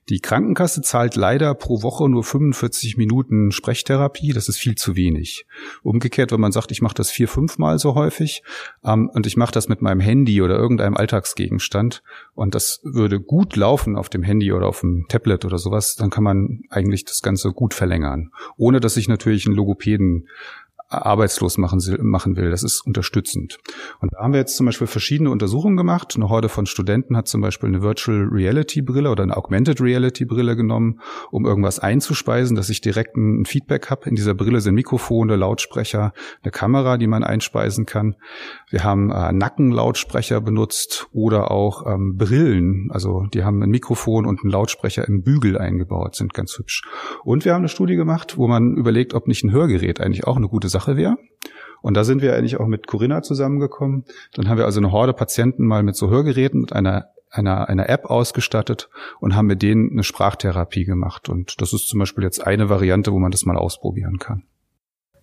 Die 0.09 0.21
Krankenkasse 0.21 0.81
zahlt 0.81 1.17
leider 1.17 1.55
pro 1.55 1.83
Woche 1.83 2.09
nur 2.09 2.25
45 2.25 2.97
Minuten 2.97 3.53
Sprechtherapie. 3.53 4.33
Das 4.33 4.49
ist 4.49 4.57
viel 4.57 4.75
zu 4.75 4.97
wenig. 4.97 5.45
Umgekehrt, 5.83 6.33
wenn 6.33 6.41
man 6.41 6.53
sagt, 6.53 6.73
ich 6.73 6.81
mache 6.81 6.95
das 6.95 7.11
vier, 7.11 7.29
fünfmal 7.29 7.79
so 7.79 7.95
häufig 7.95 8.43
ähm, 8.85 9.11
und 9.13 9.27
ich 9.27 9.37
mache 9.37 9.53
das 9.53 9.69
mit 9.69 9.83
meinem 9.83 10.01
Handy 10.01 10.41
oder 10.41 10.57
irgendeinem 10.57 10.97
Alltagsgegenstand 10.97 12.03
und 12.35 12.55
das 12.55 12.81
würde 12.85 13.21
gut 13.21 13.57
laufen 13.57 13.97
auf 13.97 14.09
dem 14.09 14.23
Handy 14.23 14.53
oder 14.53 14.67
auf 14.67 14.81
dem 14.81 15.07
Tablet 15.09 15.45
oder 15.45 15.59
sowas, 15.59 15.97
dann 15.97 16.11
kann 16.11 16.25
man 16.25 16.63
eigentlich 16.71 17.05
das 17.05 17.21
Ganze 17.21 17.53
gut 17.53 17.75
verlängern. 17.75 18.31
Ohne 18.57 18.81
dass 18.81 18.97
ich 18.97 19.09
natürlich 19.09 19.47
einen 19.47 19.57
Logopäden 19.57 20.29
arbeitslos 20.89 21.59
machen, 21.59 21.81
machen 22.01 22.37
will. 22.37 22.51
Das 22.51 22.63
ist 22.63 22.81
unterstützend. 22.81 23.59
Und 24.01 24.13
da 24.15 24.21
haben 24.21 24.33
wir 24.33 24.41
jetzt 24.41 24.57
zum 24.57 24.67
Beispiel 24.67 24.87
verschiedene 24.87 25.31
Untersuchungen 25.31 25.77
gemacht. 25.77 26.15
Eine 26.17 26.31
Horde 26.31 26.49
von 26.49 26.65
Studenten 26.65 27.17
hat 27.17 27.29
zum 27.29 27.43
Beispiel 27.43 27.69
eine 27.69 27.83
Virtual 27.83 28.29
Reality 28.31 28.81
Brille 28.81 29.11
oder 29.11 29.23
eine 29.23 29.37
Augmented 29.37 29.81
Reality 29.83 30.25
Brille 30.25 30.57
genommen, 30.57 31.01
um 31.31 31.45
irgendwas 31.45 31.79
einzuspeisen, 31.79 32.57
dass 32.57 32.71
ich 32.71 32.81
direkt 32.81 33.17
ein 33.17 33.45
Feedback 33.45 33.91
habe. 33.91 34.09
In 34.09 34.17
dieser 34.17 34.35
Brille 34.35 34.61
sind 34.61 34.75
Mikrofone, 34.75 35.37
Lautsprecher, 35.37 36.15
eine 36.43 36.51
Kamera, 36.51 36.97
die 36.97 37.07
man 37.07 37.23
einspeisen 37.23 37.85
kann. 37.85 38.17
Wir 38.71 38.83
haben 38.83 39.11
äh, 39.11 39.33
Nackenlautsprecher 39.33 40.41
benutzt 40.41 41.09
oder 41.13 41.51
auch 41.51 41.87
ähm, 41.87 42.17
Brillen. 42.17 42.89
Also 42.93 43.27
die 43.35 43.45
haben 43.45 43.63
ein 43.63 43.71
Mikrofon 43.71 44.25
und 44.25 44.41
einen 44.41 44.51
Lautsprecher 44.51 45.07
im 45.07 45.23
Bügel 45.23 45.59
eingebaut, 45.59 46.17
sind 46.17 46.33
ganz 46.33 46.57
hübsch. 46.57 46.83
Und 47.25 47.45
wir 47.45 47.53
haben 47.53 47.61
eine 47.61 47.69
Studie 47.69 47.97
gemacht, 47.97 48.39
wo 48.39 48.49
man 48.49 48.77
überlegt, 48.77 49.13
ob 49.13 49.29
nicht 49.29 49.45
ein 49.45 49.53
Hörgerät 49.53 50.01
eigentlich 50.01 50.27
auch 50.27 50.37
eine 50.37 50.49
gute 50.49 50.69
Sache 50.69 50.78
Sache 50.79 50.97
wäre. 50.97 51.17
Und 51.81 51.95
da 51.95 52.05
sind 52.05 52.23
wir 52.23 52.35
eigentlich 52.35 52.59
auch 52.59 52.67
mit 52.67 52.87
Corinna 52.87 53.23
zusammengekommen. 53.23 54.05
Dann 54.35 54.49
haben 54.49 54.59
wir 54.59 54.65
also 54.65 54.81
eine 54.81 54.93
Horde 54.93 55.13
Patienten 55.13 55.65
mal 55.65 55.83
mit 55.83 55.97
so 55.97 56.11
Hörgeräten 56.11 56.61
mit 56.61 56.73
einer 56.73 57.11
einer, 57.31 57.69
einer 57.69 57.89
App 57.89 58.07
ausgestattet 58.07 58.89
und 59.21 59.35
haben 59.35 59.47
mit 59.47 59.63
denen 59.63 59.91
eine 59.93 60.03
Sprachtherapie 60.03 60.85
gemacht. 60.85 61.29
Und 61.29 61.61
das 61.61 61.73
ist 61.73 61.89
zum 61.89 61.99
Beispiel 61.99 62.25
jetzt 62.25 62.47
eine 62.47 62.69
Variante, 62.69 63.13
wo 63.13 63.19
man 63.19 63.31
das 63.31 63.45
mal 63.45 63.57
ausprobieren 63.57 64.19
kann. 64.19 64.45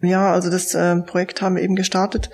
Ja, 0.01 0.31
also 0.31 0.49
das 0.49 0.73
äh, 0.75 0.97
Projekt 1.01 1.41
haben 1.41 1.55
wir 1.55 1.63
eben 1.63 1.75
gestartet, 1.75 2.29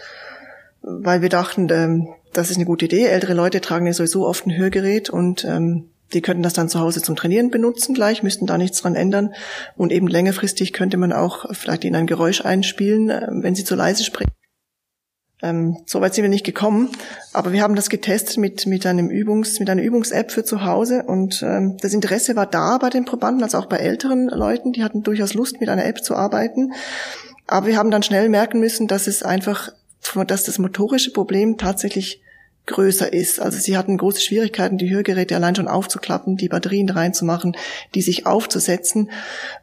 weil 0.81 1.21
wir 1.21 1.29
dachten, 1.29 1.69
ähm, 1.71 2.10
das 2.34 2.49
ist 2.49 2.57
eine 2.57 2.65
gute 2.65 2.86
Idee. 2.86 3.05
Ältere 3.05 3.34
Leute 3.34 3.62
tragen 3.62 3.86
ja 3.86 3.93
sowieso 3.93 4.27
oft 4.27 4.45
ein 4.45 4.57
Hörgerät 4.57 5.10
und 5.10 5.45
ähm, 5.45 5.90
die 6.13 6.21
könnten 6.21 6.43
das 6.43 6.54
dann 6.54 6.69
zu 6.69 6.80
Hause 6.80 7.02
zum 7.02 7.15
Trainieren 7.15 7.52
benutzen 7.52 7.93
gleich, 7.93 8.24
müssten 8.24 8.45
da 8.45 8.58
nichts 8.58 8.82
dran 8.82 8.95
ändern. 8.95 9.34
Und 9.76 9.91
eben 9.91 10.08
längerfristig 10.08 10.74
könnte 10.74 10.97
man 10.97 11.13
auch 11.13 11.54
vielleicht 11.54 11.84
ihnen 11.84 11.95
ein 11.95 12.08
Geräusch 12.08 12.43
einspielen, 12.43 13.10
äh, 13.10 13.28
wenn 13.30 13.56
sie 13.56 13.63
zu 13.63 13.76
leise 13.76 14.04
sprechen. 14.04 14.32
Ähm, 15.41 15.78
Soweit 15.86 16.13
sind 16.13 16.24
wir 16.24 16.30
nicht 16.30 16.45
gekommen, 16.45 16.89
aber 17.34 17.52
wir 17.52 17.62
haben 17.62 17.76
das 17.76 17.89
getestet 17.89 18.38
mit 18.38 18.67
mit 18.67 18.86
einem 18.86 19.10
Übungs 19.10 19.60
mit 19.60 19.69
einer 19.69 19.82
Übungs-App 19.82 20.32
für 20.32 20.43
zu 20.43 20.63
Hause 20.63 21.04
und 21.08 21.41
ähm, 21.41 21.78
das 21.82 21.93
Interesse 21.93 22.36
war 22.36 22.45
da 22.45 22.78
bei 22.78 22.91
den 22.91 23.06
Probanden, 23.06 23.43
also 23.43 23.58
auch 23.58 23.65
bei 23.65 23.78
älteren 23.78 24.28
Leuten, 24.28 24.71
die 24.71 24.84
hatten 24.84 25.02
durchaus 25.02 25.34
Lust 25.34 25.60
mit 25.60 25.69
einer 25.69 25.86
App 25.86 26.04
zu 26.04 26.15
arbeiten, 26.15 26.74
aber 27.47 27.67
wir 27.67 27.78
haben 27.78 27.89
dann 27.89 28.04
schnell 28.04 28.30
merken 28.30 28.60
müssen, 28.60 28.88
dass 28.88 29.08
es 29.08 29.24
einfach, 29.24 29.69
dass 30.28 30.43
das 30.43 30.60
motorische 30.60 31.12
Problem 31.12 31.58
tatsächlich 31.58 32.21
größer 32.67 33.12
ist. 33.12 33.39
Also 33.39 33.58
sie 33.60 33.78
hatten 33.78 33.97
große 33.97 34.21
Schwierigkeiten, 34.21 34.78
die 34.78 34.89
Hörgeräte 34.89 35.36
allein 35.36 35.56
schon 35.56 35.67
aufzuklappen, 35.67 36.38
die 36.38 36.50
Batterien 36.50 36.89
reinzumachen, 36.89 37.58
die 37.95 38.02
sich 38.02 38.26
aufzusetzen. 38.26 39.10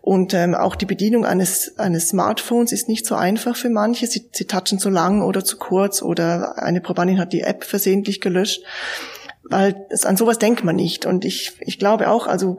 Und 0.00 0.34
ähm, 0.34 0.54
auch 0.54 0.76
die 0.76 0.87
Bedienung 0.87 1.24
eines, 1.24 1.78
eines 1.78 2.08
Smartphones 2.08 2.72
ist 2.72 2.88
nicht 2.88 3.06
so 3.06 3.14
einfach 3.14 3.56
für 3.56 3.70
manche. 3.70 4.06
Sie, 4.06 4.28
sie 4.32 4.46
touchen 4.46 4.78
zu 4.78 4.90
lang 4.90 5.22
oder 5.22 5.44
zu 5.44 5.56
kurz 5.56 6.02
oder 6.02 6.58
eine 6.58 6.80
Probandin 6.80 7.18
hat 7.18 7.32
die 7.32 7.42
App 7.42 7.64
versehentlich 7.64 8.20
gelöscht. 8.20 8.62
Weil 9.44 9.87
es, 9.88 10.04
an 10.04 10.16
sowas 10.16 10.38
denkt 10.38 10.64
man 10.64 10.76
nicht. 10.76 11.06
Und 11.06 11.24
ich, 11.24 11.52
ich 11.61 11.78
glaube 11.78 12.11
auch, 12.11 12.26
also 12.26 12.58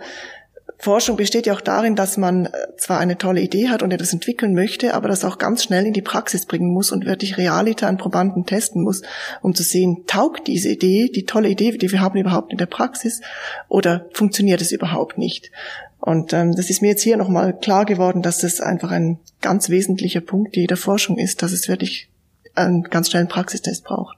Forschung 0.82 1.18
besteht 1.18 1.46
ja 1.46 1.54
auch 1.54 1.62
darin, 1.62 1.98
dass 1.98 2.16
man 2.16 2.46
äh, 2.46 2.52
zwar 2.78 3.00
eine 3.00 3.18
tolle 3.18 3.42
Idee 3.42 3.68
hat 3.68 3.84
und 3.84 3.92
etwas 3.92 4.14
entwickeln 4.14 4.54
möchte, 4.54 4.94
aber 4.94 5.10
das 5.10 5.26
auch 5.26 5.38
ganz 5.38 5.64
schnell 5.64 5.86
in 5.86 5.92
die 5.92 6.02
Praxis 6.02 6.46
bringen 6.46 6.72
muss 6.74 6.94
und 6.94 7.06
wirklich 7.06 7.38
Realita 7.38 7.88
an 7.88 7.98
Probanden 7.98 8.46
testen 8.46 8.82
muss, 8.82 9.02
um 9.42 9.54
zu 9.54 9.64
sehen, 9.64 10.06
taugt 10.08 10.48
diese 10.48 10.70
Idee, 10.70 11.12
die 11.14 11.26
tolle 11.26 11.50
Idee, 11.50 11.78
die 11.78 11.92
wir 11.92 12.00
haben, 12.00 12.18
überhaupt 12.18 12.54
in 12.54 12.58
der 12.58 12.66
Praxis 12.66 13.20
oder 13.68 14.06
funktioniert 14.14 14.62
es 14.62 14.72
überhaupt 14.72 15.18
nicht? 15.18 15.52
Und 16.00 16.32
ähm, 16.32 16.56
das 16.56 16.70
ist 16.70 16.82
mir 16.82 16.92
jetzt 16.92 17.04
hier 17.04 17.18
nochmal 17.18 17.58
klar 17.60 17.84
geworden, 17.84 18.22
dass 18.22 18.38
das 18.38 18.62
einfach 18.62 18.92
ein 18.92 19.20
ganz 19.42 19.70
wesentlicher 19.70 20.22
Punkt 20.22 20.56
jeder 20.56 20.78
Forschung 20.78 21.18
ist, 21.18 21.44
dass 21.44 21.52
es 21.52 21.68
wirklich 21.68 22.10
einen 22.56 22.84
ganz 22.84 23.10
schnellen 23.10 23.28
Praxistest 23.28 23.84
braucht. 23.84 24.18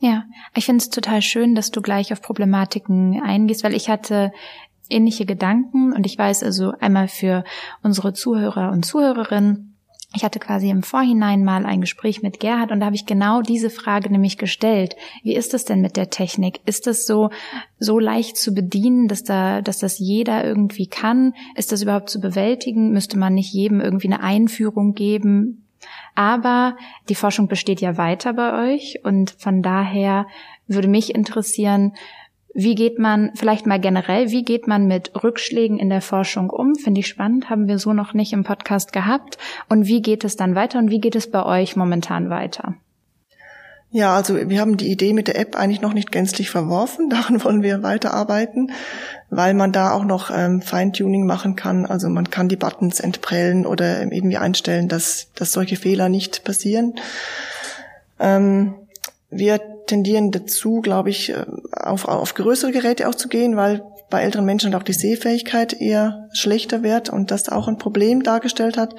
Ja, 0.00 0.24
ich 0.54 0.64
finde 0.64 0.82
es 0.82 0.88
total 0.88 1.22
schön, 1.22 1.54
dass 1.54 1.70
du 1.70 1.82
gleich 1.82 2.12
auf 2.12 2.22
Problematiken 2.22 3.22
eingehst, 3.22 3.62
weil 3.62 3.74
ich 3.74 3.88
hatte 3.88 4.32
ähnliche 4.90 5.26
Gedanken 5.26 5.92
und 5.92 6.06
ich 6.06 6.18
weiß 6.18 6.42
also 6.42 6.72
einmal 6.80 7.08
für 7.08 7.44
unsere 7.82 8.12
Zuhörer 8.12 8.70
und 8.72 8.84
Zuhörerinnen, 8.84 9.70
ich 10.12 10.24
hatte 10.24 10.40
quasi 10.40 10.70
im 10.70 10.82
Vorhinein 10.82 11.44
mal 11.44 11.64
ein 11.64 11.80
Gespräch 11.80 12.20
mit 12.20 12.40
Gerhard 12.40 12.72
und 12.72 12.80
da 12.80 12.86
habe 12.86 12.96
ich 12.96 13.06
genau 13.06 13.42
diese 13.42 13.70
Frage 13.70 14.10
nämlich 14.10 14.38
gestellt. 14.38 14.96
Wie 15.22 15.36
ist 15.36 15.54
es 15.54 15.64
denn 15.64 15.80
mit 15.80 15.96
der 15.96 16.10
Technik? 16.10 16.60
Ist 16.66 16.88
es 16.88 17.06
so, 17.06 17.30
so 17.78 18.00
leicht 18.00 18.36
zu 18.36 18.52
bedienen, 18.52 19.06
dass 19.06 19.22
da, 19.22 19.62
dass 19.62 19.78
das 19.78 20.00
jeder 20.00 20.44
irgendwie 20.44 20.88
kann? 20.88 21.34
Ist 21.54 21.70
das 21.70 21.82
überhaupt 21.82 22.10
zu 22.10 22.20
bewältigen? 22.20 22.90
Müsste 22.90 23.18
man 23.18 23.34
nicht 23.34 23.52
jedem 23.52 23.80
irgendwie 23.80 24.08
eine 24.08 24.20
Einführung 24.20 24.94
geben? 24.94 25.68
Aber 26.16 26.76
die 27.08 27.14
Forschung 27.14 27.46
besteht 27.46 27.80
ja 27.80 27.96
weiter 27.96 28.32
bei 28.32 28.74
euch 28.74 29.04
und 29.04 29.30
von 29.38 29.62
daher 29.62 30.26
würde 30.66 30.88
mich 30.88 31.14
interessieren, 31.14 31.92
wie 32.54 32.74
geht 32.74 32.98
man, 32.98 33.30
vielleicht 33.34 33.66
mal 33.66 33.78
generell, 33.78 34.30
wie 34.30 34.44
geht 34.44 34.66
man 34.66 34.86
mit 34.86 35.12
Rückschlägen 35.22 35.78
in 35.78 35.88
der 35.88 36.00
Forschung 36.00 36.50
um? 36.50 36.74
Finde 36.74 37.00
ich 37.00 37.06
spannend, 37.06 37.48
haben 37.48 37.68
wir 37.68 37.78
so 37.78 37.92
noch 37.92 38.12
nicht 38.12 38.32
im 38.32 38.42
Podcast 38.42 38.92
gehabt. 38.92 39.38
Und 39.68 39.86
wie 39.86 40.02
geht 40.02 40.24
es 40.24 40.36
dann 40.36 40.54
weiter 40.54 40.78
und 40.78 40.90
wie 40.90 41.00
geht 41.00 41.14
es 41.14 41.30
bei 41.30 41.44
euch 41.44 41.76
momentan 41.76 42.28
weiter? 42.28 42.74
Ja, 43.92 44.14
also 44.14 44.48
wir 44.48 44.60
haben 44.60 44.76
die 44.76 44.90
Idee 44.90 45.12
mit 45.12 45.26
der 45.26 45.38
App 45.38 45.56
eigentlich 45.56 45.80
noch 45.80 45.94
nicht 45.94 46.12
gänzlich 46.12 46.50
verworfen. 46.50 47.10
Daran 47.10 47.42
wollen 47.42 47.62
wir 47.62 47.82
weiterarbeiten, 47.82 48.72
weil 49.30 49.54
man 49.54 49.72
da 49.72 49.92
auch 49.92 50.04
noch 50.04 50.30
ähm, 50.32 50.62
Feintuning 50.62 51.26
machen 51.26 51.56
kann. 51.56 51.86
Also 51.86 52.08
man 52.08 52.30
kann 52.30 52.48
die 52.48 52.56
Buttons 52.56 53.00
entprellen 53.00 53.66
oder 53.66 54.02
irgendwie 54.02 54.36
einstellen, 54.36 54.88
dass, 54.88 55.28
dass 55.34 55.52
solche 55.52 55.76
Fehler 55.76 56.08
nicht 56.08 56.44
passieren. 56.44 56.94
Ähm, 58.18 58.74
wir 59.30 59.60
tendieren 59.86 60.30
dazu, 60.30 60.80
glaube 60.80 61.10
ich, 61.10 61.30
äh, 61.30 61.44
auf, 61.72 62.06
auf 62.06 62.34
größere 62.34 62.72
Geräte 62.72 63.08
auch 63.08 63.14
zu 63.14 63.28
gehen, 63.28 63.56
weil 63.56 63.82
bei 64.10 64.22
älteren 64.22 64.44
Menschen 64.44 64.74
auch 64.74 64.82
die 64.82 64.92
Sehfähigkeit 64.92 65.80
eher 65.80 66.28
schlechter 66.32 66.82
wird 66.82 67.08
und 67.10 67.30
das 67.30 67.48
auch 67.48 67.68
ein 67.68 67.78
Problem 67.78 68.22
dargestellt 68.22 68.76
hat. 68.76 68.94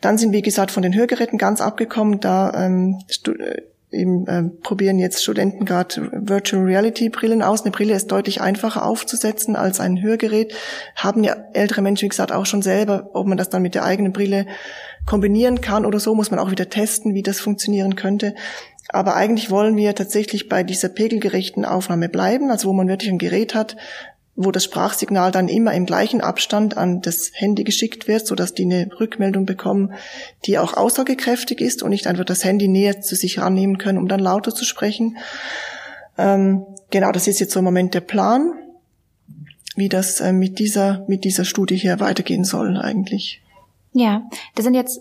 Dann 0.00 0.18
sind, 0.18 0.32
wie 0.32 0.42
gesagt, 0.42 0.70
von 0.70 0.82
den 0.82 0.94
Hörgeräten 0.94 1.38
ganz 1.38 1.60
abgekommen. 1.60 2.20
Da 2.20 2.52
ähm, 2.54 3.00
äh, 3.26 3.62
eben, 3.90 4.26
äh, 4.26 4.44
probieren 4.62 4.98
jetzt 4.98 5.22
Studenten 5.22 5.64
gerade 5.64 6.10
Virtual 6.12 6.62
Reality 6.62 7.08
Brillen 7.08 7.42
aus. 7.42 7.62
Eine 7.62 7.72
Brille 7.72 7.94
ist 7.94 8.10
deutlich 8.12 8.40
einfacher 8.40 8.84
aufzusetzen 8.84 9.56
als 9.56 9.80
ein 9.80 10.00
Hörgerät. 10.00 10.54
Haben 10.94 11.24
ja 11.24 11.36
ältere 11.52 11.82
Menschen, 11.82 12.06
wie 12.06 12.10
gesagt, 12.10 12.32
auch 12.32 12.46
schon 12.46 12.62
selber, 12.62 13.10
ob 13.14 13.26
man 13.26 13.38
das 13.38 13.48
dann 13.48 13.62
mit 13.62 13.74
der 13.74 13.84
eigenen 13.84 14.12
Brille 14.12 14.46
kombinieren 15.06 15.60
kann 15.60 15.86
oder 15.86 16.00
so, 16.00 16.14
muss 16.14 16.30
man 16.30 16.40
auch 16.40 16.50
wieder 16.50 16.68
testen, 16.68 17.14
wie 17.14 17.22
das 17.22 17.40
funktionieren 17.40 17.94
könnte. 17.94 18.34
Aber 18.88 19.16
eigentlich 19.16 19.50
wollen 19.50 19.76
wir 19.76 19.94
tatsächlich 19.94 20.48
bei 20.48 20.62
dieser 20.62 20.88
pegelgerechten 20.88 21.64
Aufnahme 21.64 22.08
bleiben, 22.08 22.50
also 22.50 22.68
wo 22.68 22.72
man 22.72 22.88
wirklich 22.88 23.10
ein 23.10 23.18
Gerät 23.18 23.54
hat, 23.54 23.76
wo 24.36 24.50
das 24.50 24.64
Sprachsignal 24.64 25.32
dann 25.32 25.48
immer 25.48 25.72
im 25.72 25.86
gleichen 25.86 26.20
Abstand 26.20 26.76
an 26.76 27.00
das 27.00 27.30
Handy 27.34 27.64
geschickt 27.64 28.06
wird, 28.06 28.26
so 28.26 28.34
dass 28.34 28.52
die 28.52 28.64
eine 28.64 28.88
Rückmeldung 29.00 29.46
bekommen, 29.46 29.94
die 30.44 30.58
auch 30.58 30.74
aussagekräftig 30.74 31.60
ist 31.60 31.82
und 31.82 31.90
nicht 31.90 32.06
einfach 32.06 32.24
das 32.24 32.44
Handy 32.44 32.68
näher 32.68 33.00
zu 33.00 33.16
sich 33.16 33.38
rannehmen 33.38 33.78
können, 33.78 33.98
um 33.98 34.08
dann 34.08 34.20
lauter 34.20 34.54
zu 34.54 34.64
sprechen. 34.66 35.16
Ähm, 36.18 36.66
genau, 36.90 37.12
das 37.12 37.26
ist 37.26 37.40
jetzt 37.40 37.52
so 37.52 37.60
im 37.60 37.64
Moment 37.64 37.94
der 37.94 38.02
Plan, 38.02 38.52
wie 39.74 39.88
das 39.88 40.20
äh, 40.20 40.32
mit 40.32 40.58
dieser 40.58 41.04
mit 41.08 41.24
dieser 41.24 41.44
Studie 41.44 41.76
hier 41.76 41.98
weitergehen 42.00 42.44
soll 42.44 42.76
eigentlich. 42.76 43.42
Ja, 43.92 44.28
das 44.54 44.64
sind 44.64 44.74
jetzt 44.74 45.00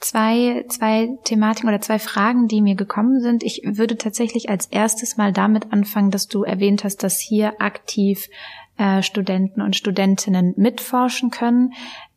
zwei, 0.00 0.64
zwei 0.68 1.08
Thematiken 1.24 1.68
oder 1.68 1.80
zwei 1.80 1.98
Fragen, 1.98 2.48
die 2.48 2.62
mir 2.62 2.74
gekommen 2.74 3.20
sind. 3.20 3.42
Ich 3.42 3.62
würde 3.64 3.96
tatsächlich 3.96 4.48
als 4.48 4.66
erstes 4.66 5.16
mal 5.16 5.32
damit 5.32 5.72
anfangen, 5.72 6.10
dass 6.10 6.28
du 6.28 6.42
erwähnt 6.42 6.84
hast, 6.84 7.02
dass 7.02 7.18
hier 7.18 7.60
aktiv 7.60 8.28
äh, 8.78 9.02
Studenten 9.02 9.62
und 9.62 9.76
Studentinnen 9.76 10.54
mitforschen 10.56 11.30
können. 11.30 11.72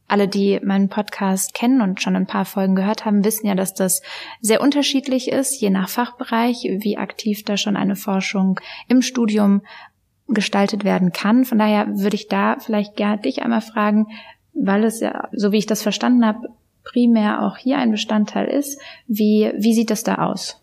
Alle, 0.07 0.27
die 0.27 0.59
meinen 0.63 0.89
Podcast 0.89 1.53
kennen 1.53 1.81
und 1.81 2.01
schon 2.01 2.15
ein 2.15 2.25
paar 2.25 2.45
Folgen 2.45 2.75
gehört 2.75 3.05
haben, 3.05 3.23
wissen 3.23 3.45
ja, 3.45 3.53
dass 3.53 3.75
das 3.75 4.01
sehr 4.41 4.59
unterschiedlich 4.59 5.31
ist, 5.31 5.61
je 5.61 5.69
nach 5.69 5.87
Fachbereich, 5.87 6.63
wie 6.63 6.97
aktiv 6.97 7.43
da 7.45 7.57
schon 7.57 7.77
eine 7.77 7.95
Forschung 7.95 8.59
im 8.87 9.03
Studium 9.03 9.61
gestaltet 10.27 10.83
werden 10.83 11.11
kann. 11.11 11.45
Von 11.45 11.59
daher 11.59 11.87
würde 11.99 12.15
ich 12.15 12.27
da 12.27 12.57
vielleicht 12.59 12.95
gerne 12.95 13.21
dich 13.21 13.43
einmal 13.43 13.61
fragen, 13.61 14.07
weil 14.53 14.83
es 14.83 14.99
ja, 14.99 15.29
so 15.31 15.51
wie 15.51 15.57
ich 15.57 15.67
das 15.67 15.83
verstanden 15.83 16.25
habe, 16.25 16.49
primär 16.91 17.43
auch 17.43 17.57
hier 17.57 17.77
ein 17.77 17.91
Bestandteil 17.91 18.47
ist. 18.47 18.81
Wie, 19.07 19.51
wie 19.55 19.73
sieht 19.73 19.91
das 19.91 20.03
da 20.03 20.15
aus? 20.15 20.58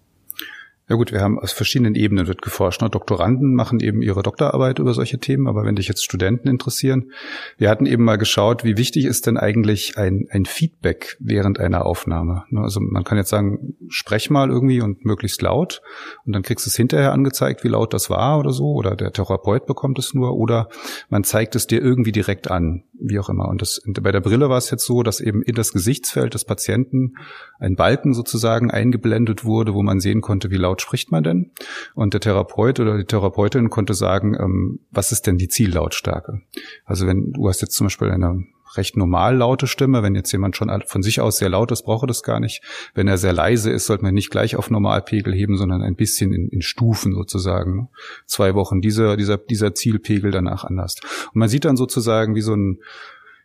Ja 0.88 0.94
gut, 0.94 1.10
wir 1.10 1.20
haben 1.20 1.40
aus 1.40 1.50
verschiedenen 1.50 1.96
Ebenen 1.96 2.28
wird 2.28 2.42
geforscht. 2.42 2.80
Ne? 2.80 2.88
Doktoranden 2.88 3.54
machen 3.54 3.80
eben 3.80 4.02
ihre 4.02 4.22
Doktorarbeit 4.22 4.78
über 4.78 4.94
solche 4.94 5.18
Themen, 5.18 5.48
aber 5.48 5.64
wenn 5.64 5.74
dich 5.74 5.88
jetzt 5.88 6.04
Studenten 6.04 6.46
interessieren, 6.46 7.10
wir 7.58 7.70
hatten 7.70 7.86
eben 7.86 8.04
mal 8.04 8.18
geschaut, 8.18 8.62
wie 8.62 8.76
wichtig 8.76 9.04
ist 9.04 9.26
denn 9.26 9.36
eigentlich 9.36 9.98
ein, 9.98 10.28
ein 10.30 10.44
Feedback 10.44 11.16
während 11.18 11.58
einer 11.58 11.84
Aufnahme. 11.84 12.44
Ne? 12.50 12.60
Also 12.60 12.78
man 12.80 13.02
kann 13.02 13.18
jetzt 13.18 13.30
sagen, 13.30 13.74
sprech 13.88 14.30
mal 14.30 14.48
irgendwie 14.48 14.80
und 14.80 15.04
möglichst 15.04 15.42
laut 15.42 15.82
und 16.24 16.32
dann 16.32 16.42
kriegst 16.42 16.66
du 16.66 16.70
es 16.70 16.76
hinterher 16.76 17.12
angezeigt, 17.12 17.64
wie 17.64 17.68
laut 17.68 17.92
das 17.92 18.08
war 18.08 18.38
oder 18.38 18.52
so, 18.52 18.66
oder 18.66 18.94
der 18.94 19.12
Therapeut 19.12 19.66
bekommt 19.66 19.98
es 19.98 20.14
nur, 20.14 20.36
oder 20.36 20.68
man 21.08 21.24
zeigt 21.24 21.56
es 21.56 21.66
dir 21.66 21.82
irgendwie 21.82 22.12
direkt 22.12 22.48
an, 22.48 22.84
wie 22.92 23.18
auch 23.18 23.28
immer. 23.28 23.48
Und 23.48 23.60
das, 23.60 23.82
bei 23.84 24.12
der 24.12 24.20
Brille 24.20 24.50
war 24.50 24.58
es 24.58 24.70
jetzt 24.70 24.86
so, 24.86 25.02
dass 25.02 25.20
eben 25.20 25.42
in 25.42 25.56
das 25.56 25.72
Gesichtsfeld 25.72 26.34
des 26.34 26.44
Patienten 26.44 27.16
ein 27.58 27.74
Balken 27.74 28.14
sozusagen 28.14 28.70
eingeblendet 28.70 29.44
wurde, 29.44 29.74
wo 29.74 29.82
man 29.82 29.98
sehen 29.98 30.20
konnte, 30.20 30.52
wie 30.52 30.56
laut 30.56 30.75
laut 30.76 30.82
spricht 30.82 31.10
man 31.10 31.24
denn? 31.24 31.50
Und 31.94 32.12
der 32.12 32.20
Therapeut 32.20 32.80
oder 32.80 32.98
die 32.98 33.04
Therapeutin 33.04 33.70
konnte 33.70 33.94
sagen, 33.94 34.36
ähm, 34.38 34.80
was 34.90 35.12
ist 35.12 35.26
denn 35.26 35.38
die 35.38 35.48
Ziellautstärke? 35.48 36.42
Also 36.84 37.06
wenn 37.06 37.32
du 37.32 37.48
hast 37.48 37.62
jetzt 37.62 37.74
zum 37.74 37.86
Beispiel 37.86 38.10
eine 38.10 38.44
recht 38.76 38.96
normal 38.96 39.36
laute 39.36 39.66
Stimme. 39.66 40.02
Wenn 40.02 40.14
jetzt 40.14 40.32
jemand 40.32 40.54
schon 40.54 40.68
von 40.86 41.02
sich 41.02 41.20
aus 41.20 41.38
sehr 41.38 41.48
laut 41.48 41.72
ist, 41.72 41.84
braucht 41.84 42.04
er 42.04 42.08
das 42.08 42.22
gar 42.22 42.40
nicht. 42.40 42.62
Wenn 42.94 43.08
er 43.08 43.16
sehr 43.16 43.32
leise 43.32 43.70
ist, 43.70 43.86
sollte 43.86 44.04
man 44.04 44.12
nicht 44.12 44.30
gleich 44.30 44.54
auf 44.56 44.70
Normalpegel 44.70 45.32
heben, 45.32 45.56
sondern 45.56 45.80
ein 45.80 45.94
bisschen 45.94 46.32
in, 46.32 46.48
in 46.48 46.60
Stufen 46.60 47.14
sozusagen. 47.14 47.88
Zwei 48.26 48.54
Wochen 48.54 48.82
dieser, 48.82 49.16
dieser, 49.16 49.38
dieser 49.38 49.74
Zielpegel 49.74 50.30
danach 50.30 50.64
anders. 50.64 50.96
Und 51.32 51.36
man 51.36 51.48
sieht 51.48 51.64
dann 51.64 51.78
sozusagen 51.78 52.34
wie 52.34 52.42
so 52.42 52.54
ein, 52.54 52.80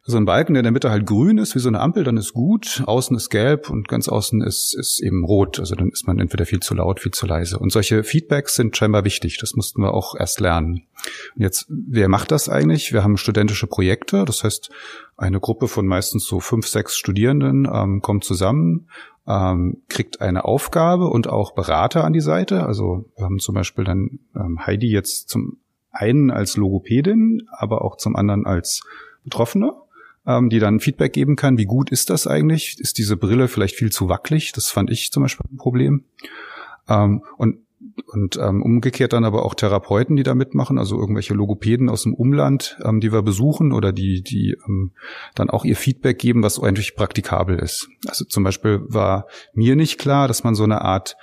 so 0.04 0.18
ein 0.18 0.26
Balken, 0.26 0.56
der 0.56 0.62
in 0.62 0.66
der 0.66 0.72
Mitte 0.72 0.90
halt 0.90 1.06
grün 1.06 1.38
ist, 1.38 1.54
wie 1.54 1.60
so 1.60 1.68
eine 1.68 1.80
Ampel, 1.80 2.04
dann 2.04 2.18
ist 2.18 2.34
gut, 2.34 2.82
außen 2.88 3.16
ist 3.16 3.30
gelb 3.30 3.70
und 3.70 3.88
ganz 3.88 4.10
außen 4.10 4.42
ist, 4.42 4.74
ist 4.74 5.00
eben 5.00 5.24
rot. 5.24 5.60
Also 5.60 5.76
dann 5.76 5.90
ist 5.90 6.08
man 6.08 6.18
entweder 6.18 6.48
viel 6.48 6.60
zu 6.60 6.74
laut, 6.74 7.00
viel 7.00 7.12
zu 7.12 7.28
leise. 7.28 7.60
Und 7.60 7.72
solche 7.72 8.04
Feedbacks 8.04 8.56
sind 8.56 8.76
scheinbar 8.76 9.06
wichtig. 9.06 9.38
Das 9.40 9.54
mussten 9.54 9.82
wir 9.84 9.94
auch 9.94 10.16
erst 10.16 10.40
lernen. 10.40 10.88
Und 11.36 11.42
jetzt, 11.44 11.68
wer 11.70 12.08
macht 12.10 12.32
das 12.32 12.50
eigentlich? 12.50 12.94
Wir 12.94 13.04
haben 13.04 13.16
studentische 13.16 13.68
Projekte. 13.68 14.26
Das 14.26 14.44
heißt, 14.44 14.72
eine 15.18 15.40
Gruppe 15.40 15.68
von 15.68 15.86
meistens 15.86 16.26
so 16.26 16.40
fünf, 16.40 16.68
sechs 16.68 16.98
Studierenden 16.98 17.70
ähm, 17.72 18.02
kommt 18.02 18.24
zusammen, 18.24 18.88
ähm, 19.28 19.84
kriegt 19.88 20.20
eine 20.20 20.46
Aufgabe 20.46 21.10
und 21.10 21.28
auch 21.28 21.54
Berater 21.54 22.06
an 22.06 22.14
die 22.14 22.22
Seite. 22.22 22.66
Also 22.66 23.06
wir 23.16 23.26
haben 23.26 23.38
zum 23.38 23.54
Beispiel 23.54 23.84
dann 23.84 24.20
ähm, 24.36 24.66
Heidi 24.66 24.88
jetzt 24.88 25.30
zum 25.30 25.58
einen 25.92 26.32
als 26.32 26.58
Logopädin, 26.58 27.44
aber 27.52 27.84
auch 27.84 27.98
zum 27.98 28.16
anderen 28.16 28.48
als 28.48 28.82
Betroffene 29.24 29.74
ähm, 30.26 30.50
die 30.50 30.60
dann 30.60 30.80
Feedback 30.80 31.14
geben 31.14 31.36
kann, 31.36 31.58
wie 31.58 31.66
gut 31.66 31.92
ist 31.92 32.10
das 32.10 32.28
eigentlich? 32.28 32.80
Ist 32.80 32.98
diese 32.98 33.18
Brille 33.18 33.48
vielleicht 33.48 33.76
viel 33.76 33.92
zu 33.92 34.10
wackelig? 34.10 34.52
Das 34.52 34.70
fand 34.70 34.90
ich 34.90 35.12
zum 35.12 35.24
Beispiel 35.24 35.46
ein 35.52 35.58
Problem. 35.58 36.06
Ähm, 36.88 37.24
und 37.38 37.58
und 38.08 38.38
ähm, 38.38 38.62
umgekehrt 38.62 39.14
dann 39.14 39.26
aber 39.26 39.46
auch 39.46 39.54
Therapeuten, 39.54 40.16
die 40.16 40.24
da 40.24 40.36
mitmachen, 40.36 40.78
also 40.78 41.00
irgendwelche 41.00 41.34
Logopäden 41.34 41.90
aus 41.90 42.04
dem 42.04 42.14
Umland, 42.14 42.78
ähm, 42.84 43.00
die 43.00 43.12
wir 43.12 43.22
besuchen 43.22 43.72
oder 43.72 43.92
die, 43.92 44.22
die 44.22 44.56
ähm, 44.68 44.92
dann 45.36 45.50
auch 45.50 45.66
ihr 45.66 45.76
Feedback 45.76 46.20
geben, 46.20 46.44
was 46.44 46.62
eigentlich 46.62 46.96
praktikabel 46.96 47.58
ist. 47.58 47.90
Also 48.08 48.26
zum 48.26 48.44
Beispiel 48.44 48.82
war 48.86 49.28
mir 49.54 49.76
nicht 49.76 49.98
klar, 49.98 50.28
dass 50.28 50.44
man 50.44 50.56
so 50.56 50.64
eine 50.64 50.82
Art 50.82 51.16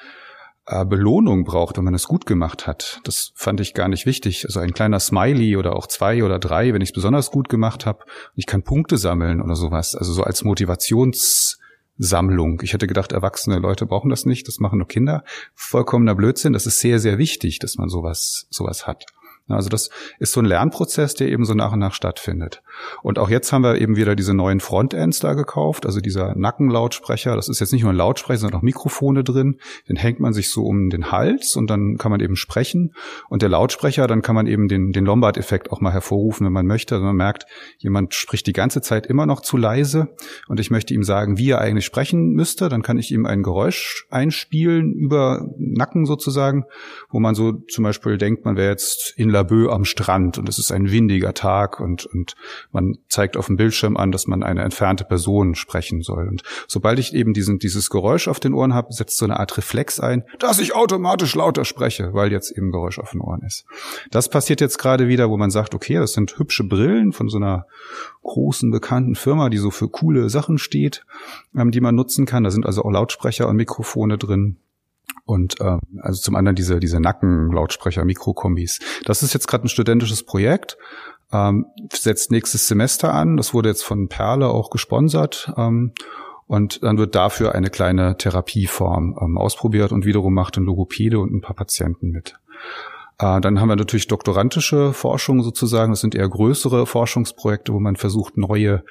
äh, 0.68 0.84
Belohnung 0.84 1.44
braucht, 1.44 1.78
wenn 1.78 1.84
man 1.84 1.94
es 1.94 2.06
gut 2.06 2.26
gemacht 2.26 2.66
hat. 2.66 3.00
Das 3.04 3.32
fand 3.34 3.60
ich 3.60 3.72
gar 3.74 3.88
nicht 3.88 4.04
wichtig. 4.06 4.44
Also 4.44 4.60
ein 4.60 4.74
kleiner 4.74 5.00
Smiley 5.00 5.56
oder 5.56 5.74
auch 5.74 5.86
zwei 5.86 6.22
oder 6.22 6.38
drei, 6.38 6.74
wenn 6.74 6.82
ich 6.82 6.90
es 6.90 6.94
besonders 6.94 7.30
gut 7.30 7.48
gemacht 7.48 7.86
habe. 7.86 8.04
Ich 8.34 8.44
kann 8.46 8.62
Punkte 8.62 8.98
sammeln 8.98 9.40
oder 9.40 9.56
sowas. 9.56 9.94
Also 9.94 10.12
so 10.12 10.22
als 10.22 10.44
Motivationssammlung. 10.44 12.60
Ich 12.62 12.74
hätte 12.74 12.86
gedacht, 12.86 13.12
erwachsene 13.12 13.58
Leute 13.58 13.86
brauchen 13.86 14.10
das 14.10 14.26
nicht, 14.26 14.46
das 14.46 14.58
machen 14.58 14.78
nur 14.78 14.88
Kinder. 14.88 15.24
Vollkommener 15.54 16.14
Blödsinn. 16.14 16.52
Das 16.52 16.66
ist 16.66 16.80
sehr, 16.80 16.98
sehr 16.98 17.16
wichtig, 17.16 17.60
dass 17.60 17.76
man 17.76 17.88
sowas, 17.88 18.46
sowas 18.50 18.86
hat. 18.86 19.06
Also 19.48 19.68
das 19.68 19.90
ist 20.18 20.32
so 20.32 20.40
ein 20.40 20.46
Lernprozess, 20.46 21.14
der 21.14 21.28
eben 21.28 21.44
so 21.44 21.54
nach 21.54 21.72
und 21.72 21.78
nach 21.78 21.94
stattfindet. 21.94 22.62
Und 23.02 23.18
auch 23.18 23.30
jetzt 23.30 23.52
haben 23.52 23.62
wir 23.62 23.80
eben 23.80 23.96
wieder 23.96 24.14
diese 24.14 24.34
neuen 24.34 24.60
Frontends 24.60 25.20
da 25.20 25.34
gekauft, 25.34 25.86
also 25.86 26.00
dieser 26.00 26.34
Nackenlautsprecher. 26.36 27.34
Das 27.34 27.48
ist 27.48 27.60
jetzt 27.60 27.72
nicht 27.72 27.82
nur 27.82 27.92
ein 27.92 27.96
Lautsprecher, 27.96 28.40
sondern 28.40 28.58
auch 28.58 28.62
Mikrofone 28.62 29.24
drin. 29.24 29.58
Den 29.88 29.96
hängt 29.96 30.20
man 30.20 30.32
sich 30.32 30.50
so 30.50 30.64
um 30.64 30.90
den 30.90 31.10
Hals 31.10 31.56
und 31.56 31.68
dann 31.70 31.96
kann 31.96 32.10
man 32.10 32.20
eben 32.20 32.36
sprechen. 32.36 32.94
Und 33.28 33.42
der 33.42 33.48
Lautsprecher, 33.48 34.06
dann 34.06 34.22
kann 34.22 34.34
man 34.34 34.46
eben 34.46 34.68
den, 34.68 34.92
den 34.92 35.04
Lombard-Effekt 35.04 35.72
auch 35.72 35.80
mal 35.80 35.92
hervorrufen, 35.92 36.46
wenn 36.46 36.52
man 36.52 36.66
möchte. 36.66 36.94
Also 36.94 37.06
man 37.06 37.16
merkt, 37.16 37.46
jemand 37.78 38.14
spricht 38.14 38.46
die 38.46 38.52
ganze 38.52 38.82
Zeit 38.82 39.06
immer 39.06 39.26
noch 39.26 39.40
zu 39.40 39.56
leise 39.56 40.14
und 40.48 40.60
ich 40.60 40.70
möchte 40.70 40.94
ihm 40.94 41.02
sagen, 41.02 41.38
wie 41.38 41.50
er 41.50 41.60
eigentlich 41.60 41.86
sprechen 41.86 42.32
müsste. 42.32 42.68
Dann 42.68 42.82
kann 42.82 42.98
ich 42.98 43.10
ihm 43.10 43.26
ein 43.26 43.42
Geräusch 43.42 44.06
einspielen 44.10 44.92
über 44.92 45.48
Nacken 45.58 46.06
sozusagen, 46.06 46.64
wo 47.10 47.20
man 47.20 47.34
so 47.34 47.52
zum 47.52 47.84
Beispiel 47.84 48.18
denkt, 48.18 48.44
man 48.44 48.56
wäre 48.56 48.70
jetzt 48.70 49.14
in 49.16 49.30
Laboe 49.38 49.70
am 49.72 49.84
Strand 49.84 50.36
und 50.38 50.48
es 50.48 50.58
ist 50.58 50.72
ein 50.72 50.90
windiger 50.90 51.32
Tag 51.32 51.78
und, 51.78 52.06
und 52.06 52.34
man 52.72 52.98
zeigt 53.08 53.36
auf 53.36 53.46
dem 53.46 53.56
Bildschirm 53.56 53.96
an, 53.96 54.10
dass 54.10 54.26
man 54.26 54.42
eine 54.42 54.62
entfernte 54.62 55.04
Person 55.04 55.54
sprechen 55.54 56.02
soll. 56.02 56.26
Und 56.26 56.42
sobald 56.66 56.98
ich 56.98 57.14
eben 57.14 57.32
diesen, 57.32 57.58
dieses 57.58 57.88
Geräusch 57.88 58.26
auf 58.26 58.40
den 58.40 58.52
Ohren 58.52 58.74
habe, 58.74 58.92
setzt 58.92 59.16
so 59.16 59.24
eine 59.24 59.38
Art 59.38 59.56
Reflex 59.56 60.00
ein, 60.00 60.24
dass 60.40 60.58
ich 60.58 60.74
automatisch 60.74 61.34
lauter 61.36 61.64
spreche, 61.64 62.14
weil 62.14 62.32
jetzt 62.32 62.50
eben 62.50 62.72
Geräusch 62.72 62.98
auf 62.98 63.12
den 63.12 63.20
Ohren 63.20 63.42
ist. 63.42 63.64
Das 64.10 64.28
passiert 64.28 64.60
jetzt 64.60 64.78
gerade 64.78 65.06
wieder, 65.06 65.30
wo 65.30 65.36
man 65.36 65.50
sagt, 65.50 65.74
okay, 65.74 65.94
das 65.94 66.12
sind 66.12 66.38
hübsche 66.38 66.64
Brillen 66.64 67.12
von 67.12 67.28
so 67.28 67.36
einer 67.36 67.66
großen 68.22 68.70
bekannten 68.70 69.14
Firma, 69.14 69.50
die 69.50 69.58
so 69.58 69.70
für 69.70 69.88
coole 69.88 70.28
Sachen 70.30 70.58
steht, 70.58 71.04
ähm, 71.56 71.70
die 71.70 71.80
man 71.80 71.94
nutzen 71.94 72.26
kann. 72.26 72.44
Da 72.44 72.50
sind 72.50 72.66
also 72.66 72.82
auch 72.82 72.90
Lautsprecher 72.90 73.48
und 73.48 73.56
Mikrofone 73.56 74.18
drin. 74.18 74.58
Und 75.28 75.56
ähm, 75.60 75.80
also 76.00 76.22
zum 76.22 76.36
anderen 76.36 76.56
diese, 76.56 76.80
diese 76.80 77.00
Nackenlautsprecher, 77.00 78.06
Mikrokombis. 78.06 78.78
Das 79.04 79.22
ist 79.22 79.34
jetzt 79.34 79.46
gerade 79.46 79.66
ein 79.66 79.68
studentisches 79.68 80.24
Projekt, 80.24 80.78
ähm, 81.30 81.66
setzt 81.92 82.30
nächstes 82.30 82.66
Semester 82.66 83.12
an. 83.12 83.36
Das 83.36 83.52
wurde 83.52 83.68
jetzt 83.68 83.84
von 83.84 84.08
Perle 84.08 84.48
auch 84.48 84.70
gesponsert. 84.70 85.52
Ähm, 85.58 85.92
und 86.46 86.82
dann 86.82 86.96
wird 86.96 87.14
dafür 87.14 87.54
eine 87.54 87.68
kleine 87.68 88.16
Therapieform 88.16 89.18
ähm, 89.20 89.36
ausprobiert 89.36 89.92
und 89.92 90.06
wiederum 90.06 90.32
macht 90.32 90.56
ein 90.56 90.64
Logopäde 90.64 91.18
und 91.18 91.30
ein 91.30 91.42
paar 91.42 91.54
Patienten 91.54 92.08
mit. 92.08 92.36
Äh, 93.18 93.42
dann 93.42 93.60
haben 93.60 93.68
wir 93.68 93.76
natürlich 93.76 94.06
doktorantische 94.06 94.94
Forschung 94.94 95.42
sozusagen. 95.42 95.92
Das 95.92 96.00
sind 96.00 96.14
eher 96.14 96.28
größere 96.28 96.86
Forschungsprojekte, 96.86 97.74
wo 97.74 97.80
man 97.80 97.96
versucht, 97.96 98.38
neue 98.38 98.82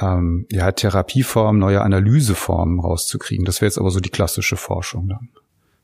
ähm, 0.00 0.46
ja, 0.50 0.72
Therapieformen, 0.72 1.60
neue 1.60 1.82
Analyseformen 1.82 2.80
rauszukriegen. 2.80 3.44
Das 3.44 3.60
wäre 3.60 3.68
jetzt 3.68 3.78
aber 3.78 3.90
so 3.90 4.00
die 4.00 4.08
klassische 4.08 4.56
Forschung 4.56 5.08
dann. 5.08 5.28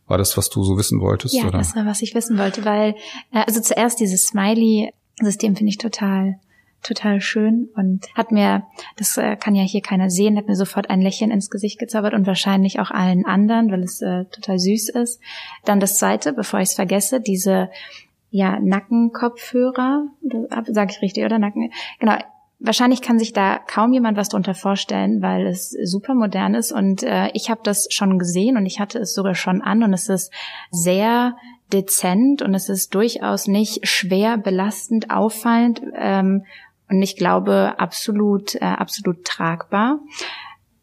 War 0.07 0.19
das, 0.19 0.37
was 0.37 0.51
du 0.51 0.63
so 0.63 0.77
wissen 0.77 1.01
wolltest? 1.01 1.35
Ja, 1.35 1.47
oder? 1.47 1.59
das 1.59 1.75
war, 1.75 1.87
was 1.87 2.03
ich 2.03 2.15
wissen 2.15 2.39
wollte, 2.39 2.65
weil, 2.65 2.95
äh, 3.33 3.45
also 3.47 3.61
zuerst 3.61 4.01
dieses 4.01 4.27
Smiley-System 4.27 5.57
finde 5.57 5.71
ich 5.71 5.79
total, 5.79 6.39
total 6.83 7.21
schön 7.21 7.69
und 7.75 8.07
hat 8.15 8.31
mir, 8.31 8.65
das 8.97 9.17
äh, 9.17 9.37
kann 9.37 9.55
ja 9.55 9.63
hier 9.63 9.81
keiner 9.81 10.11
sehen, 10.11 10.37
hat 10.37 10.47
mir 10.47 10.57
sofort 10.57 10.91
ein 10.91 11.01
Lächeln 11.01 11.31
ins 11.31 11.51
Gesicht 11.51 11.79
gezaubert 11.79 12.13
und 12.13 12.27
wahrscheinlich 12.27 12.81
auch 12.81 12.91
allen 12.91 13.25
anderen, 13.25 13.71
weil 13.71 13.83
es 13.83 14.03
äh, 14.03 14.27
total 14.27 14.59
süß 14.59 14.91
ist. 14.91 15.21
Dann 15.65 15.81
das 15.81 15.99
zweite, 15.99 16.33
bevor 16.35 16.61
ich 16.61 16.69
es 16.69 16.75
vergesse, 16.75 17.21
diese 17.21 17.71
ja, 18.31 18.59
Nackenkopfhörer, 18.59 20.09
sage 20.67 20.93
ich 20.93 21.01
richtig, 21.01 21.25
oder 21.25 21.39
Nacken? 21.39 21.71
Genau, 22.01 22.17
Wahrscheinlich 22.61 23.03
kann 23.03 23.19
sich 23.19 23.33
da 23.33 23.59
kaum 23.59 23.93
jemand 23.93 24.17
was 24.17 24.29
drunter 24.29 24.55
vorstellen, 24.55 25.21
weil 25.21 25.47
es 25.47 25.71
super 25.71 26.15
modern 26.15 26.55
ist 26.55 26.73
und 26.73 27.03
äh, 27.03 27.29
ich 27.35 27.51
habe 27.51 27.61
das 27.63 27.89
schon 27.91 28.19
gesehen 28.19 28.57
und 28.57 28.65
ich 28.65 28.81
hatte 28.81 28.99
es 29.01 29.13
sogar 29.13 29.35
schon 29.35 29.61
an 29.61 29.83
und 29.83 29.93
es 29.93 30.09
ist 30.09 30.33
sehr 30.71 31.37
dezent 31.73 32.43
und 32.43 32.55
es 32.55 32.69
ist 32.69 32.95
durchaus 32.95 33.49
nicht 33.49 33.87
schwer 33.87 34.39
belastend, 34.39 35.11
auffallend 35.11 35.83
ähm, 35.97 36.45
und 36.89 37.03
ich 37.03 37.17
glaube 37.17 37.75
absolut, 37.79 38.55
äh, 38.55 38.61
absolut 38.61 39.25
tragbar. 39.25 39.99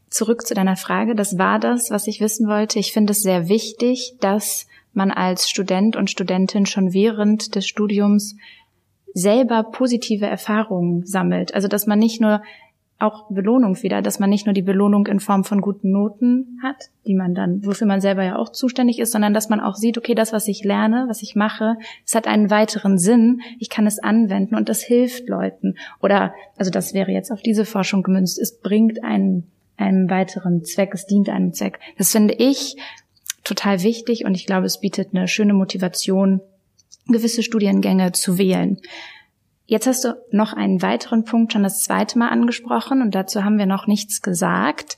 Zurück 0.10 0.46
zu 0.46 0.54
deiner 0.54 0.76
Frage, 0.76 1.16
das 1.16 1.38
war 1.38 1.58
das, 1.58 1.90
was 1.90 2.08
ich 2.08 2.20
wissen 2.20 2.48
wollte. 2.48 2.80
Ich 2.80 2.92
finde 2.92 3.12
es 3.12 3.22
sehr 3.22 3.48
wichtig, 3.48 4.18
dass 4.20 4.68
man 4.94 5.10
als 5.12 5.50
Student 5.50 5.96
und 5.96 6.12
Studentin 6.12 6.66
schon 6.66 6.94
während 6.94 7.56
des 7.56 7.66
Studiums 7.66 8.36
selber 9.14 9.64
positive 9.64 10.26
Erfahrungen 10.26 11.06
sammelt. 11.06 11.54
Also 11.54 11.68
dass 11.68 11.88
man 11.88 12.00
nicht 12.00 12.22
nur 12.22 12.42
auch 13.02 13.28
Belohnung 13.30 13.82
wieder, 13.82 14.02
dass 14.02 14.20
man 14.20 14.30
nicht 14.30 14.46
nur 14.46 14.54
die 14.54 14.62
Belohnung 14.62 15.08
in 15.08 15.20
Form 15.20 15.44
von 15.44 15.62
guten 15.62 15.92
Noten 15.92 16.60
hat, 16.62 16.90
die 17.08 17.16
man 17.16 17.34
dann, 17.34 17.66
wofür 17.66 17.88
man 17.88 18.00
selber 18.00 18.24
ja 18.24 18.36
auch 18.38 18.52
zuständig 18.52 19.00
ist, 19.00 19.12
sondern 19.12 19.34
dass 19.34 19.50
man 19.50 19.60
auch 19.60 19.76
sieht, 19.76 19.98
okay, 19.98 20.14
das, 20.14 20.34
was 20.34 20.48
ich 20.48 20.64
lerne, 20.64 21.06
was 21.08 21.24
ich 21.24 21.36
mache, 21.36 21.78
es 22.06 22.14
hat 22.14 22.28
einen 22.28 22.50
weiteren 22.50 22.98
Sinn, 22.98 23.42
ich 23.60 23.70
kann 23.70 23.88
es 23.88 24.00
anwenden 24.00 24.56
und 24.56 24.70
das 24.70 24.82
hilft 24.82 25.28
Leuten. 25.28 25.76
Oder, 26.00 26.34
also 26.58 26.70
das 26.70 26.94
wäre 26.94 27.12
jetzt 27.12 27.32
auf 27.32 27.42
diese 27.42 27.66
Forschung 27.66 28.04
gemünzt, 28.04 28.40
es 28.40 28.60
bringt 28.60 29.04
einen, 29.04 29.52
einen 29.78 30.10
weiteren 30.10 30.64
Zweck, 30.64 30.92
es 30.94 31.08
dient 31.08 31.30
einem 31.30 31.54
Zweck. 31.54 31.80
Das 31.98 32.12
finde 32.12 32.36
ich 32.36 32.78
total 33.44 33.82
wichtig 33.82 34.26
und 34.26 34.36
ich 34.36 34.46
glaube, 34.46 34.68
es 34.68 34.80
bietet 34.80 35.10
eine 35.14 35.28
schöne 35.28 35.54
Motivation, 35.54 36.42
gewisse 37.08 37.44
Studiengänge 37.44 38.12
zu 38.12 38.38
wählen. 38.38 38.80
Jetzt 39.66 39.88
hast 39.88 40.04
du 40.04 40.16
noch 40.32 40.54
einen 40.54 40.82
weiteren 40.82 41.24
Punkt 41.24 41.54
schon 41.54 41.64
das 41.64 41.80
zweite 41.80 42.20
Mal 42.20 42.30
angesprochen 42.30 43.02
und 43.02 43.16
dazu 43.16 43.44
haben 43.44 43.58
wir 43.58 43.66
noch 43.66 43.88
nichts 43.88 44.22
gesagt. 44.22 44.98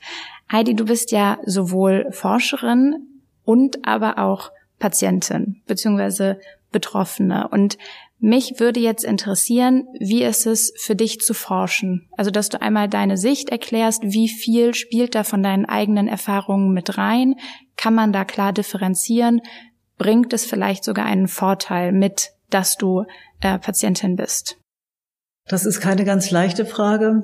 Heidi, 0.52 0.76
du 0.76 0.86
bist 0.86 1.12
ja 1.12 1.38
sowohl 1.46 2.08
Forscherin 2.12 2.96
und 3.44 3.86
aber 3.88 4.18
auch 4.18 4.52
Patientin 4.80 5.62
beziehungsweise 5.68 6.39
Betroffene. 6.72 7.48
Und 7.50 7.78
mich 8.20 8.60
würde 8.60 8.80
jetzt 8.80 9.04
interessieren, 9.04 9.86
wie 10.00 10.24
ist 10.24 10.46
es 10.46 10.74
für 10.78 10.96
dich 10.96 11.20
zu 11.20 11.34
forschen? 11.34 12.10
Also, 12.18 12.32
dass 12.32 12.50
du 12.50 12.62
einmal 12.62 12.89
deine 12.89 13.18
Sicht 13.18 13.50
erklärst, 13.50 14.02
wie 14.04 14.28
viel 14.28 14.74
spielt 14.74 15.13
da 15.13 15.24
von 15.24 15.44
deinen 15.44 15.66
eigenen 15.66 16.08
Erfahrungen 16.08 16.74
mit 16.74 16.98
rein? 16.98 17.36
Kann 17.78 17.94
man 17.94 18.12
da 18.12 18.26
klar 18.26 18.54
differenzieren? 18.54 19.42
Bringt 19.97 20.34
es 20.34 20.45
vielleicht 20.45 20.84
sogar 20.84 21.06
einen 21.06 21.27
Vorteil 21.27 21.91
mit, 21.91 22.32
dass 22.49 22.77
du 22.77 23.06
äh, 23.41 23.58
Patientin 23.60 24.15
bist? 24.15 24.58
Das 25.47 25.65
ist 25.65 25.82
keine 25.82 26.06
ganz 26.06 26.32
leichte 26.32 26.65
Frage, 26.65 27.21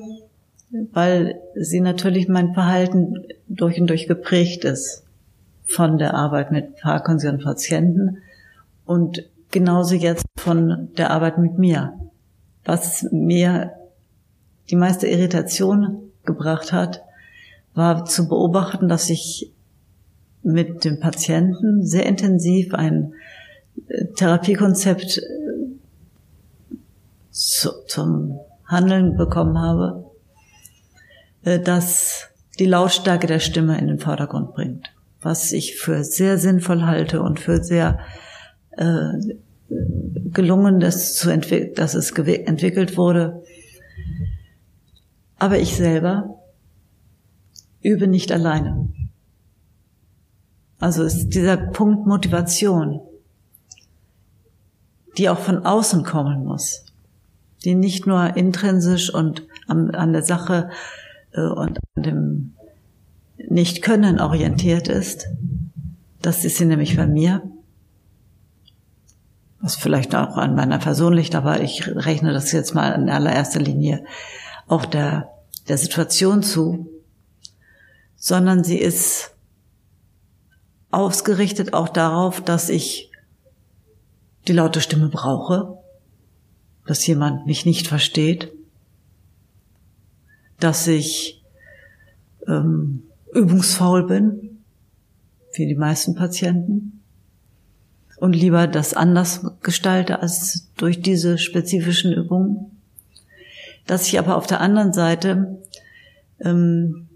weil 0.92 1.40
sie 1.56 1.82
natürlich 1.82 2.28
mein 2.28 2.54
Verhalten 2.54 3.16
durch 3.48 3.80
und 3.80 3.88
durch 3.88 4.08
geprägt 4.08 4.66
ist 4.66 5.04
von 5.66 5.98
der 5.98 6.14
Arbeit 6.16 6.52
mit 6.52 6.78
Parkinson-Patienten 6.78 8.18
und 8.86 9.24
genauso 9.52 9.96
jetzt 9.96 10.26
von 10.38 10.90
der 10.98 11.12
Arbeit 11.12 11.38
mit 11.38 11.58
mir. 11.58 11.94
Was 12.66 13.04
mir 13.12 13.74
die 14.70 14.76
meiste 14.76 15.08
Irritation 15.08 16.12
gebracht 16.26 16.74
hat, 16.74 17.04
war 17.74 18.06
zu 18.06 18.28
beobachten, 18.28 18.88
dass 18.88 19.10
ich 19.10 19.52
mit 20.44 20.86
dem 20.86 21.00
Patienten 21.00 21.86
sehr 21.86 22.06
intensiv 22.06 22.74
ein 22.74 23.14
äh, 23.88 24.06
Therapiekonzept 24.16 25.18
äh, 25.18 25.22
zu, 27.32 27.70
zum 27.88 28.40
Handeln 28.66 29.18
bekommen 29.18 29.60
habe, 29.60 30.06
äh, 31.44 31.60
das 31.60 32.30
die 32.60 32.66
Lautstärke 32.66 33.28
der 33.28 33.40
Stimme 33.40 33.80
in 33.80 33.88
den 33.88 34.00
Vordergrund 34.00 34.54
bringt, 34.54 34.94
was 35.22 35.52
ich 35.52 35.78
für 35.78 36.04
sehr 36.04 36.38
sinnvoll 36.38 36.84
halte 36.84 37.22
und 37.22 37.40
für 37.40 37.64
sehr 37.64 38.00
äh, 38.72 39.14
gelungen, 40.32 40.80
dass, 40.80 41.16
zu 41.16 41.30
dass 41.76 41.94
es 41.94 42.12
entwickelt 42.12 42.98
wurde. 42.98 43.44
Aber 45.38 45.58
ich 45.58 45.76
selber 45.76 46.40
übe 47.82 48.08
nicht 48.08 48.32
alleine. 48.32 48.90
Also 50.80 51.04
ist 51.04 51.30
dieser 51.30 51.58
Punkt 51.58 52.08
Motivation, 52.08 53.02
die 55.18 55.30
auch 55.30 55.40
von 55.40 55.66
außen 55.66 56.04
kommen 56.04 56.46
muss, 56.46 56.86
die 57.66 57.76
nicht 57.76 58.08
nur 58.08 58.38
intrinsisch 58.38 59.14
und 59.14 59.44
an, 59.68 59.92
an 59.92 60.14
der 60.14 60.24
Sache 60.24 60.70
äh, 61.34 61.42
und 61.42 61.80
an 61.96 62.04
dem 62.04 62.54
Nicht-Können 63.38 64.20
orientiert 64.22 64.88
ist. 64.88 65.28
Das 66.22 66.46
ist 66.46 66.58
sie 66.58 66.66
nämlich 66.66 66.96
bei 66.96 67.08
mir, 67.08 67.44
was 69.62 69.76
vielleicht 69.76 70.16
auch 70.16 70.38
an 70.38 70.56
meiner 70.56 70.80
Person 70.80 71.14
liegt, 71.14 71.36
aber 71.36 71.60
ich 71.62 71.86
rechne 71.88 72.32
das 72.32 72.54
jetzt 72.54 72.74
mal 72.74 72.92
in 72.92 73.10
allererster 73.10 73.60
Linie 73.60 74.06
auch 74.68 74.86
der, 74.86 75.30
der 75.68 75.78
Situation 75.78 76.44
zu, 76.44 76.88
sondern 78.16 78.64
sie 78.64 78.78
ist 78.78 79.32
ausgerichtet 80.92 81.74
auch 81.74 81.90
darauf, 81.90 82.42
dass 82.42 82.70
ich 82.70 83.12
die 84.48 84.54
laute 84.54 84.82
Stimme 84.82 85.10
brauche, 85.10 85.78
dass 86.86 87.06
jemand 87.06 87.46
mich 87.46 87.66
nicht 87.66 87.88
versteht, 87.88 88.52
dass 90.60 90.88
ich 90.88 91.44
ähm, 92.48 93.04
übungsfaul 93.34 94.08
bin, 94.08 94.62
wie 95.54 95.68
die 95.68 95.76
meisten 95.76 96.16
Patienten, 96.16 97.00
und 98.18 98.34
lieber 98.34 98.68
das 98.68 98.94
anders 98.94 99.46
gestalte 99.62 100.22
als 100.22 100.68
durch 100.76 101.02
diese 101.02 101.38
spezifischen 101.38 102.12
Übungen. 102.12 102.72
Dass 103.88 104.08
ich 104.08 104.20
aber 104.20 104.36
auf 104.36 104.46
der 104.46 104.60
anderen 104.60 104.92
Seite 104.92 105.62
ähm, 106.42 107.09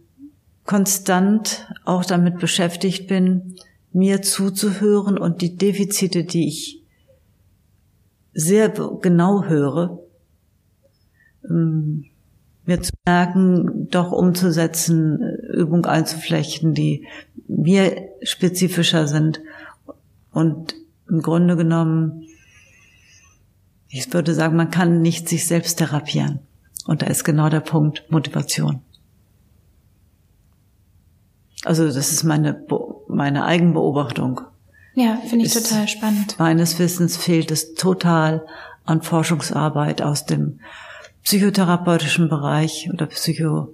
konstant 0.65 1.67
auch 1.85 2.05
damit 2.05 2.39
beschäftigt 2.39 3.07
bin, 3.07 3.55
mir 3.91 4.21
zuzuhören 4.21 5.17
und 5.17 5.41
die 5.41 5.55
Defizite, 5.55 6.23
die 6.23 6.47
ich 6.47 6.83
sehr 8.33 8.69
genau 8.69 9.43
höre, 9.43 9.99
ähm, 11.47 12.05
mir 12.65 12.81
zu 12.81 12.93
merken, 13.05 13.89
doch 13.89 14.11
umzusetzen, 14.11 15.19
Übung 15.53 15.85
einzuflechten, 15.85 16.73
die 16.73 17.05
mir 17.47 18.09
spezifischer 18.23 19.07
sind 19.07 19.41
und 20.31 20.75
im 21.09 21.21
Grunde 21.21 21.57
genommen, 21.57 22.23
ich 23.89 24.11
würde 24.13 24.33
sagen, 24.33 24.55
man 24.55 24.71
kann 24.71 25.01
nicht 25.01 25.29
sich 25.29 25.45
selbst 25.45 25.77
therapieren. 25.77 26.39
Und 26.85 27.01
da 27.01 27.07
ist 27.07 27.23
genau 27.23 27.49
der 27.49 27.59
Punkt 27.59 28.05
Motivation. 28.09 28.81
Also 31.63 31.85
das 31.85 32.11
ist 32.11 32.23
meine, 32.23 32.65
meine 33.07 33.45
Eigenbeobachtung. 33.45 34.41
Ja, 34.95 35.17
finde 35.27 35.45
ich 35.45 35.55
ist, 35.55 35.69
total 35.69 35.87
spannend. 35.87 36.35
Meines 36.37 36.77
Wissens 36.77 37.17
fehlt 37.17 37.51
es 37.51 37.73
total 37.73 38.45
an 38.85 39.01
Forschungsarbeit 39.01 40.01
aus 40.01 40.25
dem 40.25 40.59
psychotherapeutischen 41.23 42.29
Bereich 42.29 42.89
oder 42.93 43.05
psycho, 43.07 43.73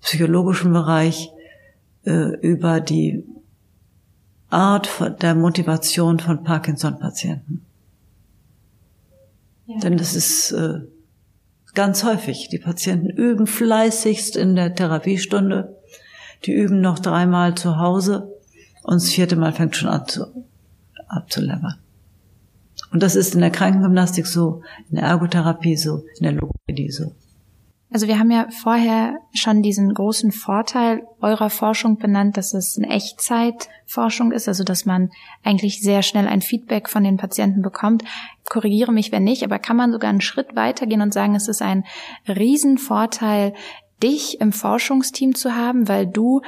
psychologischen 0.00 0.72
Bereich 0.72 1.30
äh, 2.04 2.36
über 2.40 2.80
die 2.80 3.24
Art 4.50 4.88
der 5.22 5.34
Motivation 5.34 6.18
von 6.18 6.42
Parkinson-Patienten. 6.42 7.64
Ja. 9.66 9.78
Denn 9.78 9.96
das 9.96 10.14
ist 10.14 10.50
äh, 10.52 10.80
ganz 11.74 12.04
häufig. 12.04 12.48
Die 12.50 12.58
Patienten 12.58 13.08
üben 13.08 13.46
fleißigst 13.46 14.36
in 14.36 14.54
der 14.54 14.74
Therapiestunde. 14.74 15.76
Die 16.44 16.52
üben 16.52 16.80
noch 16.80 16.98
dreimal 16.98 17.54
zu 17.54 17.78
Hause 17.78 18.32
und 18.82 18.94
das 18.94 19.10
vierte 19.10 19.36
Mal 19.36 19.52
fängt 19.52 19.76
schon 19.76 19.88
an 19.88 20.06
zu, 20.06 20.26
abzulevern. 21.08 21.78
Und 22.90 23.02
das 23.02 23.16
ist 23.16 23.34
in 23.34 23.40
der 23.40 23.50
Krankengymnastik 23.50 24.26
so, 24.26 24.62
in 24.90 24.96
der 24.96 25.04
Ergotherapie 25.04 25.76
so, 25.76 26.04
in 26.18 26.24
der 26.24 26.32
Logopädie 26.32 26.90
so. 26.90 27.12
Also 27.92 28.06
wir 28.06 28.18
haben 28.18 28.30
ja 28.30 28.48
vorher 28.62 29.18
schon 29.34 29.62
diesen 29.62 29.92
großen 29.92 30.32
Vorteil 30.32 31.02
eurer 31.20 31.50
Forschung 31.50 31.98
benannt, 31.98 32.38
dass 32.38 32.54
es 32.54 32.78
eine 32.78 32.88
Echtzeitforschung 32.88 34.32
ist, 34.32 34.48
also 34.48 34.64
dass 34.64 34.86
man 34.86 35.10
eigentlich 35.44 35.82
sehr 35.82 36.02
schnell 36.02 36.26
ein 36.26 36.40
Feedback 36.40 36.88
von 36.88 37.04
den 37.04 37.18
Patienten 37.18 37.60
bekommt. 37.60 38.02
Korrigiere 38.48 38.92
mich, 38.92 39.12
wenn 39.12 39.24
nicht, 39.24 39.44
aber 39.44 39.58
kann 39.58 39.76
man 39.76 39.92
sogar 39.92 40.08
einen 40.08 40.22
Schritt 40.22 40.56
weitergehen 40.56 41.02
und 41.02 41.12
sagen, 41.12 41.34
es 41.34 41.48
ist 41.48 41.60
ein 41.60 41.84
Riesenvorteil, 42.26 43.52
dich 44.02 44.40
im 44.40 44.52
Forschungsteam 44.52 45.34
zu 45.34 45.54
haben, 45.54 45.88
weil 45.88 46.06
du 46.06 46.42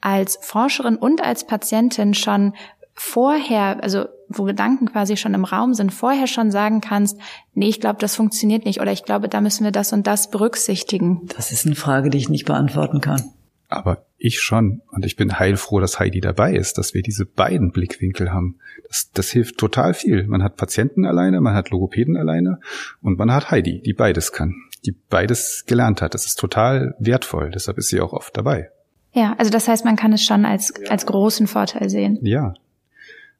als 0.00 0.38
Forscherin 0.40 0.96
und 0.96 1.22
als 1.22 1.46
Patientin 1.46 2.14
schon 2.14 2.54
vorher, 2.94 3.82
also 3.82 4.06
wo 4.28 4.44
Gedanken 4.44 4.86
quasi 4.86 5.16
schon 5.16 5.34
im 5.34 5.44
Raum 5.44 5.74
sind, 5.74 5.92
vorher 5.92 6.26
schon 6.26 6.50
sagen 6.50 6.80
kannst, 6.80 7.18
nee, 7.52 7.68
ich 7.68 7.80
glaube, 7.80 7.98
das 8.00 8.16
funktioniert 8.16 8.64
nicht 8.64 8.80
oder 8.80 8.92
ich 8.92 9.04
glaube, 9.04 9.28
da 9.28 9.40
müssen 9.40 9.64
wir 9.64 9.72
das 9.72 9.92
und 9.92 10.06
das 10.06 10.30
berücksichtigen? 10.30 11.26
Das 11.36 11.52
ist 11.52 11.66
eine 11.66 11.74
Frage, 11.74 12.10
die 12.10 12.18
ich 12.18 12.28
nicht 12.28 12.46
beantworten 12.46 13.00
kann. 13.00 13.22
Aber 13.68 14.04
ich 14.18 14.40
schon. 14.40 14.82
Und 14.92 15.04
ich 15.04 15.16
bin 15.16 15.38
heilfroh, 15.38 15.80
dass 15.80 15.98
Heidi 15.98 16.20
dabei 16.20 16.54
ist, 16.54 16.78
dass 16.78 16.94
wir 16.94 17.02
diese 17.02 17.26
beiden 17.26 17.72
Blickwinkel 17.72 18.32
haben. 18.32 18.58
Das, 18.88 19.10
das 19.12 19.30
hilft 19.30 19.58
total 19.58 19.94
viel. 19.94 20.26
Man 20.26 20.42
hat 20.42 20.56
Patienten 20.56 21.04
alleine, 21.04 21.40
man 21.40 21.54
hat 21.54 21.70
Logopäden 21.70 22.16
alleine 22.16 22.60
und 23.02 23.18
man 23.18 23.32
hat 23.32 23.50
Heidi, 23.50 23.80
die 23.80 23.92
beides 23.92 24.32
kann, 24.32 24.54
die 24.86 24.92
beides 24.92 25.64
gelernt 25.66 26.02
hat. 26.02 26.14
Das 26.14 26.26
ist 26.26 26.38
total 26.38 26.94
wertvoll. 26.98 27.50
Deshalb 27.50 27.78
ist 27.78 27.88
sie 27.88 28.00
auch 28.00 28.12
oft 28.12 28.36
dabei. 28.36 28.70
Ja, 29.12 29.34
also 29.38 29.50
das 29.50 29.68
heißt, 29.68 29.84
man 29.84 29.96
kann 29.96 30.12
es 30.12 30.24
schon 30.24 30.44
als, 30.44 30.72
als 30.88 31.06
großen 31.06 31.46
Vorteil 31.46 31.88
sehen. 31.88 32.18
Ja, 32.22 32.54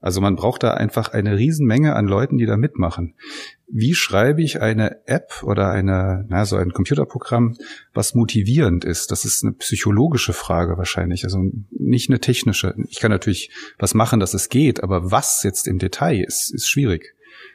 also 0.05 0.21
man 0.21 0.37
braucht 0.37 0.63
da 0.63 0.75
einfach 0.75 1.15
eine 1.15 1.39
Riesenmenge 1.39 1.97
an 1.97 2.05
Leuten, 2.05 2.37
die 2.37 2.45
da 2.45 2.59
mitmachen. 2.59 3.15
Wie 3.69 3.95
schreibe 3.95 4.43
ich 4.43 4.61
eine 4.61 4.99
App 5.07 5.43
oder 5.43 5.71
eine, 5.71 6.27
na, 6.29 6.45
so 6.45 6.57
ein 6.57 6.75
Computerprogramm, 6.75 7.57
was 7.95 8.15
motivierend 8.15 8.85
ist? 8.85 9.11
Das 9.11 9.25
ist 9.25 9.43
eine 9.43 9.55
psychologische 9.55 10.35
Frage 10.35 10.77
wahrscheinlich, 10.77 11.25
also 11.25 11.43
nicht 11.71 12.11
eine 12.11 12.21
technische. 12.21 12.75
Ich 12.91 13.01
kann 13.01 13.11
natürlich 13.11 13.51
was 13.79 13.95
machen, 13.95 14.21
dass 14.21 14.35
es 14.35 14.51
geht, 14.51 14.83
aber 14.83 15.11
was 15.11 15.43
jetzt 15.43 15.67
im 15.67 15.79
Detail 15.79 16.23
ist, 16.23 16.53
ist 16.53 16.69
schwierig. 16.69 17.15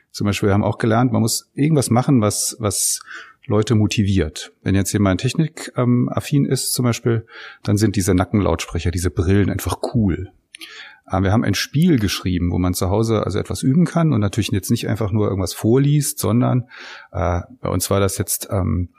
Zum 0.10 0.26
Beispiel, 0.26 0.50
wir 0.50 0.54
haben 0.54 0.64
auch 0.64 0.80
gelernt, 0.80 1.12
man 1.12 1.22
muss 1.22 1.52
irgendwas 1.54 1.92
machen, 1.92 2.20
was, 2.20 2.58
was 2.58 3.02
Leute 3.50 3.76
motiviert. 3.76 4.54
Wenn 4.64 4.76
jetzt 4.76 4.94
jemand 4.94 5.22
technikaffin 5.22 6.46
ähm, 6.46 6.52
ist 6.52 6.72
zum 6.74 6.86
Beispiel, 6.86 7.26
dann 7.64 7.78
sind 7.78 7.96
diese 7.96 8.14
Nackenlautsprecher, 8.14 8.92
diese 8.92 9.10
Brillen 9.10 9.50
einfach 9.50 9.80
cool. 9.94 10.32
Wir 11.12 11.32
haben 11.32 11.44
ein 11.44 11.56
Spiel 11.56 11.98
geschrieben, 11.98 12.52
wo 12.52 12.60
man 12.60 12.76
zu 12.76 12.92
Hause 12.92 13.26
also 13.26 13.40
etwas 13.40 13.64
üben 13.64 13.86
kann 13.86 14.14
und 14.14 14.22
natürlich 14.22 14.52
jetzt 14.52 14.70
nicht 14.70 14.88
einfach 14.88 15.12
nur 15.12 15.28
irgendwas 15.28 15.54
vorliest, 15.54 16.20
sondern 16.20 16.68
äh, 17.12 17.42
bei 17.62 17.70
uns 17.70 17.90
war 17.90 18.00
das 18.00 18.20
jetzt 18.20 18.48
ähm, 18.52 18.90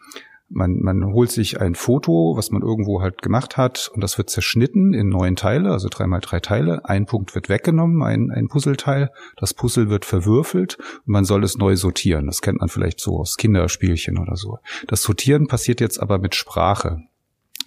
Man, 0.52 0.80
man 0.80 1.04
holt 1.12 1.30
sich 1.30 1.60
ein 1.60 1.76
Foto, 1.76 2.34
was 2.36 2.50
man 2.50 2.62
irgendwo 2.62 3.00
halt 3.00 3.22
gemacht 3.22 3.56
hat, 3.56 3.88
und 3.94 4.02
das 4.02 4.18
wird 4.18 4.30
zerschnitten 4.30 4.92
in 4.92 5.08
neun 5.08 5.36
Teile, 5.36 5.70
also 5.70 5.88
drei 5.88 6.08
mal 6.08 6.18
drei 6.18 6.40
Teile. 6.40 6.84
Ein 6.84 7.06
Punkt 7.06 7.36
wird 7.36 7.48
weggenommen, 7.48 8.02
ein, 8.02 8.30
ein 8.30 8.48
Puzzleteil. 8.48 9.10
Das 9.36 9.54
Puzzle 9.54 9.90
wird 9.90 10.04
verwürfelt 10.04 10.76
und 11.06 11.12
man 11.12 11.24
soll 11.24 11.44
es 11.44 11.56
neu 11.56 11.76
sortieren. 11.76 12.26
Das 12.26 12.42
kennt 12.42 12.58
man 12.58 12.68
vielleicht 12.68 12.98
so 12.98 13.18
aus 13.18 13.36
Kinderspielchen 13.36 14.18
oder 14.18 14.36
so. 14.36 14.58
Das 14.88 15.02
Sortieren 15.02 15.46
passiert 15.46 15.80
jetzt 15.80 15.98
aber 15.98 16.18
mit 16.18 16.34
Sprache. 16.34 17.04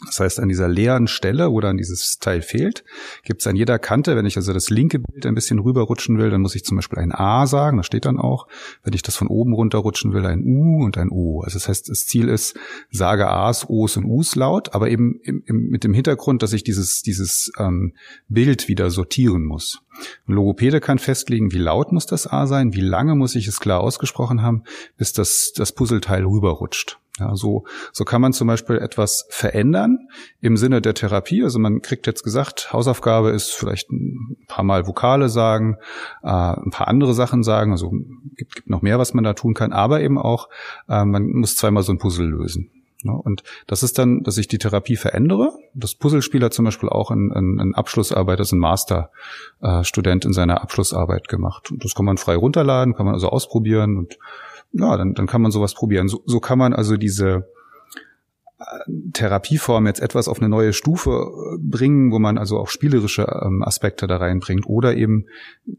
Das 0.05 0.19
heißt, 0.19 0.39
an 0.39 0.49
dieser 0.49 0.67
leeren 0.67 1.07
Stelle, 1.07 1.51
wo 1.51 1.59
dann 1.61 1.77
dieses 1.77 2.17
Teil 2.19 2.41
fehlt, 2.41 2.83
gibt 3.23 3.41
es 3.41 3.47
an 3.47 3.55
jeder 3.55 3.79
Kante, 3.79 4.15
wenn 4.15 4.25
ich 4.25 4.35
also 4.35 4.53
das 4.53 4.69
linke 4.69 4.99
Bild 4.99 5.25
ein 5.25 5.35
bisschen 5.35 5.59
rüberrutschen 5.59 6.17
will, 6.17 6.29
dann 6.29 6.41
muss 6.41 6.55
ich 6.55 6.63
zum 6.63 6.77
Beispiel 6.77 6.99
ein 6.99 7.11
A 7.11 7.47
sagen, 7.47 7.77
das 7.77 7.85
steht 7.85 8.05
dann 8.05 8.19
auch. 8.19 8.47
Wenn 8.83 8.93
ich 8.93 9.01
das 9.01 9.15
von 9.15 9.27
oben 9.27 9.53
runterrutschen 9.53 10.13
will, 10.13 10.25
ein 10.25 10.43
U 10.43 10.83
und 10.83 10.97
ein 10.97 11.09
O. 11.09 11.41
Also 11.41 11.57
das 11.57 11.69
heißt, 11.69 11.89
das 11.89 12.05
Ziel 12.05 12.27
ist, 12.27 12.57
sage 12.91 13.29
A's, 13.29 13.69
O's 13.69 13.97
und 13.97 14.05
U's 14.05 14.35
laut, 14.35 14.73
aber 14.73 14.89
eben 14.89 15.19
im, 15.23 15.43
im, 15.45 15.67
mit 15.69 15.83
dem 15.83 15.93
Hintergrund, 15.93 16.43
dass 16.43 16.53
ich 16.53 16.63
dieses, 16.63 17.01
dieses 17.01 17.51
ähm, 17.57 17.93
Bild 18.27 18.67
wieder 18.67 18.89
sortieren 18.89 19.45
muss. 19.45 19.81
Ein 20.27 20.33
Logopäde 20.33 20.79
kann 20.79 20.99
festlegen, 20.99 21.51
wie 21.51 21.59
laut 21.59 21.91
muss 21.91 22.05
das 22.05 22.27
A 22.27 22.47
sein, 22.47 22.73
wie 22.73 22.81
lange 22.81 23.15
muss 23.15 23.35
ich 23.35 23.47
es 23.47 23.59
klar 23.59 23.81
ausgesprochen 23.81 24.41
haben, 24.41 24.63
bis 24.97 25.13
das, 25.13 25.53
das 25.55 25.71
Puzzleteil 25.71 26.25
rüberrutscht. 26.25 26.99
Ja, 27.19 27.35
so, 27.35 27.65
so 27.91 28.05
kann 28.05 28.21
man 28.21 28.33
zum 28.33 28.47
Beispiel 28.47 28.77
etwas 28.77 29.27
verändern 29.29 30.07
im 30.41 30.57
Sinne 30.57 30.81
der 30.81 30.95
Therapie. 30.95 31.43
Also 31.43 31.59
man 31.59 31.81
kriegt 31.81 32.07
jetzt 32.07 32.23
gesagt, 32.23 32.73
Hausaufgabe 32.73 33.29
ist 33.29 33.51
vielleicht 33.51 33.91
ein 33.91 34.37
paar 34.47 34.63
Mal 34.63 34.87
Vokale 34.87 35.29
sagen, 35.29 35.77
äh, 36.23 36.27
ein 36.29 36.71
paar 36.71 36.87
andere 36.87 37.13
Sachen 37.13 37.43
sagen. 37.43 37.71
Also 37.71 37.91
gibt, 38.35 38.55
gibt 38.55 38.69
noch 38.69 38.81
mehr, 38.81 38.97
was 38.97 39.13
man 39.13 39.23
da 39.23 39.33
tun 39.33 39.53
kann, 39.53 39.73
aber 39.73 40.01
eben 40.01 40.17
auch, 40.17 40.49
äh, 40.89 41.05
man 41.05 41.27
muss 41.27 41.55
zweimal 41.55 41.83
so 41.83 41.91
ein 41.91 41.99
Puzzle 41.99 42.27
lösen. 42.27 42.71
Ja, 43.03 43.11
und 43.11 43.43
das 43.67 43.83
ist 43.83 43.99
dann, 43.99 44.23
dass 44.23 44.37
ich 44.37 44.47
die 44.47 44.57
Therapie 44.57 44.95
verändere. 44.95 45.51
Das 45.73 45.93
Puzzlespiel 45.93 46.41
hat 46.41 46.53
zum 46.53 46.65
Beispiel 46.65 46.89
auch 46.89 47.11
ein, 47.11 47.31
ein, 47.31 47.59
ein 47.59 47.75
Abschlussarbeit, 47.75 48.39
das 48.39 48.47
ist 48.47 48.53
ein 48.53 48.59
Masterstudent 48.59 50.25
in 50.25 50.33
seiner 50.33 50.61
Abschlussarbeit 50.61 51.27
gemacht. 51.27 51.69
Und 51.69 51.83
das 51.83 51.95
kann 51.95 52.05
man 52.05 52.17
frei 52.17 52.37
runterladen, 52.37 52.95
kann 52.95 53.05
man 53.05 53.13
also 53.13 53.29
ausprobieren 53.29 53.97
und 53.97 54.17
ja, 54.73 54.97
dann, 54.97 55.13
dann 55.13 55.27
kann 55.27 55.41
man 55.41 55.51
sowas 55.51 55.73
probieren. 55.73 56.07
So, 56.09 56.23
so 56.25 56.39
kann 56.39 56.57
man 56.57 56.73
also 56.73 56.97
diese 56.97 57.47
äh, 58.59 58.63
Therapieform 59.13 59.85
jetzt 59.85 60.01
etwas 60.01 60.27
auf 60.27 60.39
eine 60.39 60.49
neue 60.49 60.73
Stufe 60.73 61.11
äh, 61.11 61.57
bringen, 61.59 62.11
wo 62.11 62.19
man 62.19 62.37
also 62.37 62.57
auch 62.57 62.69
spielerische 62.69 63.23
ähm, 63.45 63.63
Aspekte 63.63 64.07
da 64.07 64.17
reinbringt 64.17 64.65
oder 64.67 64.95
eben 64.95 65.27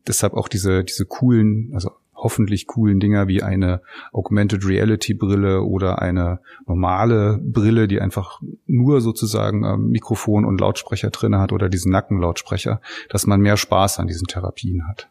deshalb 0.07 0.34
auch 0.34 0.49
diese, 0.49 0.84
diese 0.84 1.05
coolen, 1.07 1.72
also 1.74 1.90
hoffentlich 2.14 2.66
coolen 2.68 3.01
Dinger 3.01 3.26
wie 3.26 3.42
eine 3.42 3.82
Augmented 4.12 4.64
Reality 4.64 5.12
Brille 5.12 5.62
oder 5.62 6.01
eine 6.01 6.38
normale 6.66 7.38
Brille, 7.42 7.88
die 7.88 8.01
einfach 8.01 8.40
nur 8.66 9.01
sozusagen 9.01 9.64
ähm, 9.64 9.88
Mikrofon 9.88 10.45
und 10.45 10.61
Lautsprecher 10.61 11.11
drinne 11.11 11.40
hat 11.40 11.53
oder 11.53 11.68
diesen 11.68 11.90
Nackenlautsprecher, 11.90 12.80
dass 13.11 13.26
man 13.26 13.40
mehr 13.40 13.57
Spaß 13.57 13.99
an 13.99 14.07
diesen 14.07 14.28
Therapien 14.28 14.86
hat. 14.86 15.09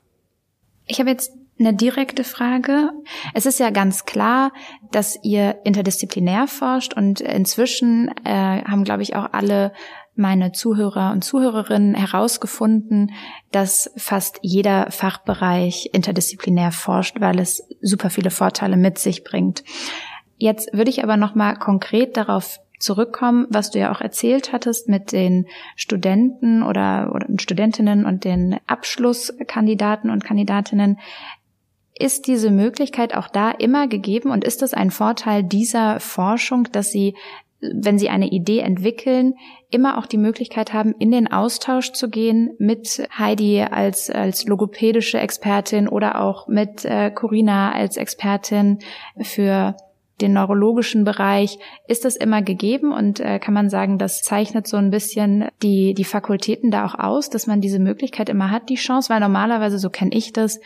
Ich 0.87 0.99
habe 0.99 1.09
jetzt 1.09 1.33
eine 1.59 1.73
direkte 1.73 2.23
Frage. 2.23 2.91
Es 3.33 3.45
ist 3.45 3.59
ja 3.59 3.69
ganz 3.69 4.05
klar, 4.05 4.51
dass 4.91 5.17
ihr 5.23 5.59
interdisziplinär 5.63 6.47
forscht 6.47 6.93
und 6.93 7.21
inzwischen 7.21 8.09
äh, 8.23 8.63
haben, 8.63 8.83
glaube 8.83 9.03
ich, 9.03 9.15
auch 9.15 9.33
alle 9.33 9.71
meine 10.15 10.51
Zuhörer 10.51 11.11
und 11.11 11.23
Zuhörerinnen 11.23 11.95
herausgefunden, 11.95 13.11
dass 13.51 13.91
fast 13.97 14.39
jeder 14.41 14.91
Fachbereich 14.91 15.89
interdisziplinär 15.91 16.71
forscht, 16.71 17.19
weil 17.19 17.39
es 17.39 17.67
super 17.81 18.09
viele 18.09 18.29
Vorteile 18.29 18.77
mit 18.77 18.99
sich 18.99 19.23
bringt. 19.23 19.63
Jetzt 20.37 20.73
würde 20.73 20.91
ich 20.91 21.03
aber 21.03 21.17
noch 21.17 21.35
mal 21.35 21.55
konkret 21.55 22.17
darauf 22.17 22.59
zurückkommen, 22.79 23.47
was 23.49 23.71
du 23.71 23.79
ja 23.79 23.91
auch 23.91 24.01
erzählt 24.01 24.51
hattest 24.51 24.89
mit 24.89 25.13
den 25.13 25.47
Studenten 25.75 26.63
oder, 26.63 27.11
oder 27.15 27.27
Studentinnen 27.39 28.05
und 28.05 28.25
den 28.25 28.59
Abschlusskandidaten 28.67 30.09
und 30.09 30.23
Kandidatinnen. 30.23 30.99
Ist 31.97 32.27
diese 32.27 32.49
Möglichkeit 32.49 33.15
auch 33.15 33.27
da 33.27 33.51
immer 33.51 33.87
gegeben 33.87 34.31
und 34.31 34.43
ist 34.43 34.61
es 34.63 34.73
ein 34.73 34.91
Vorteil 34.91 35.43
dieser 35.43 35.99
Forschung, 35.99 36.67
dass 36.71 36.91
sie, 36.91 37.15
wenn 37.61 37.99
sie 37.99 38.09
eine 38.09 38.29
Idee 38.29 38.59
entwickeln, 38.59 39.35
immer 39.69 39.97
auch 39.97 40.05
die 40.05 40.17
Möglichkeit 40.17 40.73
haben, 40.73 40.95
in 40.97 41.11
den 41.11 41.31
Austausch 41.31 41.91
zu 41.93 42.09
gehen 42.09 42.51
mit 42.57 43.07
Heidi 43.17 43.61
als, 43.61 44.09
als 44.09 44.45
logopädische 44.45 45.19
Expertin 45.19 45.87
oder 45.87 46.21
auch 46.21 46.47
mit 46.47 46.83
äh, 46.85 47.11
Corina 47.11 47.71
als 47.71 47.97
Expertin 47.97 48.79
für 49.21 49.75
den 50.21 50.33
neurologischen 50.33 51.03
Bereich, 51.03 51.57
ist 51.87 52.05
das 52.05 52.15
immer 52.15 52.41
gegeben 52.41 52.91
und 52.91 53.19
äh, 53.19 53.39
kann 53.39 53.53
man 53.53 53.69
sagen, 53.69 53.97
das 53.97 54.21
zeichnet 54.21 54.67
so 54.67 54.77
ein 54.77 54.91
bisschen 54.91 55.47
die, 55.61 55.93
die 55.93 56.03
Fakultäten 56.03 56.71
da 56.71 56.85
auch 56.85 56.95
aus, 56.97 57.29
dass 57.29 57.47
man 57.47 57.61
diese 57.61 57.79
Möglichkeit 57.79 58.29
immer 58.29 58.51
hat, 58.51 58.69
die 58.69 58.75
Chance, 58.75 59.09
weil 59.09 59.19
normalerweise, 59.19 59.79
so 59.79 59.89
kenne 59.89 60.11
ich 60.13 60.31
das, 60.31 60.59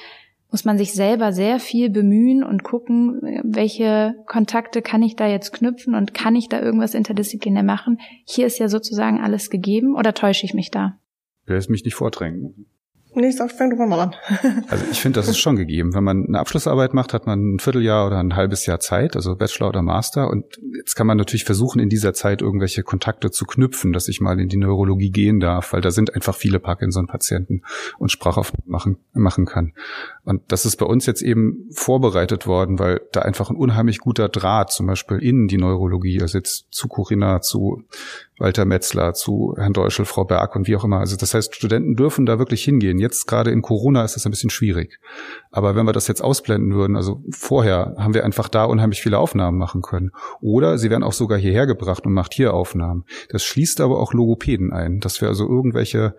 muss 0.52 0.66
man 0.66 0.78
sich 0.78 0.94
selber 0.94 1.34
sehr 1.34 1.60
viel 1.60 1.90
bemühen 1.90 2.44
und 2.44 2.64
gucken, 2.64 3.42
welche 3.44 4.16
Kontakte 4.26 4.82
kann 4.82 5.04
ich 5.04 5.16
da 5.16 5.28
jetzt 5.28 5.54
knüpfen 5.54 5.96
und 5.96 6.14
kann 6.14 6.36
ich 6.36 6.48
da 6.48 6.62
irgendwas 6.62 6.94
interdisziplinär 6.94 7.64
machen. 7.64 8.00
Hier 8.26 8.48
ist 8.48 8.60
ja 8.60 8.70
sozusagen 8.70 9.20
alles 9.20 9.50
gegeben 9.50 9.96
oder 9.96 10.14
täusche 10.14 10.46
ich 10.46 10.54
mich 10.54 10.72
da? 10.72 10.98
Ich 11.44 11.50
will 11.50 11.58
es 11.58 11.70
mich 11.70 11.84
nicht 11.84 11.96
vordrängen. 11.96 12.68
Nee, 13.20 13.32
sag, 13.32 13.52
fang 13.52 13.72
doch 13.72 13.84
mal 13.84 14.00
an. 14.00 14.16
also 14.68 14.86
ich 14.92 15.02
finde, 15.02 15.20
das 15.20 15.28
ist 15.28 15.40
schon 15.40 15.56
gegeben. 15.56 15.96
Wenn 15.96 16.04
man 16.04 16.28
eine 16.28 16.40
Abschlussarbeit 16.40 16.94
macht, 16.94 17.16
hat 17.16 17.26
man 17.26 17.56
ein 17.56 17.60
Vierteljahr 17.60 18.06
oder 18.06 18.20
ein 18.20 18.36
halbes 18.36 18.68
Jahr 18.68 18.80
Zeit, 18.80 19.16
also 19.16 19.36
Bachelor 19.36 19.70
oder 19.70 19.82
Master. 19.82 20.30
Und 20.30 20.60
jetzt 20.78 20.96
kann 20.96 21.08
man 21.08 21.18
natürlich 21.18 21.44
versuchen, 21.44 21.80
in 21.80 21.90
dieser 21.90 22.14
Zeit 22.14 22.44
irgendwelche 22.44 22.84
Kontakte 22.84 23.32
zu 23.32 23.46
knüpfen, 23.46 23.92
dass 23.92 24.08
ich 24.08 24.22
mal 24.22 24.40
in 24.40 24.50
die 24.50 24.58
Neurologie 24.58 25.10
gehen 25.10 25.40
darf, 25.40 25.74
weil 25.74 25.82
da 25.82 25.90
sind 25.90 26.14
einfach 26.14 26.36
viele 26.36 26.60
Parkinson-Patienten 26.60 27.64
und 27.98 28.12
Sprachaufnahmen 28.12 28.70
machen, 28.70 28.98
machen 29.14 29.46
kann. 29.46 29.74
Und 30.28 30.42
das 30.50 30.66
ist 30.66 30.76
bei 30.76 30.86
uns 30.86 31.06
jetzt 31.06 31.22
eben 31.22 31.70
vorbereitet 31.72 32.48
worden, 32.48 32.80
weil 32.80 33.00
da 33.14 33.22
einfach 33.22 33.50
ein 33.50 33.56
unheimlich 33.56 34.00
guter 34.00 34.28
Draht 34.28 34.74
zum 34.74 34.86
Beispiel 34.86 35.20
in 35.20 35.48
die 35.48 35.58
Neurologie, 35.58 36.22
also 36.22 36.38
jetzt 36.38 36.68
zu 36.70 36.90
Corinna, 36.90 37.40
zu 37.40 37.84
Walter 38.38 38.66
Metzler, 38.66 39.14
zu 39.14 39.56
Herrn 39.58 39.72
Deuschel, 39.72 40.04
Frau 40.04 40.26
Berg 40.26 40.58
und 40.58 40.68
wie 40.68 40.76
auch 40.76 40.84
immer. 40.84 41.00
Also 41.00 41.16
das 41.16 41.34
heißt, 41.34 41.56
Studenten 41.56 41.96
dürfen 41.96 42.26
da 42.26 42.40
wirklich 42.40 42.62
hingehen. 42.62 43.00
Jetzt 43.00 43.26
gerade 43.26 43.52
in 43.52 43.62
Corona 43.62 44.04
ist 44.04 44.18
das 44.18 44.26
ein 44.26 44.32
bisschen 44.32 44.50
schwierig. 44.50 45.00
Aber 45.50 45.78
wenn 45.78 45.86
wir 45.86 45.94
das 45.94 46.10
jetzt 46.10 46.22
ausblenden 46.22 46.74
würden, 46.74 46.98
also 46.98 47.24
vorher 47.30 47.96
haben 47.98 48.14
wir 48.14 48.26
einfach 48.26 48.50
da 48.50 48.66
unheimlich 48.66 49.02
viele 49.02 49.20
Aufnahmen 49.20 49.58
machen 49.58 49.82
können. 49.82 50.12
Oder 50.42 50.78
sie 50.78 50.90
werden 50.90 51.04
auch 51.04 51.14
sogar 51.14 51.38
hierher 51.38 51.68
gebracht 51.68 52.06
und 52.06 52.12
macht 52.12 52.34
hier 52.34 52.54
Aufnahmen. 52.54 53.06
Das 53.30 53.46
schließt 53.46 53.80
aber 53.80 53.98
auch 53.98 54.12
Logopäden 54.12 54.74
ein, 54.74 55.00
dass 55.00 55.22
wir 55.22 55.30
also 55.30 55.48
irgendwelche 55.48 56.16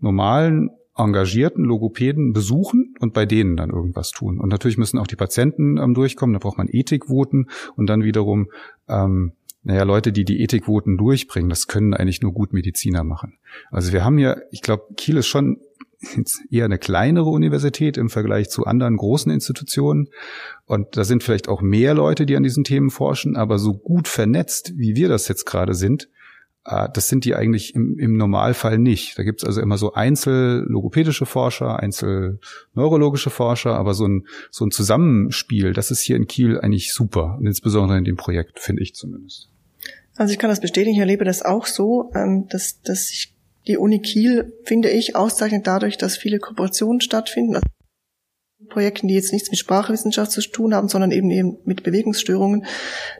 normalen 0.00 0.70
engagierten 1.04 1.64
Logopäden 1.64 2.32
besuchen 2.32 2.94
und 3.00 3.12
bei 3.12 3.26
denen 3.26 3.56
dann 3.56 3.70
irgendwas 3.70 4.10
tun. 4.10 4.38
Und 4.38 4.48
natürlich 4.48 4.78
müssen 4.78 4.98
auch 4.98 5.06
die 5.06 5.16
Patienten 5.16 5.78
ähm, 5.78 5.94
durchkommen, 5.94 6.34
da 6.34 6.38
braucht 6.38 6.58
man 6.58 6.68
Ethikvoten 6.70 7.48
und 7.76 7.86
dann 7.86 8.04
wiederum, 8.04 8.48
ähm, 8.88 9.32
naja, 9.62 9.82
Leute, 9.82 10.12
die 10.12 10.24
die 10.24 10.42
Ethikvoten 10.42 10.96
durchbringen, 10.96 11.50
das 11.50 11.66
können 11.66 11.92
eigentlich 11.92 12.22
nur 12.22 12.32
gut 12.32 12.52
Mediziner 12.52 13.04
machen. 13.04 13.38
Also 13.70 13.92
wir 13.92 14.04
haben 14.04 14.16
hier, 14.16 14.42
ich 14.50 14.62
glaube, 14.62 14.84
Kiel 14.96 15.18
ist 15.18 15.26
schon 15.26 15.60
eher 16.50 16.64
eine 16.64 16.78
kleinere 16.78 17.28
Universität 17.28 17.96
im 17.96 18.08
Vergleich 18.08 18.48
zu 18.48 18.64
anderen 18.64 18.96
großen 18.96 19.30
Institutionen. 19.30 20.08
Und 20.64 20.96
da 20.96 21.04
sind 21.04 21.22
vielleicht 21.22 21.48
auch 21.48 21.60
mehr 21.60 21.94
Leute, 21.94 22.26
die 22.26 22.36
an 22.36 22.42
diesen 22.42 22.64
Themen 22.64 22.90
forschen, 22.90 23.36
aber 23.36 23.58
so 23.58 23.74
gut 23.74 24.08
vernetzt, 24.08 24.72
wie 24.76 24.96
wir 24.96 25.08
das 25.08 25.28
jetzt 25.28 25.44
gerade 25.44 25.74
sind, 25.74 26.08
das 26.64 27.08
sind 27.08 27.24
die 27.24 27.34
eigentlich 27.34 27.74
im, 27.74 27.98
im 27.98 28.16
Normalfall 28.16 28.78
nicht. 28.78 29.18
Da 29.18 29.22
gibt's 29.22 29.44
also 29.44 29.60
immer 29.60 29.78
so 29.78 29.94
einzellogopädische 29.94 31.26
Forscher, 31.26 31.80
einzelneurologische 31.80 33.30
Forscher, 33.30 33.76
aber 33.76 33.94
so 33.94 34.06
ein, 34.06 34.26
so 34.50 34.66
ein 34.66 34.70
Zusammenspiel, 34.70 35.72
das 35.72 35.90
ist 35.90 36.00
hier 36.00 36.16
in 36.16 36.26
Kiel 36.26 36.60
eigentlich 36.60 36.92
super. 36.92 37.36
Und 37.38 37.46
insbesondere 37.46 37.98
in 37.98 38.04
dem 38.04 38.16
Projekt, 38.16 38.60
finde 38.60 38.82
ich 38.82 38.94
zumindest. 38.94 39.48
Also 40.16 40.32
ich 40.32 40.38
kann 40.38 40.50
das 40.50 40.60
bestätigen, 40.60 40.94
ich 40.94 41.00
erlebe 41.00 41.24
das 41.24 41.42
auch 41.42 41.64
so, 41.64 42.10
ähm, 42.14 42.46
dass, 42.50 42.82
dass 42.82 43.08
sich 43.08 43.34
die 43.66 43.78
Uni 43.78 44.00
Kiel, 44.00 44.52
finde 44.64 44.90
ich, 44.90 45.16
auszeichnet 45.16 45.66
dadurch, 45.66 45.96
dass 45.96 46.18
viele 46.18 46.38
Kooperationen 46.38 47.00
stattfinden. 47.00 47.58
Projekten, 48.70 49.08
die 49.08 49.14
jetzt 49.14 49.32
nichts 49.32 49.50
mit 49.50 49.58
Sprachwissenschaft 49.58 50.32
zu 50.32 50.40
tun 50.40 50.74
haben, 50.74 50.88
sondern 50.88 51.10
eben 51.10 51.30
eben 51.30 51.58
mit 51.64 51.82
Bewegungsstörungen. 51.82 52.64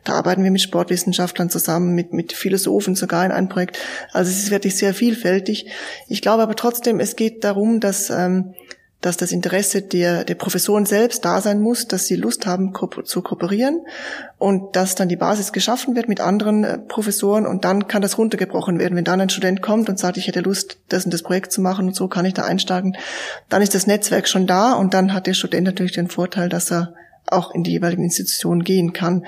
Da 0.04 0.14
arbeiten 0.14 0.42
wir 0.42 0.50
mit 0.50 0.62
Sportwissenschaftlern 0.62 1.50
zusammen, 1.50 1.94
mit, 1.94 2.12
mit 2.12 2.32
Philosophen 2.32 2.94
sogar 2.94 3.26
in 3.26 3.32
einem 3.32 3.48
Projekt. 3.48 3.78
Also 4.12 4.30
es 4.30 4.38
ist 4.38 4.50
wirklich 4.50 4.76
sehr 4.76 4.94
vielfältig. 4.94 5.66
Ich 6.08 6.22
glaube 6.22 6.42
aber 6.42 6.56
trotzdem, 6.56 7.00
es 7.00 7.16
geht 7.16 7.44
darum, 7.44 7.80
dass 7.80 8.08
ähm, 8.08 8.54
dass 9.00 9.16
das 9.16 9.32
Interesse 9.32 9.80
der, 9.82 10.24
der 10.24 10.34
Professoren 10.34 10.84
selbst 10.84 11.24
da 11.24 11.40
sein 11.40 11.60
muss, 11.60 11.88
dass 11.88 12.06
sie 12.06 12.16
Lust 12.16 12.46
haben 12.46 12.72
zu 13.04 13.22
kooperieren 13.22 13.80
und 14.38 14.76
dass 14.76 14.94
dann 14.94 15.08
die 15.08 15.16
Basis 15.16 15.52
geschaffen 15.52 15.96
wird 15.96 16.08
mit 16.08 16.20
anderen 16.20 16.64
äh, 16.64 16.78
Professoren 16.78 17.46
und 17.46 17.64
dann 17.64 17.88
kann 17.88 18.02
das 18.02 18.18
runtergebrochen 18.18 18.78
werden. 18.78 18.96
Wenn 18.96 19.04
dann 19.04 19.20
ein 19.20 19.30
Student 19.30 19.62
kommt 19.62 19.88
und 19.88 19.98
sagt, 19.98 20.18
ich 20.18 20.26
hätte 20.26 20.40
Lust, 20.40 20.78
das 20.88 21.04
und 21.04 21.14
das 21.14 21.22
Projekt 21.22 21.52
zu 21.52 21.62
machen 21.62 21.88
und 21.88 21.96
so 21.96 22.08
kann 22.08 22.26
ich 22.26 22.34
da 22.34 22.42
einsteigen, 22.42 22.96
dann 23.48 23.62
ist 23.62 23.74
das 23.74 23.86
Netzwerk 23.86 24.28
schon 24.28 24.46
da 24.46 24.74
und 24.74 24.92
dann 24.92 25.14
hat 25.14 25.26
der 25.26 25.34
Student 25.34 25.64
natürlich 25.64 25.92
den 25.92 26.08
Vorteil, 26.08 26.48
dass 26.48 26.70
er 26.70 26.94
auch 27.26 27.54
in 27.54 27.62
die 27.62 27.72
jeweiligen 27.72 28.04
Institutionen 28.04 28.64
gehen 28.64 28.92
kann. 28.92 29.24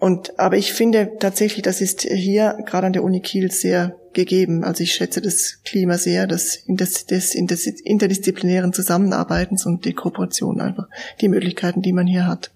Und, 0.00 0.38
aber 0.38 0.56
ich 0.56 0.72
finde 0.72 1.16
tatsächlich, 1.18 1.62
das 1.62 1.80
ist 1.80 2.02
hier 2.02 2.56
gerade 2.66 2.86
an 2.86 2.92
der 2.92 3.02
Uni 3.02 3.20
Kiel 3.20 3.50
sehr 3.50 3.96
gegeben. 4.12 4.62
Also 4.62 4.84
ich 4.84 4.92
schätze 4.92 5.20
das 5.20 5.60
Klima 5.64 5.98
sehr, 5.98 6.26
das, 6.26 6.62
das, 6.68 7.06
das, 7.06 7.36
das 7.36 7.66
interdisziplinären 7.66 8.72
Zusammenarbeitens 8.72 9.66
und 9.66 9.84
die 9.84 9.94
Kooperation 9.94 10.60
einfach, 10.60 10.86
die 11.20 11.28
Möglichkeiten, 11.28 11.82
die 11.82 11.92
man 11.92 12.06
hier 12.06 12.26
hat. 12.26 12.52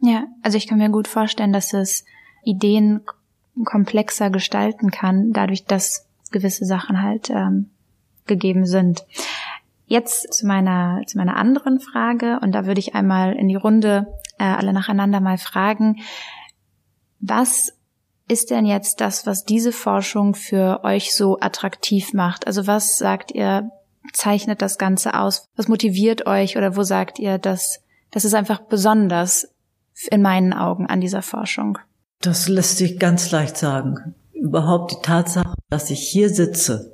Ja, 0.00 0.26
also 0.42 0.58
ich 0.58 0.66
kann 0.66 0.78
mir 0.78 0.90
gut 0.90 1.08
vorstellen, 1.08 1.52
dass 1.52 1.72
es 1.72 2.04
Ideen 2.44 3.00
komplexer 3.64 4.28
gestalten 4.28 4.90
kann, 4.90 5.32
dadurch, 5.32 5.64
dass 5.64 6.06
gewisse 6.30 6.66
Sachen 6.66 7.00
halt 7.00 7.30
ähm, 7.30 7.70
gegeben 8.26 8.66
sind. 8.66 9.06
Jetzt 9.86 10.34
zu 10.34 10.46
meiner, 10.46 11.00
zu 11.06 11.16
meiner 11.16 11.36
anderen 11.36 11.80
Frage, 11.80 12.38
und 12.42 12.52
da 12.52 12.66
würde 12.66 12.80
ich 12.80 12.94
einmal 12.94 13.34
in 13.34 13.48
die 13.48 13.54
Runde 13.54 14.06
äh, 14.38 14.44
alle 14.44 14.74
nacheinander 14.74 15.20
mal 15.20 15.38
fragen, 15.38 15.96
was 17.20 17.72
ist 18.28 18.50
denn 18.50 18.66
jetzt 18.66 19.00
das, 19.00 19.26
was 19.26 19.44
diese 19.44 19.72
Forschung 19.72 20.34
für 20.34 20.82
euch 20.84 21.14
so 21.14 21.38
attraktiv 21.40 22.12
macht? 22.12 22.46
Also 22.46 22.66
was 22.66 22.98
sagt 22.98 23.32
ihr, 23.32 23.70
zeichnet 24.12 24.62
das 24.62 24.78
Ganze 24.78 25.14
aus? 25.14 25.46
Was 25.56 25.68
motiviert 25.68 26.26
euch 26.26 26.56
oder 26.56 26.76
wo 26.76 26.82
sagt 26.82 27.18
ihr, 27.18 27.38
dass 27.38 27.82
das 28.10 28.24
ist 28.24 28.34
einfach 28.34 28.60
besonders 28.60 29.48
in 30.10 30.22
meinen 30.22 30.52
Augen 30.52 30.86
an 30.86 31.00
dieser 31.00 31.22
Forschung? 31.22 31.78
Das 32.20 32.48
lässt 32.48 32.78
sich 32.78 32.98
ganz 32.98 33.30
leicht 33.30 33.56
sagen. 33.56 34.14
Überhaupt 34.32 34.92
die 34.92 35.02
Tatsache, 35.02 35.54
dass 35.70 35.90
ich 35.90 36.00
hier 36.00 36.30
sitze 36.30 36.92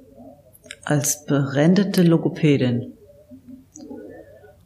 als 0.85 1.25
berendete 1.27 2.03
Logopädin 2.03 2.95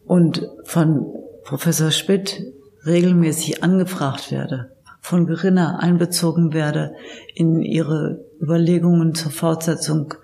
und 0.07 0.49
von 0.65 1.13
Professor 1.45 1.91
Schmidt 1.91 2.43
regelmäßig 2.87 3.63
angefragt 3.63 4.31
werde, 4.31 4.76
von 5.07 5.25
Gerinner 5.29 5.79
einbezogen 5.79 6.53
werde 6.53 6.97
in 7.37 7.63
ihre 7.63 8.25
Überlegungen 8.43 9.15
zur 9.15 9.31
Fortsetzung 9.31 10.15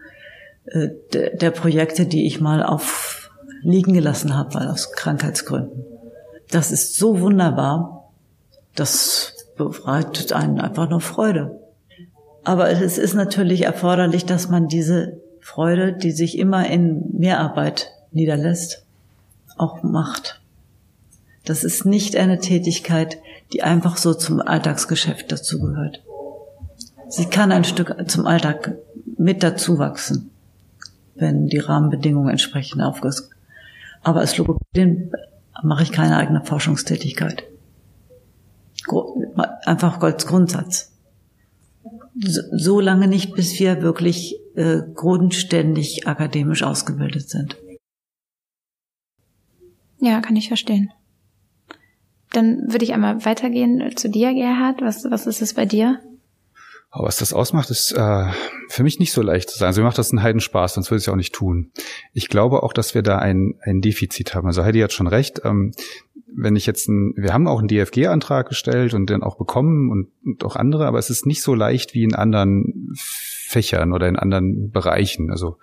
äh, 0.64 0.88
der 1.12 1.52
Projekte, 1.52 2.04
die 2.04 2.26
ich 2.26 2.40
mal 2.40 2.64
auf 2.64 3.30
liegen 3.62 3.92
gelassen 3.94 4.36
habe, 4.36 4.54
weil 4.54 4.66
aus 4.66 4.90
Krankheitsgründen. 4.90 5.84
Das 6.50 6.72
ist 6.72 6.96
so 6.96 7.20
wunderbar, 7.20 8.10
das 8.74 9.46
bereitet 9.56 10.32
einen 10.32 10.60
einfach 10.60 10.90
nur 10.90 11.00
Freude. 11.00 11.60
Aber 12.42 12.68
es 12.68 12.98
ist 12.98 13.14
natürlich 13.14 13.62
erforderlich, 13.62 14.26
dass 14.26 14.48
man 14.48 14.66
diese 14.66 15.20
Freude, 15.38 15.92
die 15.92 16.10
sich 16.10 16.36
immer 16.36 16.68
in 16.68 17.04
Mehrarbeit 17.12 17.92
niederlässt, 18.10 18.84
auch 19.56 19.84
macht. 19.84 20.40
Das 21.44 21.62
ist 21.62 21.86
nicht 21.86 22.16
eine 22.16 22.40
Tätigkeit, 22.40 23.18
die 23.52 23.62
einfach 23.62 23.96
so 23.96 24.14
zum 24.14 24.40
Alltagsgeschäft 24.40 25.30
dazugehört. 25.30 26.02
Sie 27.08 27.26
kann 27.26 27.52
ein 27.52 27.64
Stück 27.64 27.94
zum 28.08 28.26
Alltag 28.26 28.76
mit 29.18 29.42
dazu 29.42 29.78
wachsen, 29.78 30.30
wenn 31.14 31.46
die 31.46 31.58
Rahmenbedingungen 31.58 32.30
entsprechend 32.30 32.82
aufgesetzt. 32.82 33.30
Aber 34.02 34.20
als 34.20 34.36
Logopädin 34.38 35.12
mache 35.62 35.82
ich 35.82 35.92
keine 35.92 36.16
eigene 36.16 36.44
Forschungstätigkeit. 36.44 37.44
Einfach 39.64 40.00
als 40.00 40.26
Grundsatz. 40.26 40.92
So 42.14 42.80
lange 42.80 43.08
nicht, 43.08 43.34
bis 43.34 43.58
wir 43.58 43.82
wirklich 43.82 44.36
äh, 44.54 44.80
grundständig 44.94 46.06
akademisch 46.06 46.62
ausgebildet 46.62 47.30
sind. 47.30 47.56
Ja, 49.98 50.20
kann 50.20 50.36
ich 50.36 50.48
verstehen. 50.48 50.92
Dann 52.32 52.62
würde 52.68 52.84
ich 52.84 52.92
einmal 52.92 53.24
weitergehen 53.24 53.96
zu 53.96 54.08
dir, 54.08 54.32
Gerhard. 54.34 54.80
Was, 54.80 55.04
was 55.10 55.26
ist 55.26 55.42
es 55.42 55.54
bei 55.54 55.66
dir? 55.66 56.00
Aber 56.94 57.06
was 57.06 57.16
das 57.16 57.32
ausmacht, 57.32 57.70
ist 57.70 57.92
äh, 57.92 58.26
für 58.68 58.82
mich 58.82 58.98
nicht 58.98 59.12
so 59.12 59.22
leicht 59.22 59.48
zu 59.48 59.58
sagen. 59.58 59.68
Also 59.68 59.80
mir 59.80 59.86
macht 59.86 59.96
das 59.96 60.10
einen 60.10 60.22
Heidenspaß, 60.22 60.74
sonst 60.74 60.90
würde 60.90 60.98
ich 60.98 61.04
es 61.04 61.08
auch 61.08 61.16
nicht 61.16 61.34
tun. 61.34 61.72
Ich 62.12 62.28
glaube 62.28 62.62
auch, 62.62 62.74
dass 62.74 62.94
wir 62.94 63.02
da 63.02 63.18
ein, 63.18 63.54
ein 63.62 63.80
Defizit 63.80 64.34
haben. 64.34 64.46
Also 64.46 64.62
Heidi 64.62 64.80
hat 64.80 64.92
schon 64.92 65.06
recht. 65.06 65.40
Ähm, 65.42 65.72
wenn 66.34 66.54
ich 66.54 66.66
jetzt 66.66 66.88
ein, 66.88 67.14
wir 67.16 67.32
haben 67.32 67.48
auch 67.48 67.60
einen 67.60 67.68
DFG-Antrag 67.68 68.46
gestellt 68.46 68.92
und 68.92 69.08
den 69.08 69.22
auch 69.22 69.36
bekommen 69.36 69.90
und, 69.90 70.08
und 70.22 70.44
auch 70.44 70.54
andere, 70.54 70.86
aber 70.86 70.98
es 70.98 71.08
ist 71.08 71.24
nicht 71.24 71.42
so 71.42 71.54
leicht 71.54 71.94
wie 71.94 72.04
in 72.04 72.14
anderen 72.14 72.92
Fächern 72.94 73.94
oder 73.94 74.06
in 74.06 74.16
anderen 74.16 74.70
Bereichen. 74.70 75.30
Also 75.30 75.56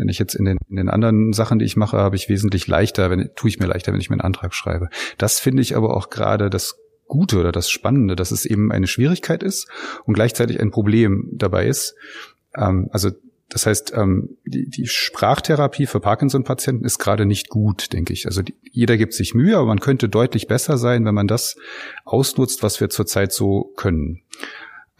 wenn 0.00 0.08
ich 0.08 0.18
jetzt 0.18 0.34
in 0.34 0.46
den, 0.46 0.58
in 0.68 0.76
den 0.76 0.88
anderen 0.88 1.32
Sachen, 1.32 1.58
die 1.58 1.66
ich 1.66 1.76
mache, 1.76 1.98
habe 1.98 2.16
ich 2.16 2.28
wesentlich 2.28 2.66
leichter, 2.66 3.10
wenn, 3.10 3.30
tue 3.36 3.50
ich 3.50 3.60
mir 3.60 3.66
leichter, 3.66 3.92
wenn 3.92 4.00
ich 4.00 4.08
mir 4.08 4.14
einen 4.14 4.22
Antrag 4.22 4.54
schreibe. 4.54 4.88
Das 5.18 5.38
finde 5.38 5.62
ich 5.62 5.76
aber 5.76 5.94
auch 5.94 6.08
gerade 6.08 6.48
das 6.48 6.76
Gute 7.06 7.38
oder 7.38 7.52
das 7.52 7.68
Spannende, 7.68 8.16
dass 8.16 8.30
es 8.30 8.46
eben 8.46 8.72
eine 8.72 8.86
Schwierigkeit 8.86 9.42
ist 9.42 9.68
und 10.04 10.14
gleichzeitig 10.14 10.58
ein 10.60 10.70
Problem 10.70 11.28
dabei 11.32 11.66
ist. 11.66 11.94
Ähm, 12.56 12.88
also 12.92 13.10
das 13.50 13.66
heißt, 13.66 13.92
ähm, 13.96 14.38
die, 14.44 14.70
die 14.70 14.86
Sprachtherapie 14.86 15.86
für 15.86 16.00
Parkinson-Patienten 16.00 16.84
ist 16.84 16.98
gerade 16.98 17.26
nicht 17.26 17.48
gut, 17.48 17.92
denke 17.92 18.12
ich. 18.12 18.26
Also 18.26 18.42
die, 18.42 18.54
jeder 18.70 18.96
gibt 18.96 19.12
sich 19.12 19.34
Mühe, 19.34 19.56
aber 19.56 19.66
man 19.66 19.80
könnte 19.80 20.08
deutlich 20.08 20.46
besser 20.46 20.78
sein, 20.78 21.04
wenn 21.04 21.14
man 21.14 21.26
das 21.26 21.56
ausnutzt, 22.04 22.62
was 22.62 22.80
wir 22.80 22.88
zurzeit 22.90 23.32
so 23.32 23.72
können. 23.76 24.22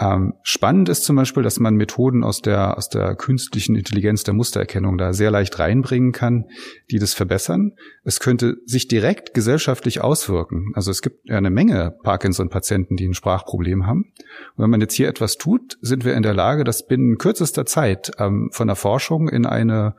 Ähm, 0.01 0.33
spannend 0.43 0.89
ist 0.89 1.05
zum 1.05 1.17
Beispiel, 1.17 1.43
dass 1.43 1.61
man 1.61 1.75
Methoden 1.75 2.25
aus 2.25 2.41
der, 2.41 2.79
aus 2.79 2.89
der 2.89 3.15
künstlichen 3.17 3.77
Intelligenz 3.77 4.25
der 4.25 4.33
Mustererkennung 4.33 4.97
da 4.97 5.13
sehr 5.13 5.31
leicht 5.31 5.59
reinbringen 5.59 6.13
kann, 6.13 6.47
die 6.91 6.99
das 6.99 7.13
verbessern. 7.13 7.73
Es 8.03 8.19
könnte 8.19 8.57
sich 8.65 8.89
direkt 8.89 9.35
gesellschaftlich 9.35 10.01
auswirken. 10.01 10.73
Also 10.75 10.91
es 10.91 11.03
gibt 11.03 11.29
ja 11.29 11.37
eine 11.37 11.51
Menge 11.51 11.95
Parkinson-Patienten, 12.03 12.97
die 12.97 13.09
ein 13.09 13.15
Sprachproblem 13.15 13.87
haben. 13.87 14.13
Und 14.57 14.65
wenn 14.65 14.71
man 14.71 14.81
jetzt 14.81 14.95
hier 14.95 15.09
etwas 15.09 15.37
tut, 15.37 15.77
sind 15.83 16.07
wir 16.07 16.15
in 16.15 16.23
der 16.23 16.35
Lage, 16.35 16.65
das 16.65 16.87
binnen 16.87 17.19
kürzester 17.19 17.67
Zeit 17.67 18.13
ähm, 18.19 18.49
von 18.53 18.69
der 18.69 18.77
Forschung 18.77 19.29
in 19.29 19.45
eine 19.45 19.97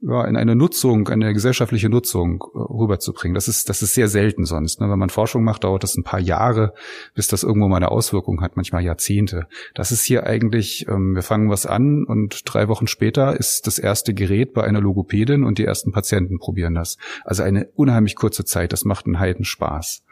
ja, 0.00 0.24
in 0.24 0.36
eine 0.36 0.54
Nutzung, 0.54 1.08
eine 1.08 1.32
gesellschaftliche 1.34 1.88
Nutzung 1.88 2.44
äh, 2.54 2.58
rüberzubringen. 2.58 3.34
Das 3.34 3.48
ist, 3.48 3.68
das 3.68 3.82
ist 3.82 3.94
sehr 3.94 4.08
selten 4.08 4.44
sonst. 4.44 4.80
Ne? 4.80 4.88
Wenn 4.88 4.98
man 4.98 5.10
Forschung 5.10 5.42
macht, 5.42 5.64
dauert 5.64 5.82
das 5.82 5.96
ein 5.96 6.04
paar 6.04 6.20
Jahre, 6.20 6.72
bis 7.14 7.26
das 7.26 7.42
irgendwo 7.42 7.66
mal 7.68 7.78
eine 7.78 7.90
Auswirkung 7.90 8.40
hat, 8.40 8.56
manchmal 8.56 8.84
Jahrzehnte. 8.84 9.48
Das 9.74 9.90
ist 9.90 10.04
hier 10.04 10.24
eigentlich, 10.24 10.86
ähm, 10.88 11.14
wir 11.14 11.22
fangen 11.22 11.50
was 11.50 11.66
an 11.66 12.04
und 12.04 12.42
drei 12.44 12.68
Wochen 12.68 12.86
später 12.86 13.36
ist 13.36 13.66
das 13.66 13.78
erste 13.78 14.14
Gerät 14.14 14.54
bei 14.54 14.62
einer 14.62 14.80
Logopädin 14.80 15.42
und 15.42 15.58
die 15.58 15.64
ersten 15.64 15.90
Patienten 15.90 16.38
probieren 16.38 16.74
das. 16.74 16.96
Also 17.24 17.42
eine 17.42 17.66
unheimlich 17.74 18.14
kurze 18.14 18.44
Zeit, 18.44 18.72
das 18.72 18.84
macht 18.84 19.06
einen 19.06 19.18
Heidenspaß. 19.18 20.04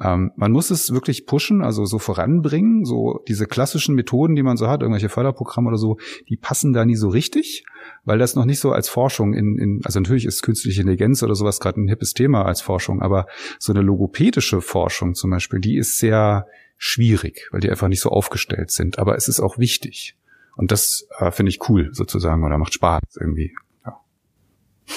Ähm, 0.00 0.32
man 0.36 0.50
muss 0.50 0.70
es 0.70 0.92
wirklich 0.92 1.26
pushen, 1.26 1.62
also 1.62 1.84
so 1.84 1.98
voranbringen. 1.98 2.84
So 2.84 3.20
diese 3.28 3.46
klassischen 3.46 3.94
Methoden, 3.94 4.34
die 4.34 4.42
man 4.42 4.56
so 4.56 4.68
hat, 4.68 4.80
irgendwelche 4.80 5.08
Förderprogramme 5.08 5.68
oder 5.68 5.78
so, 5.78 5.98
die 6.28 6.36
passen 6.36 6.72
da 6.72 6.84
nie 6.84 6.96
so 6.96 7.08
richtig, 7.08 7.64
weil 8.04 8.18
das 8.18 8.34
noch 8.34 8.44
nicht 8.44 8.60
so 8.60 8.72
als 8.72 8.88
Forschung 8.88 9.34
in, 9.34 9.58
in 9.58 9.80
also 9.84 10.00
natürlich 10.00 10.24
ist 10.24 10.42
künstliche 10.42 10.82
Intelligenz 10.82 11.22
oder 11.22 11.34
sowas 11.34 11.60
gerade 11.60 11.80
ein 11.80 11.88
hippes 11.88 12.14
Thema 12.14 12.44
als 12.44 12.60
Forschung, 12.60 13.02
aber 13.02 13.26
so 13.58 13.72
eine 13.72 13.82
logopädische 13.82 14.60
Forschung 14.60 15.14
zum 15.14 15.30
Beispiel, 15.30 15.60
die 15.60 15.76
ist 15.76 15.98
sehr 15.98 16.46
schwierig, 16.76 17.48
weil 17.50 17.60
die 17.60 17.70
einfach 17.70 17.88
nicht 17.88 18.00
so 18.00 18.10
aufgestellt 18.10 18.70
sind. 18.70 18.98
Aber 18.98 19.16
es 19.16 19.28
ist 19.28 19.40
auch 19.40 19.58
wichtig. 19.58 20.16
Und 20.56 20.70
das 20.70 21.06
äh, 21.18 21.30
finde 21.30 21.50
ich 21.50 21.68
cool 21.68 21.90
sozusagen 21.92 22.44
oder 22.44 22.58
macht 22.58 22.74
Spaß 22.74 23.02
irgendwie. 23.18 23.54
Ja, 23.84 24.00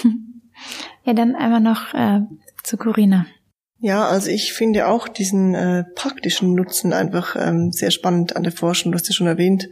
ja 1.04 1.14
dann 1.14 1.36
einmal 1.36 1.62
noch 1.62 1.94
äh, 1.94 2.22
zu 2.64 2.78
Corinna. 2.78 3.26
Ja, 3.80 4.08
also 4.08 4.32
ich 4.32 4.54
finde 4.54 4.88
auch 4.88 5.08
diesen 5.08 5.54
äh, 5.54 5.84
praktischen 5.96 6.56
Nutzen 6.56 6.94
einfach 6.94 7.36
ähm, 7.38 7.72
sehr 7.72 7.92
spannend 7.92 8.36
an 8.36 8.42
der 8.42 8.52
Forschung. 8.52 8.92
Du 8.92 8.98
hast 8.98 9.08
ja 9.08 9.14
schon 9.14 9.28
erwähnt. 9.28 9.70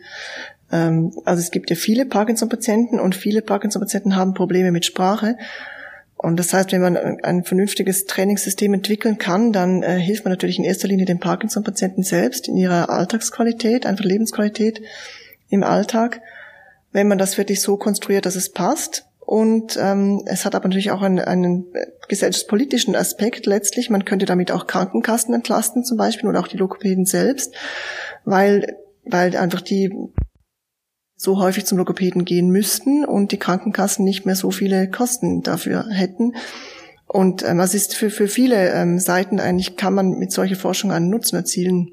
Ähm, 0.75 1.11
also 1.23 1.41
es 1.41 1.51
gibt 1.51 1.69
ja 1.69 1.75
viele 1.75 2.05
Parkinson-Patienten 2.05 2.99
und 2.99 3.15
viele 3.15 3.41
Parkinson-Patienten 3.41 4.15
haben 4.15 4.33
Probleme 4.33 4.71
mit 4.71 4.85
Sprache. 4.85 5.37
Und 6.17 6.37
das 6.37 6.53
heißt, 6.53 6.71
wenn 6.71 6.81
man 6.81 6.97
ein 6.97 7.43
vernünftiges 7.43 8.05
Trainingssystem 8.05 8.73
entwickeln 8.73 9.17
kann, 9.17 9.51
dann 9.51 9.83
äh, 9.83 9.99
hilft 9.99 10.25
man 10.25 10.31
natürlich 10.31 10.57
in 10.57 10.65
erster 10.65 10.87
Linie 10.87 11.05
den 11.05 11.19
Parkinson-Patienten 11.19 12.03
selbst 12.03 12.47
in 12.47 12.57
ihrer 12.57 12.89
Alltagsqualität, 12.89 13.85
einfach 13.85 14.05
Lebensqualität 14.05 14.81
im 15.49 15.63
Alltag. 15.63 16.21
Wenn 16.91 17.07
man 17.07 17.17
das 17.17 17.37
wirklich 17.37 17.61
so 17.61 17.77
konstruiert, 17.77 18.25
dass 18.25 18.35
es 18.35 18.51
passt, 18.51 19.05
und 19.25 19.75
ähm, 19.81 20.21
es 20.27 20.45
hat 20.45 20.53
aber 20.53 20.67
natürlich 20.67 20.91
auch 20.91 21.01
einen, 21.01 21.17
einen 21.17 21.65
gesellschaftspolitischen 22.07 22.95
Aspekt 22.95 23.47
letztlich. 23.47 23.89
Man 23.89 24.05
könnte 24.05 24.27
damit 24.27 24.51
auch 24.51 24.67
Krankenkassen 24.67 25.33
entlasten 25.33 25.83
zum 25.83 25.97
Beispiel 25.97 26.29
oder 26.29 26.39
auch 26.39 26.47
die 26.47 26.57
Logopäden 26.57 27.05
selbst, 27.05 27.55
weil, 28.23 28.77
weil 29.03 29.35
einfach 29.35 29.61
die 29.61 29.91
so 31.17 31.39
häufig 31.39 31.65
zum 31.65 31.77
Logopäden 31.77 32.25
gehen 32.25 32.49
müssten 32.49 33.05
und 33.05 33.31
die 33.31 33.39
Krankenkassen 33.39 34.03
nicht 34.03 34.25
mehr 34.25 34.35
so 34.35 34.51
viele 34.51 34.89
Kosten 34.89 35.41
dafür 35.41 35.85
hätten. 35.89 36.33
Und 37.07 37.43
ähm, 37.43 37.59
es 37.59 37.73
ist 37.73 37.95
für, 37.95 38.09
für 38.09 38.27
viele 38.27 38.71
ähm, 38.71 38.99
Seiten 38.99 39.39
eigentlich, 39.39 39.77
kann 39.77 39.93
man 39.93 40.11
mit 40.11 40.31
solcher 40.31 40.55
Forschung 40.55 40.91
einen 40.91 41.09
Nutzen 41.09 41.37
erzielen. 41.37 41.91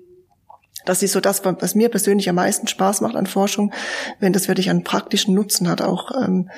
Das 0.84 1.02
ist 1.04 1.12
so 1.12 1.20
das, 1.20 1.44
was 1.44 1.76
mir 1.76 1.90
persönlich 1.90 2.28
am 2.28 2.34
meisten 2.34 2.66
Spaß 2.66 3.02
macht 3.02 3.14
an 3.14 3.26
Forschung, 3.26 3.72
wenn 4.18 4.32
das 4.32 4.48
wirklich 4.48 4.68
einen 4.68 4.82
praktischen 4.82 5.32
Nutzen 5.32 5.68
hat, 5.68 5.80
auch 5.80 6.10
ähm, 6.10 6.50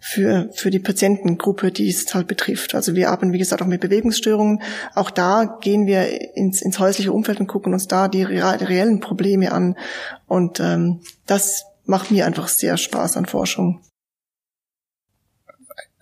für, 0.00 0.48
für 0.54 0.70
die 0.70 0.78
Patientengruppe, 0.78 1.70
die 1.72 1.90
es 1.90 2.14
halt 2.14 2.26
betrifft. 2.26 2.74
Also 2.74 2.94
wir 2.94 3.10
arbeiten, 3.10 3.34
wie 3.34 3.38
gesagt, 3.38 3.60
auch 3.60 3.66
mit 3.66 3.82
Bewegungsstörungen. 3.82 4.62
Auch 4.94 5.10
da 5.10 5.58
gehen 5.60 5.86
wir 5.86 6.36
ins, 6.36 6.62
ins 6.62 6.78
häusliche 6.78 7.12
Umfeld 7.12 7.38
und 7.38 7.48
gucken 7.48 7.74
uns 7.74 7.86
da 7.86 8.08
die, 8.08 8.22
reellen 8.22 9.00
Probleme 9.00 9.52
an. 9.52 9.76
Und 10.26 10.58
ähm, 10.60 11.00
das 11.26 11.66
macht 11.86 12.10
mir 12.10 12.26
einfach 12.26 12.48
sehr 12.48 12.76
Spaß 12.76 13.16
an 13.16 13.26
Forschung 13.26 13.82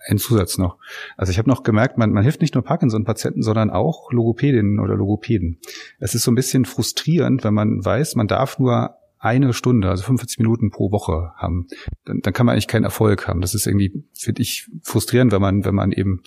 ein 0.07 0.17
Zusatz 0.17 0.57
noch. 0.57 0.77
Also 1.17 1.31
ich 1.31 1.37
habe 1.37 1.49
noch 1.49 1.63
gemerkt, 1.63 1.97
man, 1.97 2.11
man 2.11 2.23
hilft 2.23 2.41
nicht 2.41 2.53
nur 2.53 2.63
Parkinson-Patienten, 2.63 3.41
sondern 3.41 3.69
auch 3.69 4.11
Logopädinnen 4.11 4.79
oder 4.79 4.95
Logopäden. 4.95 5.59
Es 5.99 6.15
ist 6.15 6.23
so 6.23 6.31
ein 6.31 6.35
bisschen 6.35 6.65
frustrierend, 6.65 7.43
wenn 7.43 7.53
man 7.53 7.83
weiß, 7.83 8.15
man 8.15 8.27
darf 8.27 8.59
nur 8.59 8.95
eine 9.17 9.53
Stunde, 9.53 9.89
also 9.89 10.03
45 10.03 10.37
Minuten 10.37 10.69
pro 10.69 10.91
Woche 10.91 11.31
haben, 11.35 11.67
dann, 12.03 12.19
dann 12.21 12.33
kann 12.33 12.45
man 12.45 12.53
eigentlich 12.53 12.67
keinen 12.67 12.83
Erfolg 12.83 13.27
haben. 13.27 13.41
Das 13.41 13.55
ist 13.55 13.65
irgendwie, 13.65 14.03
finde 14.13 14.43
ich, 14.43 14.69
frustrierend, 14.83 15.31
wenn 15.31 15.41
man, 15.41 15.65
wenn 15.65 15.73
man 15.73 15.91
eben 15.91 16.21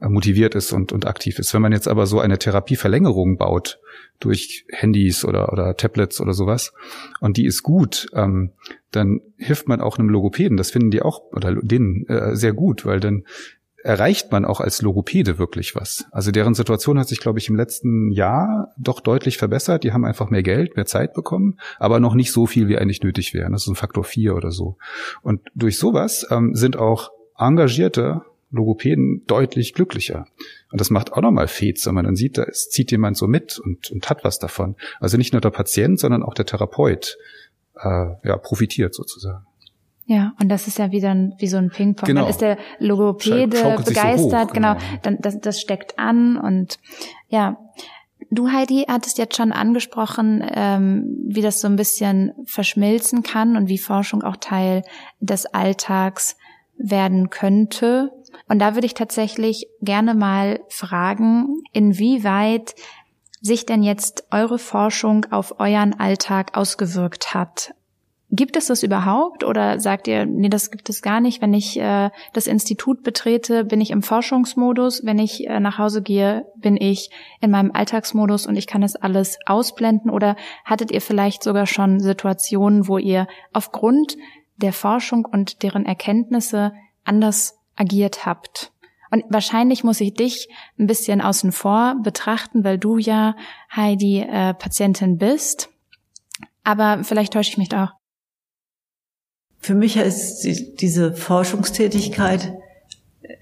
motiviert 0.00 0.54
ist 0.54 0.72
und, 0.72 0.92
und 0.92 1.06
aktiv 1.06 1.38
ist. 1.38 1.52
Wenn 1.52 1.60
man 1.60 1.72
jetzt 1.72 1.88
aber 1.88 2.06
so 2.06 2.20
eine 2.20 2.38
Therapieverlängerung 2.38 3.36
baut 3.36 3.80
durch 4.18 4.64
Handys 4.70 5.26
oder, 5.26 5.52
oder 5.52 5.76
Tablets 5.76 6.22
oder 6.22 6.32
sowas 6.32 6.72
und 7.20 7.36
die 7.36 7.44
ist 7.44 7.62
gut, 7.62 8.06
ähm, 8.14 8.52
dann 8.90 9.20
hilft 9.36 9.68
man 9.68 9.80
auch 9.80 9.98
einem 9.98 10.08
Logopäden. 10.08 10.56
Das 10.56 10.70
finden 10.70 10.90
die 10.90 11.02
auch 11.02 11.20
oder 11.32 11.54
denen 11.54 12.06
äh, 12.08 12.34
sehr 12.34 12.52
gut, 12.52 12.86
weil 12.86 13.00
dann 13.00 13.24
erreicht 13.82 14.32
man 14.32 14.44
auch 14.44 14.60
als 14.60 14.82
Logopäde 14.82 15.38
wirklich 15.38 15.74
was. 15.74 16.06
Also 16.10 16.30
deren 16.30 16.54
Situation 16.54 16.98
hat 16.98 17.08
sich, 17.08 17.20
glaube 17.20 17.38
ich, 17.38 17.48
im 17.48 17.56
letzten 17.56 18.10
Jahr 18.10 18.74
doch 18.76 19.00
deutlich 19.00 19.38
verbessert. 19.38 19.84
Die 19.84 19.92
haben 19.92 20.04
einfach 20.04 20.30
mehr 20.30 20.42
Geld, 20.42 20.76
mehr 20.76 20.86
Zeit 20.86 21.14
bekommen, 21.14 21.58
aber 21.78 22.00
noch 22.00 22.14
nicht 22.14 22.32
so 22.32 22.46
viel, 22.46 22.68
wie 22.68 22.76
eigentlich 22.76 23.02
nötig 23.02 23.34
wäre. 23.34 23.50
Das 23.50 23.62
ist 23.62 23.68
ein 23.68 23.76
Faktor 23.76 24.04
vier 24.04 24.34
oder 24.34 24.50
so. 24.50 24.76
Und 25.22 25.40
durch 25.54 25.78
sowas 25.78 26.26
ähm, 26.30 26.54
sind 26.54 26.76
auch 26.76 27.10
engagierte 27.38 28.22
Logopäden 28.50 29.24
deutlich 29.26 29.74
glücklicher. 29.74 30.26
Und 30.72 30.80
das 30.80 30.90
macht 30.90 31.12
auch 31.12 31.20
nochmal 31.20 31.48
Fets, 31.48 31.86
wenn 31.86 31.94
man 31.94 32.06
dann 32.06 32.16
sieht, 32.16 32.38
da 32.38 32.44
ist, 32.44 32.72
zieht 32.72 32.90
jemand 32.90 33.16
so 33.16 33.26
mit 33.26 33.58
und, 33.58 33.90
und 33.90 34.08
hat 34.08 34.24
was 34.24 34.38
davon. 34.38 34.76
Also 35.00 35.18
nicht 35.18 35.32
nur 35.32 35.40
der 35.40 35.50
Patient, 35.50 36.00
sondern 36.00 36.22
auch 36.22 36.34
der 36.34 36.46
Therapeut 36.46 37.18
ja, 37.84 38.36
profitiert 38.36 38.94
sozusagen. 38.94 39.44
Ja, 40.08 40.32
und 40.40 40.48
das 40.48 40.66
ist 40.66 40.78
ja 40.78 40.90
wieder 40.90 41.10
ein, 41.10 41.34
wie 41.38 41.48
so 41.48 41.58
ein 41.58 41.68
Ping-Pong. 41.68 42.06
Genau. 42.06 42.22
Dann 42.22 42.30
ist 42.30 42.40
der 42.40 42.56
Logopäde 42.78 43.76
begeistert, 43.84 44.18
so 44.18 44.48
hoch, 44.48 44.52
genau. 44.54 44.74
genau. 44.74 44.98
Dann, 45.02 45.18
das, 45.20 45.38
das 45.38 45.60
steckt 45.60 45.98
an 45.98 46.38
und 46.38 46.78
ja. 47.28 47.58
Du, 48.30 48.50
Heidi, 48.50 48.84
hattest 48.88 49.16
jetzt 49.16 49.36
schon 49.36 49.52
angesprochen, 49.52 50.44
ähm, 50.52 51.24
wie 51.28 51.40
das 51.40 51.60
so 51.60 51.68
ein 51.68 51.76
bisschen 51.76 52.32
verschmilzen 52.46 53.22
kann 53.22 53.56
und 53.56 53.68
wie 53.68 53.78
Forschung 53.78 54.22
auch 54.22 54.36
Teil 54.36 54.82
des 55.20 55.46
Alltags 55.46 56.36
werden 56.78 57.30
könnte. 57.30 58.10
Und 58.48 58.60
da 58.60 58.74
würde 58.74 58.86
ich 58.86 58.94
tatsächlich 58.94 59.66
gerne 59.80 60.14
mal 60.14 60.60
fragen, 60.68 61.62
inwieweit 61.72 62.74
sich 63.40 63.66
denn 63.66 63.82
jetzt 63.82 64.24
eure 64.30 64.58
Forschung 64.58 65.26
auf 65.30 65.60
euren 65.60 65.98
Alltag 65.98 66.56
ausgewirkt 66.56 67.34
hat. 67.34 67.74
Gibt 68.30 68.56
es 68.56 68.66
das 68.66 68.82
überhaupt 68.82 69.42
oder 69.42 69.80
sagt 69.80 70.06
ihr, 70.06 70.26
nee, 70.26 70.50
das 70.50 70.70
gibt 70.70 70.90
es 70.90 71.00
gar 71.00 71.20
nicht? 71.20 71.40
Wenn 71.40 71.54
ich 71.54 71.80
äh, 71.80 72.10
das 72.34 72.46
Institut 72.46 73.02
betrete, 73.02 73.64
bin 73.64 73.80
ich 73.80 73.90
im 73.90 74.02
Forschungsmodus. 74.02 75.02
Wenn 75.06 75.18
ich 75.18 75.46
äh, 75.46 75.60
nach 75.60 75.78
Hause 75.78 76.02
gehe, 76.02 76.44
bin 76.56 76.76
ich 76.76 77.08
in 77.40 77.50
meinem 77.50 77.70
Alltagsmodus 77.72 78.46
und 78.46 78.56
ich 78.56 78.66
kann 78.66 78.82
das 78.82 78.96
alles 78.96 79.38
ausblenden. 79.46 80.10
Oder 80.10 80.36
hattet 80.66 80.90
ihr 80.90 81.00
vielleicht 81.00 81.42
sogar 81.42 81.64
schon 81.64 82.00
Situationen, 82.00 82.86
wo 82.86 82.98
ihr 82.98 83.28
aufgrund 83.54 84.18
der 84.56 84.74
Forschung 84.74 85.24
und 85.24 85.62
deren 85.62 85.86
Erkenntnisse 85.86 86.74
anders 87.04 87.58
agiert 87.76 88.26
habt? 88.26 88.72
Und 89.10 89.24
wahrscheinlich 89.28 89.84
muss 89.84 90.00
ich 90.00 90.14
dich 90.14 90.48
ein 90.78 90.86
bisschen 90.86 91.20
außen 91.20 91.52
vor 91.52 91.96
betrachten, 92.02 92.64
weil 92.64 92.78
du 92.78 92.98
ja, 92.98 93.36
Heidi, 93.74 94.20
äh, 94.20 94.54
Patientin 94.54 95.18
bist. 95.18 95.70
Aber 96.64 97.04
vielleicht 97.04 97.32
täusche 97.32 97.50
ich 97.50 97.58
mich 97.58 97.74
auch. 97.74 97.92
Für 99.58 99.74
mich 99.74 99.96
ist 99.96 100.42
diese 100.80 101.12
Forschungstätigkeit 101.12 102.54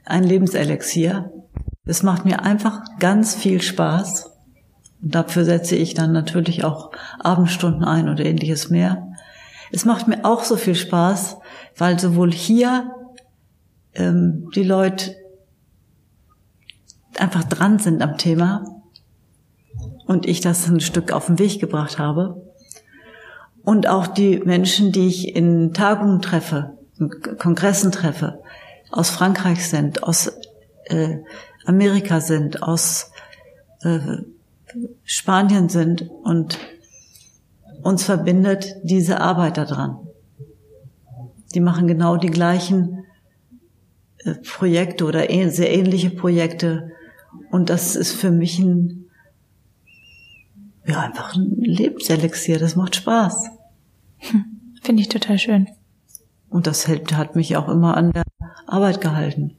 ein 0.05 0.25
Lebenselixier. 0.25 1.33
Es 1.85 2.03
macht 2.03 2.25
mir 2.25 2.43
einfach 2.43 2.83
ganz 2.99 3.35
viel 3.35 3.61
Spaß. 3.61 4.33
Und 5.03 5.15
dafür 5.15 5.45
setze 5.45 5.77
ich 5.77 5.95
dann 5.95 6.13
natürlich 6.13 6.65
auch 6.65 6.91
Abendstunden 7.21 7.85
ein 7.85 8.09
oder 8.09 8.25
ähnliches 8.25 8.71
mehr. 8.71 9.13
Es 9.73 9.85
macht 9.85 10.09
mir 10.09 10.25
auch 10.25 10.45
so 10.45 10.57
viel 10.57 10.75
Spaß, 10.75 11.37
weil 11.77 11.99
sowohl 11.99 12.33
hier 12.33 12.93
ähm, 13.95 14.51
die 14.55 14.63
Leute 14.63 15.17
einfach 17.21 17.45
dran 17.45 17.79
sind 17.79 18.03
am 18.03 18.19
Thema 18.19 18.83
und 20.07 20.27
ich 20.27 20.41
das 20.41 20.69
ein 20.69 20.81
Stück 20.81 21.13
auf 21.13 21.27
den 21.27 21.39
Weg 21.39 21.61
gebracht 21.61 21.99
habe, 21.99 22.47
und 23.67 23.89
auch 23.89 24.07
die 24.07 24.39
Menschen, 24.39 24.93
die 24.93 25.09
ich 25.09 25.35
in 25.35 25.75
Tagungen 25.75 26.23
treffe, 26.23 26.79
in 27.01 27.11
Kongressen 27.37 27.91
treffe, 27.91 28.39
aus 28.93 29.11
Frankreich 29.11 29.69
sind, 29.69 30.05
aus 30.05 30.33
äh, 30.85 31.17
Amerika 31.65 32.21
sind, 32.21 32.63
aus 32.63 33.11
äh, 33.83 33.99
Spanien 35.03 35.69
sind 35.69 36.09
und 36.23 36.59
uns 37.83 38.05
verbindet 38.05 38.77
diese 38.85 39.21
Arbeit 39.21 39.57
daran. 39.57 39.99
Die 41.53 41.61
machen 41.61 41.89
genau 41.89 42.17
die 42.17 42.31
gleichen 42.31 43.05
äh, 44.19 44.35
Projekte 44.35 45.07
oder 45.07 45.27
sehr 45.51 45.75
ähnliche 45.75 46.11
Projekte 46.11 46.93
und 47.51 47.71
das 47.71 47.97
ist 47.97 48.13
für 48.13 48.31
mich 48.31 48.59
ein 48.59 49.07
ja 50.87 51.01
einfach 51.01 51.35
ein 51.35 51.57
Lebenselixier. 51.59 52.59
Das 52.59 52.77
macht 52.77 52.97
Spaß. 52.97 53.51
Hm, 54.19 54.45
Finde 54.83 55.03
ich 55.03 55.09
total 55.09 55.39
schön. 55.39 55.69
Und 56.49 56.67
das 56.67 56.89
hat 56.89 57.37
mich 57.37 57.57
auch 57.57 57.69
immer 57.69 57.97
an 57.97 58.13
der 58.13 58.23
Arbeit 58.67 59.01
gehalten. 59.01 59.57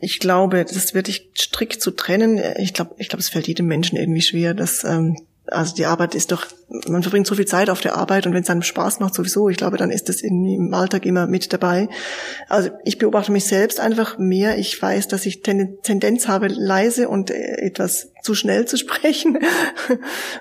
Ich 0.00 0.18
glaube, 0.18 0.64
das 0.64 0.74
wird 0.74 0.94
wirklich 0.94 1.30
strikt 1.36 1.80
zu 1.80 1.92
trennen. 1.92 2.40
Ich 2.58 2.74
glaube, 2.74 2.94
ich 2.98 3.08
glaube, 3.08 3.20
es 3.20 3.28
fällt 3.28 3.48
jedem 3.48 3.66
Menschen 3.66 3.96
irgendwie 3.96 4.20
schwer, 4.20 4.52
dass 4.54 4.84
ähm, 4.84 5.16
also 5.46 5.74
die 5.74 5.86
Arbeit 5.86 6.14
ist 6.14 6.32
doch, 6.32 6.46
man 6.88 7.02
verbringt 7.02 7.26
so 7.26 7.34
viel 7.34 7.46
Zeit 7.46 7.68
auf 7.68 7.80
der 7.80 7.96
Arbeit 7.96 8.26
und 8.26 8.32
wenn 8.32 8.42
es 8.42 8.50
einem 8.50 8.62
Spaß 8.62 9.00
macht 9.00 9.14
sowieso, 9.14 9.48
ich 9.48 9.56
glaube, 9.56 9.76
dann 9.76 9.90
ist 9.90 10.08
das 10.08 10.22
im 10.22 10.72
Alltag 10.72 11.04
immer 11.04 11.26
mit 11.26 11.52
dabei. 11.52 11.88
Also 12.48 12.70
ich 12.84 12.98
beobachte 12.98 13.32
mich 13.32 13.44
selbst 13.44 13.80
einfach 13.80 14.18
mehr. 14.18 14.58
Ich 14.58 14.80
weiß, 14.80 15.08
dass 15.08 15.26
ich 15.26 15.42
Tendenz 15.42 16.28
habe, 16.28 16.48
leise 16.48 17.08
und 17.08 17.30
äh, 17.30 17.66
etwas 17.66 18.13
zu 18.24 18.34
schnell 18.34 18.64
zu 18.64 18.78
sprechen. 18.78 19.38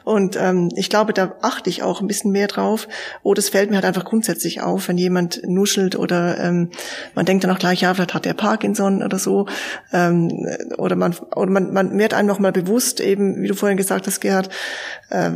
Und 0.06 0.38
ähm, 0.40 0.70
ich 0.76 0.90
glaube, 0.90 1.14
da 1.14 1.36
achte 1.42 1.70
ich 1.70 1.84
auch 1.84 2.00
ein 2.00 2.08
bisschen 2.08 2.32
mehr 2.32 2.48
drauf. 2.48 2.88
Oder 3.24 3.40
es 3.40 3.50
fällt 3.50 3.70
mir 3.70 3.76
halt 3.76 3.86
einfach 3.86 4.06
grundsätzlich 4.06 4.62
auf, 4.62 4.88
wenn 4.88 4.98
jemand 4.98 5.42
nuschelt 5.46 5.98
oder 5.98 6.40
ähm, 6.40 6.72
man 7.14 7.26
denkt 7.26 7.44
dann 7.44 7.52
auch 7.52 7.60
gleich, 7.60 7.82
ja, 7.82 7.94
vielleicht 7.94 8.14
hat 8.14 8.26
er 8.26 8.34
Parkinson 8.34 9.04
oder 9.04 9.20
so. 9.20 9.48
Ähm, 9.92 10.48
oder 10.78 10.96
man 10.96 11.14
oder 11.36 11.52
man, 11.52 11.74
man 11.74 11.98
wird 11.98 12.14
einem 12.14 12.30
noch 12.30 12.40
mal 12.40 12.54
bewusst, 12.54 13.02
eben, 13.02 13.42
wie 13.42 13.48
du 13.48 13.54
vorhin 13.54 13.78
gesagt 13.78 14.08
hast, 14.08 14.22
Gerhard, 14.22 14.50
äh, 15.10 15.32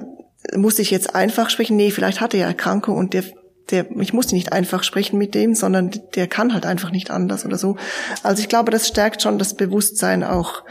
muss 0.55 0.79
ich 0.79 0.89
jetzt 0.89 1.13
einfach 1.13 1.49
sprechen? 1.49 1.75
Nee, 1.75 1.91
vielleicht 1.91 2.21
hat 2.21 2.33
er 2.33 2.39
ja 2.39 2.47
Erkrankung 2.47 2.95
und 2.95 3.13
der 3.13 3.25
der, 3.69 3.85
ich 3.99 4.13
musste 4.13 4.35
nicht 4.35 4.53
einfach 4.53 4.83
sprechen 4.83 5.17
mit 5.17 5.35
dem, 5.35 5.53
sondern 5.53 5.91
der 6.15 6.27
kann 6.27 6.53
halt 6.53 6.65
einfach 6.65 6.91
nicht 6.91 7.11
anders 7.11 7.45
oder 7.45 7.57
so. 7.57 7.75
Also 8.23 8.41
ich 8.41 8.47
glaube, 8.47 8.71
das 8.71 8.87
stärkt 8.87 9.21
schon 9.21 9.37
das 9.39 9.55
Bewusstsein 9.55 10.23
auch, 10.23 10.63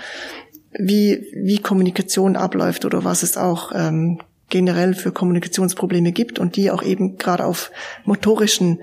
wie, 0.78 1.26
wie 1.34 1.58
Kommunikation 1.58 2.36
abläuft 2.36 2.84
oder 2.84 3.04
was 3.04 3.22
es 3.22 3.36
auch 3.36 3.72
ähm, 3.74 4.20
generell 4.48 4.94
für 4.94 5.12
Kommunikationsprobleme 5.12 6.12
gibt 6.12 6.38
und 6.38 6.56
die 6.56 6.70
auch 6.70 6.82
eben 6.82 7.16
gerade 7.16 7.44
auf 7.44 7.70
motorischen 8.04 8.80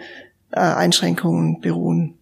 äh, 0.52 0.60
Einschränkungen 0.60 1.62
beruhen. 1.62 2.18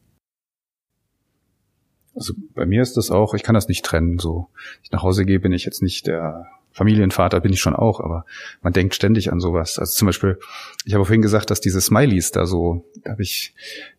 Also 2.14 2.34
bei 2.54 2.66
mir 2.66 2.82
ist 2.82 2.98
das 2.98 3.10
auch, 3.10 3.34
ich 3.34 3.44
kann 3.44 3.56
das 3.56 3.68
nicht 3.68 3.86
trennen. 3.86 4.20
So, 4.20 4.50
ich 4.84 4.92
nach 4.92 5.04
Hause 5.04 5.26
gehe, 5.26 5.40
bin 5.40 5.54
ich 5.54 5.66
jetzt 5.66 5.82
nicht 5.82 6.08
der 6.08 6.48
Familienvater 6.74 7.40
bin 7.42 7.52
ich 7.54 7.60
schon 7.60 7.76
auch, 7.76 8.00
aber 8.00 8.26
man 8.62 8.74
denkt 8.74 8.96
ständig 8.96 9.32
an 9.32 9.40
sowas. 9.40 9.78
Also 9.78 9.94
zum 9.94 10.06
Beispiel, 10.06 10.40
ich 10.86 10.94
habe 10.94 11.06
vorhin 11.06 11.22
gesagt, 11.22 11.50
dass 11.50 11.62
diese 11.62 11.82
Smileys 11.82 12.32
da 12.32 12.46
so, 12.46 12.86
habe 13.08 13.22
ich 13.24 13.54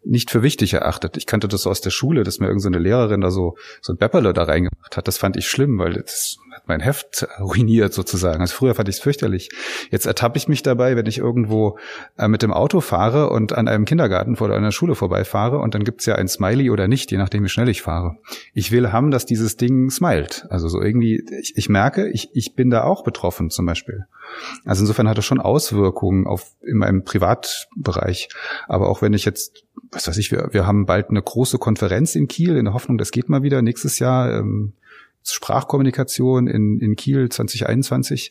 nicht 0.04 0.30
für 0.30 0.42
wichtig 0.42 0.72
erachtet. 0.72 1.16
Ich 1.16 1.26
kannte 1.26 1.48
das 1.48 1.62
so 1.62 1.70
aus 1.70 1.80
der 1.80 1.90
Schule, 1.90 2.22
dass 2.22 2.38
mir 2.38 2.46
irgendeine 2.46 2.78
so 2.78 2.82
Lehrerin 2.82 3.20
da 3.20 3.30
so 3.30 3.56
so 3.80 3.92
ein 3.92 3.98
Bepperle 3.98 4.32
da 4.32 4.44
reingemacht 4.44 4.96
hat. 4.96 5.06
Das 5.06 5.18
fand 5.18 5.36
ich 5.36 5.48
schlimm, 5.48 5.78
weil 5.78 5.94
das 5.94 6.38
mein 6.66 6.80
Heft 6.80 7.28
ruiniert 7.38 7.92
sozusagen. 7.92 8.40
Also 8.40 8.54
früher 8.54 8.74
fand 8.74 8.88
ich 8.88 8.96
es 8.96 9.02
fürchterlich. 9.02 9.50
Jetzt 9.90 10.06
ertappe 10.06 10.38
ich 10.38 10.48
mich 10.48 10.62
dabei, 10.62 10.96
wenn 10.96 11.06
ich 11.06 11.18
irgendwo 11.18 11.78
äh, 12.16 12.28
mit 12.28 12.42
dem 12.42 12.52
Auto 12.52 12.80
fahre 12.80 13.30
und 13.30 13.52
an 13.52 13.68
einem 13.68 13.84
Kindergarten 13.84 14.36
oder 14.36 14.56
einer 14.56 14.72
Schule 14.72 14.94
vorbeifahre 14.94 15.58
und 15.58 15.74
dann 15.74 15.84
gibt's 15.84 16.06
ja 16.06 16.14
ein 16.14 16.26
Smiley 16.26 16.70
oder 16.70 16.88
nicht, 16.88 17.10
je 17.10 17.18
nachdem 17.18 17.44
wie 17.44 17.48
schnell 17.48 17.68
ich 17.68 17.82
fahre. 17.82 18.16
Ich 18.54 18.72
will 18.72 18.92
haben, 18.92 19.10
dass 19.10 19.26
dieses 19.26 19.56
Ding 19.56 19.90
smilet. 19.90 20.46
Also 20.48 20.68
so 20.68 20.80
irgendwie, 20.80 21.22
ich, 21.40 21.52
ich 21.56 21.68
merke, 21.68 22.08
ich, 22.08 22.30
ich 22.32 22.54
bin 22.54 22.62
bin 22.62 22.70
da 22.70 22.84
auch 22.84 23.02
betroffen 23.02 23.50
zum 23.50 23.66
Beispiel. 23.66 24.06
Also 24.64 24.82
insofern 24.84 25.08
hat 25.08 25.18
das 25.18 25.24
schon 25.24 25.40
Auswirkungen 25.40 26.28
auf 26.28 26.54
in 26.60 26.76
meinem 26.76 27.02
Privatbereich. 27.02 28.28
Aber 28.68 28.88
auch 28.88 29.02
wenn 29.02 29.14
ich 29.14 29.24
jetzt, 29.24 29.64
was 29.90 30.06
weiß 30.06 30.16
ich, 30.18 30.30
wir, 30.30 30.50
wir 30.52 30.64
haben 30.64 30.86
bald 30.86 31.10
eine 31.10 31.20
große 31.20 31.58
Konferenz 31.58 32.14
in 32.14 32.28
Kiel 32.28 32.56
in 32.56 32.66
der 32.66 32.74
Hoffnung, 32.74 32.98
das 32.98 33.10
geht 33.10 33.28
mal 33.28 33.42
wieder 33.42 33.62
nächstes 33.62 33.98
Jahr. 33.98 34.32
Ähm, 34.32 34.74
Sprachkommunikation 35.24 36.46
in, 36.46 36.78
in 36.80 36.96
Kiel 36.96 37.28
2021. 37.28 38.30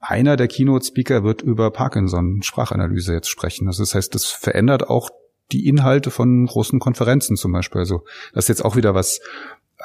Einer 0.00 0.36
der 0.36 0.48
Keynote-Speaker 0.48 1.24
wird 1.24 1.42
über 1.42 1.70
Parkinson-Sprachanalyse 1.70 3.12
jetzt 3.14 3.28
sprechen. 3.28 3.66
Also 3.66 3.82
das 3.82 3.94
heißt, 3.94 4.14
das 4.14 4.26
verändert 4.26 4.88
auch 4.88 5.10
die 5.50 5.66
Inhalte 5.66 6.10
von 6.10 6.46
großen 6.46 6.78
Konferenzen 6.78 7.36
zum 7.36 7.52
Beispiel. 7.52 7.80
Also 7.80 8.04
das 8.32 8.44
ist 8.44 8.48
jetzt 8.48 8.64
auch 8.64 8.76
wieder 8.76 8.94
was, 8.94 9.20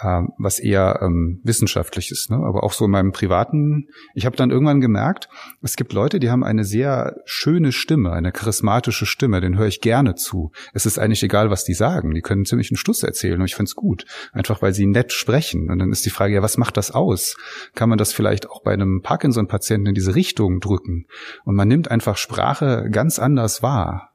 äh, 0.02 0.22
was 0.38 0.60
eher 0.60 1.00
ähm, 1.02 1.40
wissenschaftlich 1.44 2.12
ist. 2.12 2.30
Ne? 2.30 2.38
Aber 2.38 2.64
auch 2.64 2.74
so 2.74 2.86
in 2.86 2.92
meinem 2.92 3.12
privaten, 3.12 3.88
ich 4.14 4.26
habe 4.26 4.36
dann 4.36 4.52
irgendwann 4.52 4.82
gemerkt, 4.82 5.30
es 5.62 5.76
gibt 5.76 5.94
Leute, 5.94 6.20
die 6.20 6.30
haben 6.30 6.44
eine 6.44 6.64
sehr 6.64 7.18
schöne 7.26 7.72
Stimme, 7.72 8.12
eine 8.12 8.32
charismatische 8.32 9.06
Stimme, 9.06 9.42
den 9.42 9.58
höre 9.58 9.68
ich 9.68 9.82
gerne 9.82 10.16
zu. 10.16 10.52
Es 10.74 10.86
ist 10.86 11.00
eigentlich 11.00 11.24
egal, 11.24 11.50
was 11.50 11.64
die 11.64 11.74
sagen. 11.74 12.14
Die 12.14 12.22
können 12.22 12.46
ziemlich 12.46 12.72
einen 12.72 12.78
Schluss 12.78 13.04
erzählen 13.04 13.40
und 13.40 13.46
ich 13.46 13.56
finde 13.56 13.70
es 13.70 13.76
gut. 13.76 14.06
Einfach 14.32 14.62
weil 14.62 14.74
sie 14.74 14.86
nett 14.86 15.14
sprechen. 15.14 15.70
Und 15.70 15.80
dann 15.80 15.92
ist 15.92 16.06
die 16.06 16.10
Frage, 16.10 16.34
ja, 16.34 16.42
was 16.42 16.58
macht 16.58 16.78
das 16.78 16.92
aus? 16.92 17.36
Kann 17.76 17.90
man 17.90 17.98
das 17.98 18.14
vielleicht 18.14 18.50
auch 18.50 18.64
bei 18.64 18.74
einem 18.74 19.02
Parkinson-Patienten 19.02 19.88
in 19.88 19.96
diese 19.96 20.16
Richtung 20.16 20.60
drücken? 20.60 21.06
Und 21.46 21.56
man 21.56 21.68
nimmt 21.68 21.92
einfach 21.92 22.18
Sprache 22.18 22.88
ganz 22.90 23.20
anders 23.20 23.62
wahr 23.62 24.13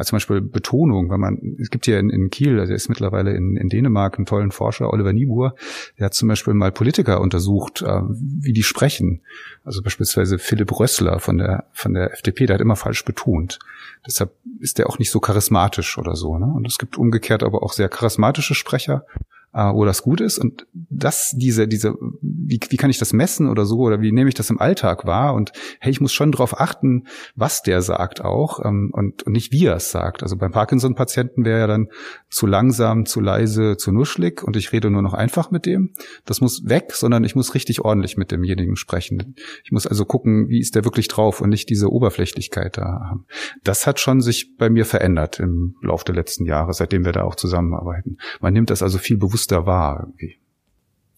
also 0.00 0.10
zum 0.10 0.16
Beispiel 0.16 0.40
Betonung, 0.40 1.10
wenn 1.10 1.20
man, 1.20 1.56
es 1.60 1.68
gibt 1.68 1.84
hier 1.84 1.98
in, 1.98 2.08
in 2.08 2.30
Kiel, 2.30 2.58
also 2.58 2.72
er 2.72 2.76
ist 2.76 2.88
mittlerweile 2.88 3.34
in, 3.34 3.58
in 3.58 3.68
Dänemark 3.68 4.16
einen 4.16 4.24
tollen 4.24 4.50
Forscher, 4.50 4.90
Oliver 4.90 5.12
Niebuhr, 5.12 5.54
der 5.98 6.06
hat 6.06 6.14
zum 6.14 6.26
Beispiel 6.26 6.54
mal 6.54 6.72
Politiker 6.72 7.20
untersucht, 7.20 7.82
äh, 7.82 8.00
wie 8.08 8.54
die 8.54 8.62
sprechen. 8.62 9.20
Also 9.62 9.82
beispielsweise 9.82 10.38
Philipp 10.38 10.72
Rössler 10.80 11.20
von 11.20 11.36
der, 11.36 11.66
von 11.72 11.92
der 11.92 12.14
FDP, 12.14 12.46
der 12.46 12.54
hat 12.54 12.62
immer 12.62 12.76
falsch 12.76 13.04
betont. 13.04 13.58
Deshalb 14.06 14.32
ist 14.58 14.78
der 14.78 14.88
auch 14.88 14.98
nicht 14.98 15.10
so 15.10 15.20
charismatisch 15.20 15.98
oder 15.98 16.16
so. 16.16 16.38
Ne? 16.38 16.46
Und 16.46 16.66
es 16.66 16.78
gibt 16.78 16.96
umgekehrt 16.96 17.42
aber 17.42 17.62
auch 17.62 17.74
sehr 17.74 17.90
charismatische 17.90 18.54
Sprecher, 18.54 19.04
äh, 19.52 19.72
wo 19.72 19.84
das 19.84 20.02
gut 20.02 20.20
ist. 20.20 20.38
Und 20.38 20.66
das 20.72 21.34
diese 21.36 21.68
diese 21.68 21.94
wie, 22.20 22.60
wie 22.68 22.76
kann 22.76 22.90
ich 22.90 22.98
das 22.98 23.12
messen 23.12 23.48
oder 23.48 23.64
so? 23.64 23.78
Oder 23.78 24.00
wie 24.00 24.12
nehme 24.12 24.28
ich 24.28 24.34
das 24.34 24.50
im 24.50 24.60
Alltag 24.60 25.06
wahr? 25.06 25.34
Und 25.34 25.52
hey 25.80 25.90
ich 25.90 26.00
muss 26.00 26.12
schon 26.12 26.32
darauf 26.32 26.60
achten 26.60 27.06
was 27.34 27.62
der 27.62 27.82
sagt 27.82 28.20
auch 28.24 28.64
ähm, 28.64 28.90
und, 28.92 29.22
und 29.24 29.32
nicht 29.32 29.52
wie 29.52 29.66
er 29.66 29.76
es 29.76 29.90
sagt. 29.90 30.22
Also 30.22 30.36
beim 30.36 30.52
Parkinson 30.52 30.94
Patienten 30.94 31.44
wäre 31.44 31.60
ja 31.60 31.66
dann 31.66 31.88
zu 32.28 32.46
langsam 32.46 33.06
zu 33.06 33.20
leise 33.20 33.76
zu 33.76 33.92
nuschlig 33.92 34.42
und 34.42 34.56
ich 34.56 34.72
rede 34.72 34.90
nur 34.90 35.02
noch 35.02 35.14
einfach 35.14 35.50
mit 35.50 35.66
dem. 35.66 35.94
Das 36.24 36.40
muss 36.40 36.68
weg 36.68 36.92
sondern 36.92 37.24
ich 37.24 37.34
muss 37.34 37.54
richtig 37.54 37.80
ordentlich 37.80 38.16
mit 38.16 38.30
demjenigen 38.30 38.76
sprechen. 38.76 39.34
Ich 39.64 39.72
muss 39.72 39.86
also 39.86 40.04
gucken 40.04 40.48
wie 40.48 40.60
ist 40.60 40.74
der 40.74 40.84
wirklich 40.84 41.08
drauf 41.08 41.40
und 41.40 41.50
nicht 41.50 41.68
diese 41.68 41.90
Oberflächlichkeit 41.90 42.78
da 42.78 43.00
haben. 43.08 43.26
Das 43.64 43.86
hat 43.86 44.00
schon 44.00 44.20
sich 44.20 44.56
bei 44.56 44.70
mir 44.70 44.84
verändert 44.84 45.40
im 45.40 45.76
Laufe 45.82 46.04
der 46.04 46.14
letzten 46.14 46.44
Jahre 46.46 46.72
seitdem 46.72 47.04
wir 47.04 47.12
da 47.12 47.22
auch 47.22 47.34
zusammenarbeiten. 47.34 48.18
Man 48.40 48.52
nimmt 48.52 48.70
das 48.70 48.82
also 48.82 48.98
viel 48.98 49.18
bewusster 49.18 49.39
bewusster 49.40 49.66
wahr 49.66 49.98
irgendwie. 50.00 50.36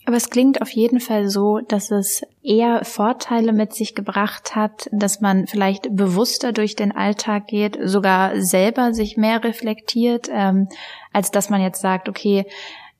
Aber 0.05 0.17
es 0.17 0.31
klingt 0.31 0.61
auf 0.61 0.71
jeden 0.71 0.99
Fall 0.99 1.29
so, 1.29 1.61
dass 1.61 1.93
es 1.93 2.23
eher 2.43 2.85
Vorteile 2.85 3.53
mit 3.53 3.73
sich 3.73 3.95
gebracht 3.95 4.57
hat, 4.57 4.89
dass 4.91 5.21
man 5.21 5.47
vielleicht 5.47 5.95
bewusster 5.95 6.53
durch 6.53 6.75
den 6.75 6.91
Alltag 6.91 7.47
geht, 7.47 7.79
sogar 7.85 8.41
selber 8.41 8.95
sich 8.95 9.17
mehr 9.17 9.45
reflektiert, 9.45 10.29
ähm, 10.29 10.69
als 11.13 11.31
dass 11.31 11.51
man 11.51 11.61
jetzt 11.61 11.81
sagt, 11.81 12.09
okay, 12.09 12.47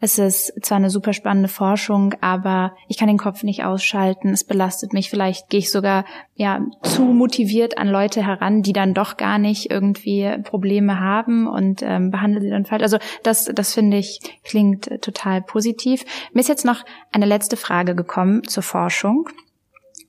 es 0.05 0.19
ist 0.19 0.53
zwar 0.63 0.79
eine 0.79 0.91
super 0.91 1.13
spannende 1.13 1.49
Forschung, 1.49 2.13
aber 2.21 2.75
ich 2.89 2.99
kann 2.99 3.07
den 3.07 3.19
Kopf 3.19 3.45
nicht 3.45 3.63
ausschalten. 3.63 4.31
Es 4.31 4.43
belastet 4.43 4.93
mich. 4.93 5.09
Vielleicht 5.09 5.49
gehe 5.49 5.61
ich 5.61 5.71
sogar 5.71 6.05
ja 6.35 6.61
zu 6.83 7.03
motiviert 7.03 7.79
an 7.79 7.87
Leute 7.87 8.27
heran, 8.27 8.63
die 8.63 8.73
dann 8.73 8.95
doch 8.95 9.17
gar 9.17 9.39
nicht 9.39 9.71
irgendwie 9.71 10.29
Probleme 10.43 10.99
haben 10.99 11.47
und 11.47 11.83
ähm, 11.83 12.11
behandle 12.11 12.41
sie 12.41 12.51
dann 12.51 12.65
falsch. 12.65 12.83
Also 12.83 12.99
das, 13.23 13.45
das 13.45 13.75
finde 13.75 13.99
ich 13.99 14.19
klingt 14.43 14.91
total 15.03 15.41
positiv. 15.41 16.05
Mir 16.33 16.41
ist 16.41 16.49
jetzt 16.49 16.65
noch 16.65 16.85
eine 17.13 17.27
letzte 17.27 17.57
Frage 17.57 17.95
gekommen 17.95 18.43
zur 18.43 18.65
Forschung. 18.65 19.29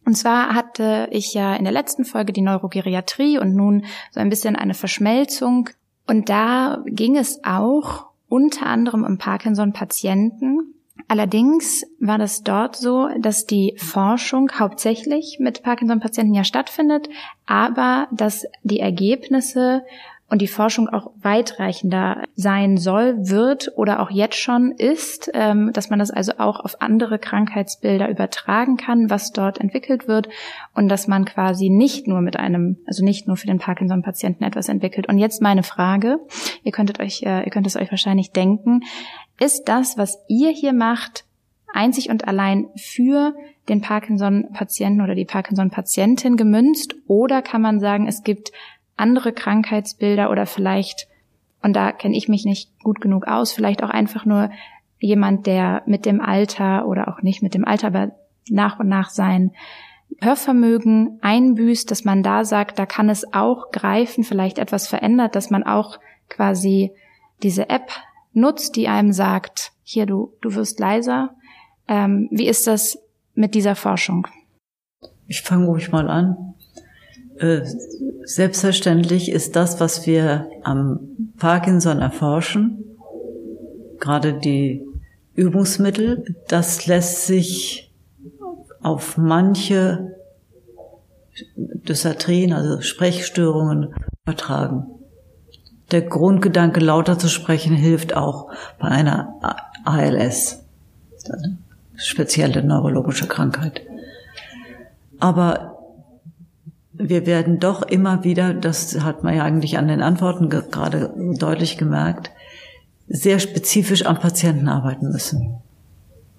Und 0.05 0.15
zwar 0.15 0.55
hatte 0.55 1.07
ich 1.11 1.35
ja 1.35 1.55
in 1.55 1.65
der 1.65 1.71
letzten 1.71 2.03
Folge 2.03 2.33
die 2.33 2.41
Neurogeriatrie 2.41 3.37
und 3.37 3.55
nun 3.55 3.85
so 4.09 4.19
ein 4.21 4.29
bisschen 4.29 4.55
eine 4.55 4.73
Verschmelzung. 4.73 5.69
Und 6.07 6.29
da 6.29 6.81
ging 6.87 7.15
es 7.15 7.43
auch 7.43 8.07
unter 8.33 8.65
anderem 8.65 9.03
um 9.03 9.19
Parkinson-Patienten. 9.19 10.73
Allerdings 11.07 11.85
war 11.99 12.17
das 12.17 12.41
dort 12.41 12.75
so, 12.75 13.07
dass 13.19 13.45
die 13.45 13.75
Forschung 13.77 14.49
hauptsächlich 14.57 15.37
mit 15.39 15.61
Parkinson-Patienten 15.61 16.33
ja 16.33 16.43
stattfindet, 16.43 17.09
aber 17.45 18.07
dass 18.11 18.47
die 18.63 18.79
Ergebnisse 18.79 19.83
und 20.29 20.41
die 20.41 20.47
Forschung 20.47 20.89
auch 20.89 21.11
weitreichender 21.21 22.23
sein 22.35 22.77
soll, 22.77 23.15
wird 23.29 23.71
oder 23.75 23.99
auch 23.99 24.09
jetzt 24.09 24.37
schon 24.37 24.71
ist, 24.71 25.29
ähm, 25.33 25.71
dass 25.73 25.89
man 25.89 25.99
das 25.99 26.11
also 26.11 26.33
auch 26.37 26.59
auf 26.59 26.81
andere 26.81 27.19
Krankheitsbilder 27.19 28.09
übertragen 28.09 28.77
kann, 28.77 29.09
was 29.09 29.31
dort 29.31 29.59
entwickelt 29.59 30.07
wird 30.07 30.29
und 30.73 30.89
dass 30.89 31.07
man 31.07 31.25
quasi 31.25 31.69
nicht 31.69 32.07
nur 32.07 32.21
mit 32.21 32.37
einem, 32.37 32.77
also 32.87 33.03
nicht 33.03 33.27
nur 33.27 33.37
für 33.37 33.47
den 33.47 33.59
Parkinson-Patienten 33.59 34.43
etwas 34.43 34.69
entwickelt. 34.69 35.07
Und 35.07 35.19
jetzt 35.19 35.41
meine 35.41 35.63
Frage, 35.63 36.19
ihr 36.63 36.71
könntet 36.71 36.99
euch, 36.99 37.21
äh, 37.23 37.43
ihr 37.43 37.51
könnt 37.51 37.67
es 37.67 37.75
euch 37.75 37.91
wahrscheinlich 37.91 38.31
denken, 38.31 38.81
ist 39.39 39.67
das, 39.67 39.97
was 39.97 40.23
ihr 40.27 40.49
hier 40.49 40.73
macht, 40.73 41.25
einzig 41.73 42.09
und 42.09 42.27
allein 42.27 42.67
für 42.75 43.33
den 43.69 43.81
Parkinson-Patienten 43.81 45.01
oder 45.01 45.15
die 45.15 45.25
Parkinson-Patientin 45.25 46.37
gemünzt? 46.37 46.95
Oder 47.07 47.41
kann 47.41 47.61
man 47.61 47.79
sagen, 47.79 48.07
es 48.07 48.23
gibt 48.23 48.51
andere 48.95 49.33
Krankheitsbilder 49.33 50.29
oder 50.29 50.45
vielleicht, 50.45 51.07
und 51.61 51.73
da 51.73 51.91
kenne 51.91 52.15
ich 52.15 52.27
mich 52.27 52.45
nicht 52.45 52.69
gut 52.79 53.01
genug 53.01 53.27
aus, 53.27 53.51
vielleicht 53.51 53.83
auch 53.83 53.89
einfach 53.89 54.25
nur 54.25 54.49
jemand, 54.99 55.47
der 55.47 55.83
mit 55.85 56.05
dem 56.05 56.21
Alter 56.21 56.87
oder 56.87 57.07
auch 57.07 57.21
nicht 57.21 57.43
mit 57.43 57.53
dem 57.53 57.65
Alter, 57.65 57.87
aber 57.87 58.11
nach 58.49 58.79
und 58.79 58.87
nach 58.87 59.09
sein 59.09 59.51
Hörvermögen 60.21 61.19
einbüßt, 61.21 61.89
dass 61.89 62.05
man 62.05 62.23
da 62.23 62.45
sagt, 62.45 62.79
da 62.79 62.85
kann 62.85 63.09
es 63.09 63.33
auch 63.33 63.71
greifen, 63.71 64.23
vielleicht 64.23 64.59
etwas 64.59 64.87
verändert, 64.87 65.35
dass 65.35 65.49
man 65.49 65.63
auch 65.63 65.99
quasi 66.29 66.91
diese 67.41 67.69
App 67.69 67.91
nutzt, 68.33 68.75
die 68.75 68.87
einem 68.87 69.11
sagt, 69.11 69.71
hier 69.83 70.05
du, 70.05 70.33
du 70.41 70.55
wirst 70.55 70.79
leiser. 70.79 71.35
Ähm, 71.87 72.29
wie 72.31 72.47
ist 72.47 72.67
das 72.67 72.97
mit 73.35 73.55
dieser 73.55 73.75
Forschung? 73.75 74.27
Ich 75.27 75.41
fange 75.41 75.65
ruhig 75.65 75.91
mal 75.91 76.09
an. 76.09 76.55
Äh, 77.37 77.61
selbstverständlich 78.25 79.31
ist 79.31 79.55
das, 79.55 79.79
was 79.79 80.05
wir 80.05 80.49
am 80.63 80.99
Parkinson 81.37 81.99
erforschen, 81.99 82.83
gerade 83.99 84.33
die 84.33 84.85
Übungsmittel, 85.35 86.35
das 86.47 86.85
lässt 86.85 87.25
sich 87.25 87.91
auf 88.81 89.17
manche 89.17 90.15
Dysatrien, 91.55 92.53
also 92.53 92.81
Sprechstörungen, 92.81 93.95
übertragen. 94.25 94.85
Der 95.91 96.01
Grundgedanke, 96.01 96.79
lauter 96.79 97.17
zu 97.17 97.29
sprechen, 97.29 97.75
hilft 97.75 98.15
auch 98.15 98.51
bei 98.79 98.87
einer 98.87 99.33
ALS, 99.83 100.63
eine 101.29 101.57
spezielle 101.95 102.63
neurologische 102.63 103.27
Krankheit. 103.27 103.81
Aber 105.19 105.72
wir 106.93 107.25
werden 107.25 107.59
doch 107.59 107.81
immer 107.81 108.23
wieder, 108.23 108.53
das 108.53 109.01
hat 109.01 109.23
man 109.23 109.35
ja 109.35 109.43
eigentlich 109.43 109.77
an 109.77 109.87
den 109.87 110.01
Antworten 110.01 110.49
gerade 110.49 111.13
deutlich 111.37 111.77
gemerkt, 111.77 112.31
sehr 113.07 113.39
spezifisch 113.39 114.05
am 114.05 114.19
Patienten 114.19 114.67
arbeiten 114.67 115.09
müssen. 115.11 115.57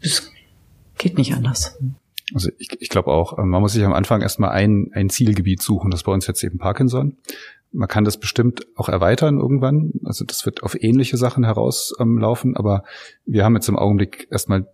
Das 0.02 0.30
geht 0.96 1.18
nicht 1.18 1.34
anders. 1.34 1.78
Also 2.32 2.50
ich, 2.58 2.68
ich 2.80 2.88
glaube 2.88 3.10
auch, 3.10 3.36
man 3.36 3.60
muss 3.60 3.72
sich 3.72 3.84
am 3.84 3.92
Anfang 3.92 4.22
erstmal 4.22 4.50
ein, 4.50 4.90
ein 4.92 5.10
Zielgebiet 5.10 5.60
suchen. 5.60 5.90
Das 5.90 6.00
ist 6.00 6.04
bei 6.04 6.12
uns 6.12 6.26
jetzt 6.26 6.42
eben 6.42 6.58
Parkinson. 6.58 7.16
Man 7.74 7.88
kann 7.88 8.04
das 8.04 8.18
bestimmt 8.18 8.66
auch 8.76 8.88
erweitern 8.88 9.38
irgendwann. 9.38 9.92
Also 10.04 10.24
das 10.24 10.46
wird 10.46 10.62
auf 10.62 10.80
ähnliche 10.80 11.16
Sachen 11.16 11.44
herauslaufen, 11.44 12.50
ähm, 12.50 12.56
aber 12.56 12.84
wir 13.26 13.44
haben 13.44 13.56
jetzt 13.56 13.68
im 13.68 13.76
Augenblick 13.76 14.28
erstmal 14.30 14.66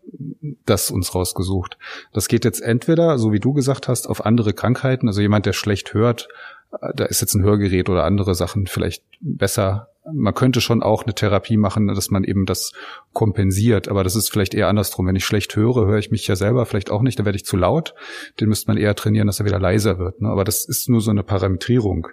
das 0.66 0.90
uns 0.90 1.14
rausgesucht. 1.14 1.78
Das 2.12 2.28
geht 2.28 2.44
jetzt 2.44 2.60
entweder, 2.60 3.18
so 3.18 3.32
wie 3.32 3.40
du 3.40 3.52
gesagt 3.52 3.88
hast, 3.88 4.06
auf 4.06 4.24
andere 4.24 4.52
Krankheiten. 4.52 5.08
Also 5.08 5.20
jemand, 5.20 5.46
der 5.46 5.54
schlecht 5.54 5.94
hört, 5.94 6.28
äh, 6.72 6.92
da 6.94 7.04
ist 7.06 7.20
jetzt 7.20 7.34
ein 7.34 7.42
Hörgerät 7.42 7.88
oder 7.88 8.04
andere 8.04 8.34
Sachen 8.34 8.66
vielleicht 8.66 9.02
besser. 9.20 9.88
Man 10.12 10.34
könnte 10.34 10.60
schon 10.60 10.82
auch 10.82 11.04
eine 11.04 11.14
Therapie 11.14 11.56
machen, 11.56 11.88
dass 11.88 12.10
man 12.10 12.24
eben 12.24 12.46
das 12.46 12.72
kompensiert, 13.12 13.88
aber 13.88 14.02
das 14.02 14.16
ist 14.16 14.30
vielleicht 14.30 14.54
eher 14.54 14.68
andersrum. 14.68 15.06
Wenn 15.06 15.16
ich 15.16 15.24
schlecht 15.24 15.54
höre, 15.56 15.86
höre 15.86 15.98
ich 15.98 16.10
mich 16.10 16.26
ja 16.26 16.36
selber 16.36 16.66
vielleicht 16.66 16.90
auch 16.90 17.02
nicht, 17.02 17.18
dann 17.18 17.26
werde 17.26 17.36
ich 17.36 17.44
zu 17.44 17.56
laut. 17.56 17.94
Den 18.40 18.48
müsste 18.48 18.68
man 18.68 18.78
eher 18.78 18.94
trainieren, 18.94 19.26
dass 19.26 19.40
er 19.40 19.46
wieder 19.46 19.60
leiser 19.60 19.98
wird. 19.98 20.20
Ne? 20.20 20.28
Aber 20.28 20.44
das 20.44 20.64
ist 20.64 20.88
nur 20.88 21.00
so 21.00 21.10
eine 21.10 21.22
Parametrierung. 21.22 22.08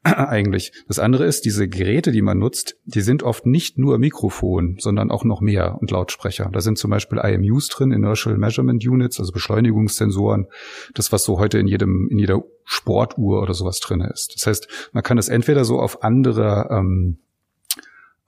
eigentlich. 0.02 0.72
Das 0.88 0.98
andere 0.98 1.26
ist, 1.26 1.44
diese 1.44 1.68
Geräte, 1.68 2.10
die 2.12 2.22
man 2.22 2.38
nutzt, 2.38 2.76
die 2.84 3.02
sind 3.02 3.22
oft 3.22 3.44
nicht 3.46 3.78
nur 3.78 3.98
Mikrofon, 3.98 4.76
sondern 4.78 5.10
auch 5.10 5.24
noch 5.24 5.40
mehr 5.40 5.76
und 5.80 5.90
Lautsprecher. 5.90 6.48
Da 6.52 6.60
sind 6.60 6.78
zum 6.78 6.90
Beispiel 6.90 7.18
IMUs 7.18 7.68
drin, 7.68 7.92
Inertial 7.92 8.38
Measurement 8.38 8.86
Units, 8.86 9.20
also 9.20 9.32
Beschleunigungssensoren. 9.32 10.46
Das, 10.94 11.12
was 11.12 11.24
so 11.24 11.38
heute 11.38 11.58
in 11.58 11.66
jedem, 11.66 12.08
in 12.10 12.18
jeder 12.18 12.42
Sportuhr 12.64 13.42
oder 13.42 13.52
sowas 13.52 13.80
drin 13.80 14.00
ist. 14.00 14.34
Das 14.34 14.46
heißt, 14.46 14.90
man 14.92 15.02
kann 15.02 15.16
das 15.16 15.28
entweder 15.28 15.64
so 15.64 15.78
auf 15.78 16.02
andere 16.02 16.68
ähm, 16.70 17.18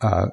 äh, 0.01 0.29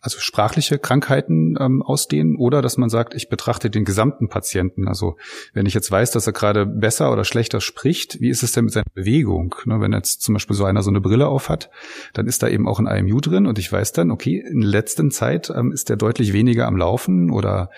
also 0.00 0.18
sprachliche 0.18 0.78
Krankheiten 0.78 1.56
ähm, 1.60 1.82
ausdehnen 1.82 2.36
oder 2.36 2.62
dass 2.62 2.78
man 2.78 2.88
sagt, 2.88 3.14
ich 3.14 3.28
betrachte 3.28 3.68
den 3.68 3.84
gesamten 3.84 4.28
Patienten. 4.28 4.88
Also 4.88 5.16
wenn 5.52 5.66
ich 5.66 5.74
jetzt 5.74 5.90
weiß, 5.90 6.10
dass 6.10 6.26
er 6.26 6.32
gerade 6.32 6.64
besser 6.64 7.12
oder 7.12 7.24
schlechter 7.24 7.60
spricht, 7.60 8.20
wie 8.20 8.30
ist 8.30 8.42
es 8.42 8.52
denn 8.52 8.64
mit 8.64 8.72
seiner 8.72 8.86
Bewegung? 8.94 9.54
Ne, 9.66 9.80
wenn 9.80 9.92
jetzt 9.92 10.22
zum 10.22 10.34
Beispiel 10.34 10.56
so 10.56 10.64
einer 10.64 10.82
so 10.82 10.90
eine 10.90 11.00
Brille 11.00 11.28
auf 11.28 11.48
hat, 11.48 11.70
dann 12.14 12.26
ist 12.26 12.42
da 12.42 12.48
eben 12.48 12.66
auch 12.66 12.78
ein 12.78 12.86
IMU 12.86 13.20
drin 13.20 13.46
und 13.46 13.58
ich 13.58 13.70
weiß 13.70 13.92
dann, 13.92 14.10
okay, 14.10 14.42
in 14.50 14.62
letzter 14.62 15.08
Zeit 15.10 15.52
ähm, 15.54 15.70
ist 15.72 15.90
er 15.90 15.96
deutlich 15.96 16.32
weniger 16.32 16.66
am 16.66 16.76
Laufen 16.76 17.30
oder 17.30 17.70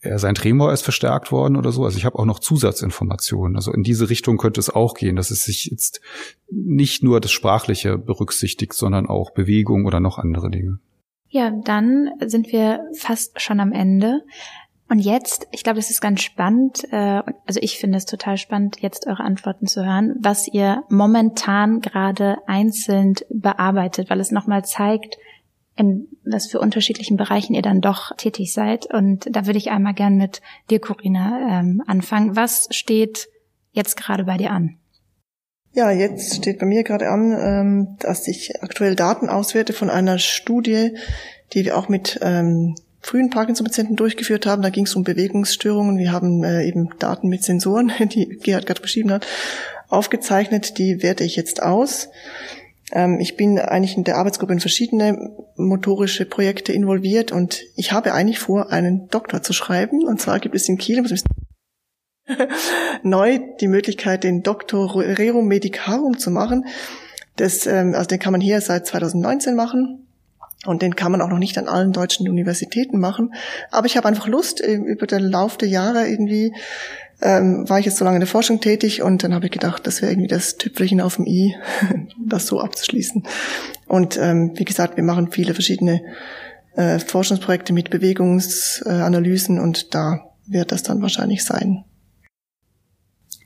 er, 0.00 0.18
sein 0.18 0.34
Tremor 0.34 0.72
ist 0.72 0.82
verstärkt 0.82 1.30
worden 1.30 1.56
oder 1.56 1.70
so. 1.70 1.84
Also 1.84 1.96
ich 1.96 2.04
habe 2.04 2.18
auch 2.18 2.24
noch 2.24 2.40
Zusatzinformationen. 2.40 3.54
Also 3.54 3.72
in 3.72 3.84
diese 3.84 4.10
Richtung 4.10 4.36
könnte 4.36 4.58
es 4.58 4.68
auch 4.68 4.94
gehen, 4.94 5.14
dass 5.14 5.30
es 5.30 5.44
sich 5.44 5.66
jetzt 5.66 6.00
nicht 6.50 7.04
nur 7.04 7.20
das 7.20 7.30
Sprachliche 7.30 7.98
berücksichtigt, 7.98 8.72
sondern 8.72 9.06
auch 9.06 9.30
Bewegung 9.30 9.86
oder 9.86 10.00
noch 10.00 10.18
andere 10.18 10.50
Dinge. 10.50 10.80
Ja, 11.32 11.50
dann 11.50 12.10
sind 12.26 12.52
wir 12.52 12.90
fast 12.94 13.40
schon 13.40 13.58
am 13.58 13.72
Ende. 13.72 14.20
Und 14.90 14.98
jetzt, 14.98 15.48
ich 15.50 15.64
glaube, 15.64 15.78
das 15.78 15.88
ist 15.88 16.02
ganz 16.02 16.20
spannend, 16.20 16.84
äh, 16.92 17.22
also 17.46 17.58
ich 17.62 17.78
finde 17.78 17.96
es 17.96 18.04
total 18.04 18.36
spannend, 18.36 18.82
jetzt 18.82 19.06
eure 19.06 19.24
Antworten 19.24 19.66
zu 19.66 19.82
hören, 19.82 20.14
was 20.20 20.46
ihr 20.46 20.84
momentan 20.90 21.80
gerade 21.80 22.36
einzeln 22.46 23.14
bearbeitet, 23.30 24.10
weil 24.10 24.20
es 24.20 24.30
nochmal 24.30 24.66
zeigt, 24.66 25.16
in 25.74 26.06
was 26.22 26.48
für 26.48 26.60
unterschiedlichen 26.60 27.16
Bereichen 27.16 27.54
ihr 27.54 27.62
dann 27.62 27.80
doch 27.80 28.14
tätig 28.18 28.52
seid. 28.52 28.92
Und 28.92 29.34
da 29.34 29.46
würde 29.46 29.58
ich 29.58 29.70
einmal 29.70 29.94
gern 29.94 30.18
mit 30.18 30.42
dir, 30.68 30.80
Corinna, 30.80 31.60
ähm, 31.60 31.82
anfangen. 31.86 32.36
Was 32.36 32.68
steht 32.72 33.30
jetzt 33.70 33.96
gerade 33.96 34.24
bei 34.24 34.36
dir 34.36 34.50
an? 34.50 34.81
Ja, 35.74 35.90
jetzt 35.90 36.36
steht 36.36 36.58
bei 36.58 36.66
mir 36.66 36.84
gerade 36.84 37.08
an, 37.08 37.32
ähm, 37.32 37.96
dass 37.98 38.28
ich 38.28 38.62
aktuell 38.62 38.94
Daten 38.94 39.30
auswerte 39.30 39.72
von 39.72 39.88
einer 39.88 40.18
Studie, 40.18 40.96
die 41.54 41.64
wir 41.64 41.78
auch 41.78 41.88
mit 41.88 42.20
ähm, 42.22 42.74
frühen 43.00 43.30
Parkinson-Patienten 43.30 43.96
durchgeführt 43.96 44.44
haben. 44.44 44.60
Da 44.60 44.68
ging 44.68 44.84
es 44.84 44.94
um 44.94 45.02
Bewegungsstörungen. 45.02 45.96
Wir 45.96 46.12
haben 46.12 46.44
äh, 46.44 46.64
eben 46.64 46.90
Daten 46.98 47.28
mit 47.28 47.42
Sensoren, 47.42 47.90
die 48.00 48.38
Gerhard 48.42 48.66
gerade 48.66 48.82
beschrieben 48.82 49.12
hat, 49.12 49.26
aufgezeichnet. 49.88 50.76
Die 50.76 51.02
werte 51.02 51.24
ich 51.24 51.36
jetzt 51.36 51.62
aus. 51.62 52.10
Ähm, 52.92 53.18
ich 53.18 53.38
bin 53.38 53.58
eigentlich 53.58 53.96
in 53.96 54.04
der 54.04 54.18
Arbeitsgruppe 54.18 54.52
in 54.52 54.60
verschiedene 54.60 55.30
motorische 55.56 56.26
Projekte 56.26 56.74
involviert 56.74 57.32
und 57.32 57.62
ich 57.76 57.92
habe 57.92 58.12
eigentlich 58.12 58.38
vor, 58.38 58.70
einen 58.70 59.08
Doktor 59.08 59.42
zu 59.42 59.54
schreiben. 59.54 60.06
Und 60.06 60.20
zwar 60.20 60.38
gibt 60.38 60.54
es 60.54 60.68
in 60.68 60.76
Kiel, 60.76 61.02
neu 63.02 63.40
die 63.60 63.68
Möglichkeit, 63.68 64.24
den 64.24 64.42
Doktor 64.42 64.94
Rerum 64.94 65.46
Medicarum 65.46 66.18
zu 66.18 66.30
machen. 66.30 66.66
Das, 67.36 67.66
ähm, 67.66 67.94
also 67.94 68.06
den 68.06 68.18
kann 68.18 68.32
man 68.32 68.40
hier 68.40 68.60
seit 68.60 68.86
2019 68.86 69.54
machen. 69.54 70.06
Und 70.64 70.80
den 70.80 70.94
kann 70.94 71.10
man 71.10 71.20
auch 71.20 71.28
noch 71.28 71.40
nicht 71.40 71.58
an 71.58 71.66
allen 71.66 71.92
deutschen 71.92 72.28
Universitäten 72.28 73.00
machen. 73.00 73.34
Aber 73.72 73.86
ich 73.86 73.96
habe 73.96 74.06
einfach 74.06 74.28
Lust, 74.28 74.60
äh, 74.60 74.74
über 74.74 75.06
den 75.06 75.22
Lauf 75.22 75.56
der 75.56 75.68
Jahre 75.68 76.06
irgendwie 76.06 76.54
ähm, 77.20 77.68
war 77.68 77.78
ich 77.78 77.86
jetzt 77.86 77.98
so 77.98 78.04
lange 78.04 78.16
in 78.16 78.20
der 78.20 78.28
Forschung 78.28 78.60
tätig 78.60 79.02
und 79.02 79.22
dann 79.22 79.34
habe 79.34 79.46
ich 79.46 79.52
gedacht, 79.52 79.86
das 79.86 80.02
wäre 80.02 80.12
irgendwie 80.12 80.28
das 80.28 80.56
Tüpfelchen 80.56 81.00
auf 81.00 81.16
dem 81.16 81.26
i, 81.26 81.54
das 82.26 82.46
so 82.46 82.60
abzuschließen. 82.60 83.24
Und 83.86 84.18
ähm, 84.18 84.52
wie 84.56 84.64
gesagt, 84.64 84.96
wir 84.96 85.04
machen 85.04 85.30
viele 85.30 85.54
verschiedene 85.54 86.02
äh, 86.74 86.98
Forschungsprojekte 86.98 87.72
mit 87.72 87.90
Bewegungsanalysen 87.90 89.58
äh, 89.58 89.60
und 89.60 89.94
da 89.94 90.32
wird 90.46 90.72
das 90.72 90.82
dann 90.82 91.00
wahrscheinlich 91.00 91.44
sein. 91.44 91.84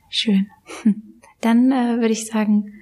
Schön. 0.09 0.47
Dann 1.41 1.71
äh, 1.71 1.99
würde 1.99 2.11
ich 2.11 2.25
sagen, 2.25 2.73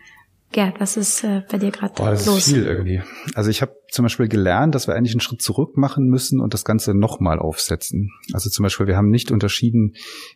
Gerd, 0.56 0.80
was 0.80 0.96
ist 0.96 1.24
äh, 1.26 1.42
bei 1.52 1.58
dir 1.58 1.70
gerade 1.70 2.02
los? 2.02 2.24
Das 2.24 2.38
ist 2.38 2.54
viel 2.54 2.66
irgendwie. 2.66 3.02
Also 3.34 3.50
ich 3.50 3.62
habe 3.62 3.76
zum 3.90 4.04
Beispiel 4.04 4.30
gelernt, 4.30 4.74
dass 4.74 4.88
wir 4.88 4.96
eigentlich 4.96 5.12
einen 5.14 5.20
Schritt 5.20 5.42
zurück 5.42 5.76
machen 5.76 6.06
müssen 6.06 6.40
und 6.40 6.54
das 6.54 6.64
Ganze 6.64 6.94
nochmal 6.94 7.40
aufsetzen. 7.40 8.14
Also 8.32 8.50
zum 8.50 8.64
Beispiel, 8.64 8.88
wir 8.88 8.96
haben 8.96 9.10
nicht 9.10 9.32
unterschieden, 9.32 9.96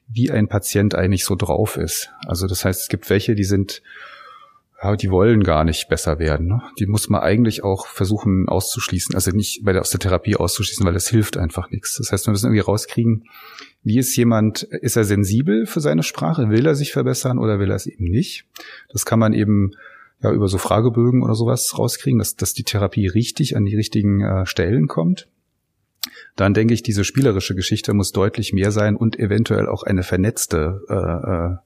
wie 0.10 0.30
ein 0.30 0.50
Patient 0.50 0.94
eigentlich 0.94 1.24
so 1.24 1.36
drauf 1.36 1.78
ist. 1.78 2.12
Also 2.28 2.48
das 2.48 2.66
heißt, 2.66 2.82
es 2.82 2.88
gibt 2.90 3.10
welche, 3.10 3.34
die 3.34 3.46
sind 3.46 3.82
ja, 4.82 4.96
die 4.96 5.12
wollen 5.12 5.44
gar 5.44 5.66
nicht 5.66 5.90
besser 5.90 6.20
werden. 6.20 6.48
Ne? 6.48 6.62
Die 6.80 6.88
muss 6.88 7.10
man 7.10 7.22
eigentlich 7.22 7.64
auch 7.64 7.88
versuchen 7.88 8.48
auszuschließen. 8.48 9.14
Also 9.14 9.32
nicht 9.32 9.66
der, 9.66 9.82
aus 9.82 9.90
der 9.90 10.00
Therapie 10.00 10.38
auszuschließen, 10.38 10.86
weil 10.86 10.94
das 10.94 11.10
hilft 11.10 11.38
einfach 11.38 11.70
nichts. 11.70 11.98
Das 11.98 12.12
heißt, 12.12 12.28
wir 12.28 12.32
müssen 12.32 12.46
irgendwie 12.48 12.62
rauskriegen, 12.62 13.26
wie 13.84 13.98
ist 13.98 14.16
jemand, 14.16 14.64
ist 14.64 14.96
er 14.96 15.04
sensibel 15.04 15.66
für 15.66 15.82
seine 15.82 16.04
Sprache? 16.04 16.50
Will 16.50 16.66
er 16.66 16.76
sich 16.76 16.94
verbessern 16.94 17.40
oder 17.40 17.60
will 17.60 17.72
er 17.72 17.76
es 17.76 17.88
eben 17.88 18.06
nicht? 18.06 18.46
Das 18.90 19.06
kann 19.06 19.20
man 19.20 19.34
eben 19.34 19.72
ja 20.22 20.32
über 20.32 20.48
so 20.48 20.58
Fragebögen 20.58 21.24
oder 21.24 21.36
sowas 21.36 21.78
rauskriegen, 21.78 22.20
dass, 22.20 22.36
dass 22.36 22.54
die 22.54 22.64
Therapie 22.64 23.08
richtig 23.08 23.58
an 23.58 23.66
die 23.66 23.76
richtigen 23.76 24.22
äh, 24.22 24.46
Stellen 24.46 24.88
kommt. 24.88 25.28
Dann 26.36 26.54
denke 26.54 26.74
ich, 26.74 26.84
diese 26.84 27.04
spielerische 27.04 27.56
Geschichte 27.56 27.94
muss 27.94 28.14
deutlich 28.14 28.54
mehr 28.54 28.72
sein 28.72 28.96
und 28.96 29.20
eventuell 29.20 29.68
auch 29.68 29.84
eine 29.84 30.04
vernetzte 30.04 30.82
äh, 30.88 30.94
äh, 30.94 31.58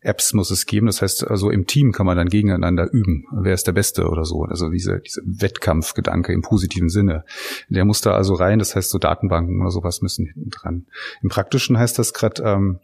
Apps 0.00 0.32
muss 0.32 0.50
es 0.50 0.66
geben. 0.66 0.86
Das 0.86 1.02
heißt, 1.02 1.28
also 1.28 1.50
im 1.50 1.66
Team 1.66 1.92
kann 1.92 2.06
man 2.06 2.16
dann 2.16 2.28
gegeneinander 2.28 2.88
üben. 2.92 3.24
Wer 3.32 3.54
ist 3.54 3.66
der 3.66 3.72
Beste 3.72 4.08
oder 4.08 4.24
so? 4.24 4.42
Also 4.44 4.70
diese, 4.70 5.00
diese 5.00 5.22
Wettkampfgedanke 5.24 6.32
im 6.32 6.42
positiven 6.42 6.88
Sinne. 6.88 7.24
Der 7.68 7.84
muss 7.84 8.00
da 8.00 8.12
also 8.12 8.34
rein. 8.34 8.58
Das 8.58 8.76
heißt, 8.76 8.90
so 8.90 8.98
Datenbanken 8.98 9.60
oder 9.60 9.70
sowas 9.70 10.00
müssen 10.00 10.26
hinten 10.26 10.50
dran. 10.50 10.86
Im 11.22 11.28
Praktischen 11.28 11.78
heißt 11.78 11.98
das 11.98 12.14
gerade, 12.14 12.42
ähm, 12.42 12.78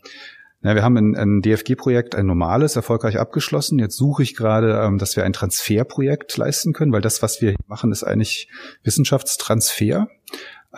ja, 0.65 0.75
wir 0.75 0.83
haben 0.83 0.97
ein, 0.97 1.15
ein 1.15 1.43
DFG-Projekt, 1.43 2.15
ein 2.15 2.25
normales, 2.25 2.75
erfolgreich 2.75 3.21
abgeschlossen. 3.21 3.79
Jetzt 3.79 3.97
suche 3.97 4.23
ich 4.23 4.35
gerade, 4.35 4.81
ähm, 4.83 4.97
dass 4.97 5.15
wir 5.15 5.23
ein 5.23 5.35
Transferprojekt 5.35 6.35
leisten 6.39 6.73
können, 6.73 6.91
weil 6.91 7.03
das, 7.03 7.21
was 7.21 7.43
wir 7.43 7.55
machen, 7.67 7.93
ist 7.93 8.03
eigentlich 8.03 8.49
Wissenschaftstransfer. 8.83 10.09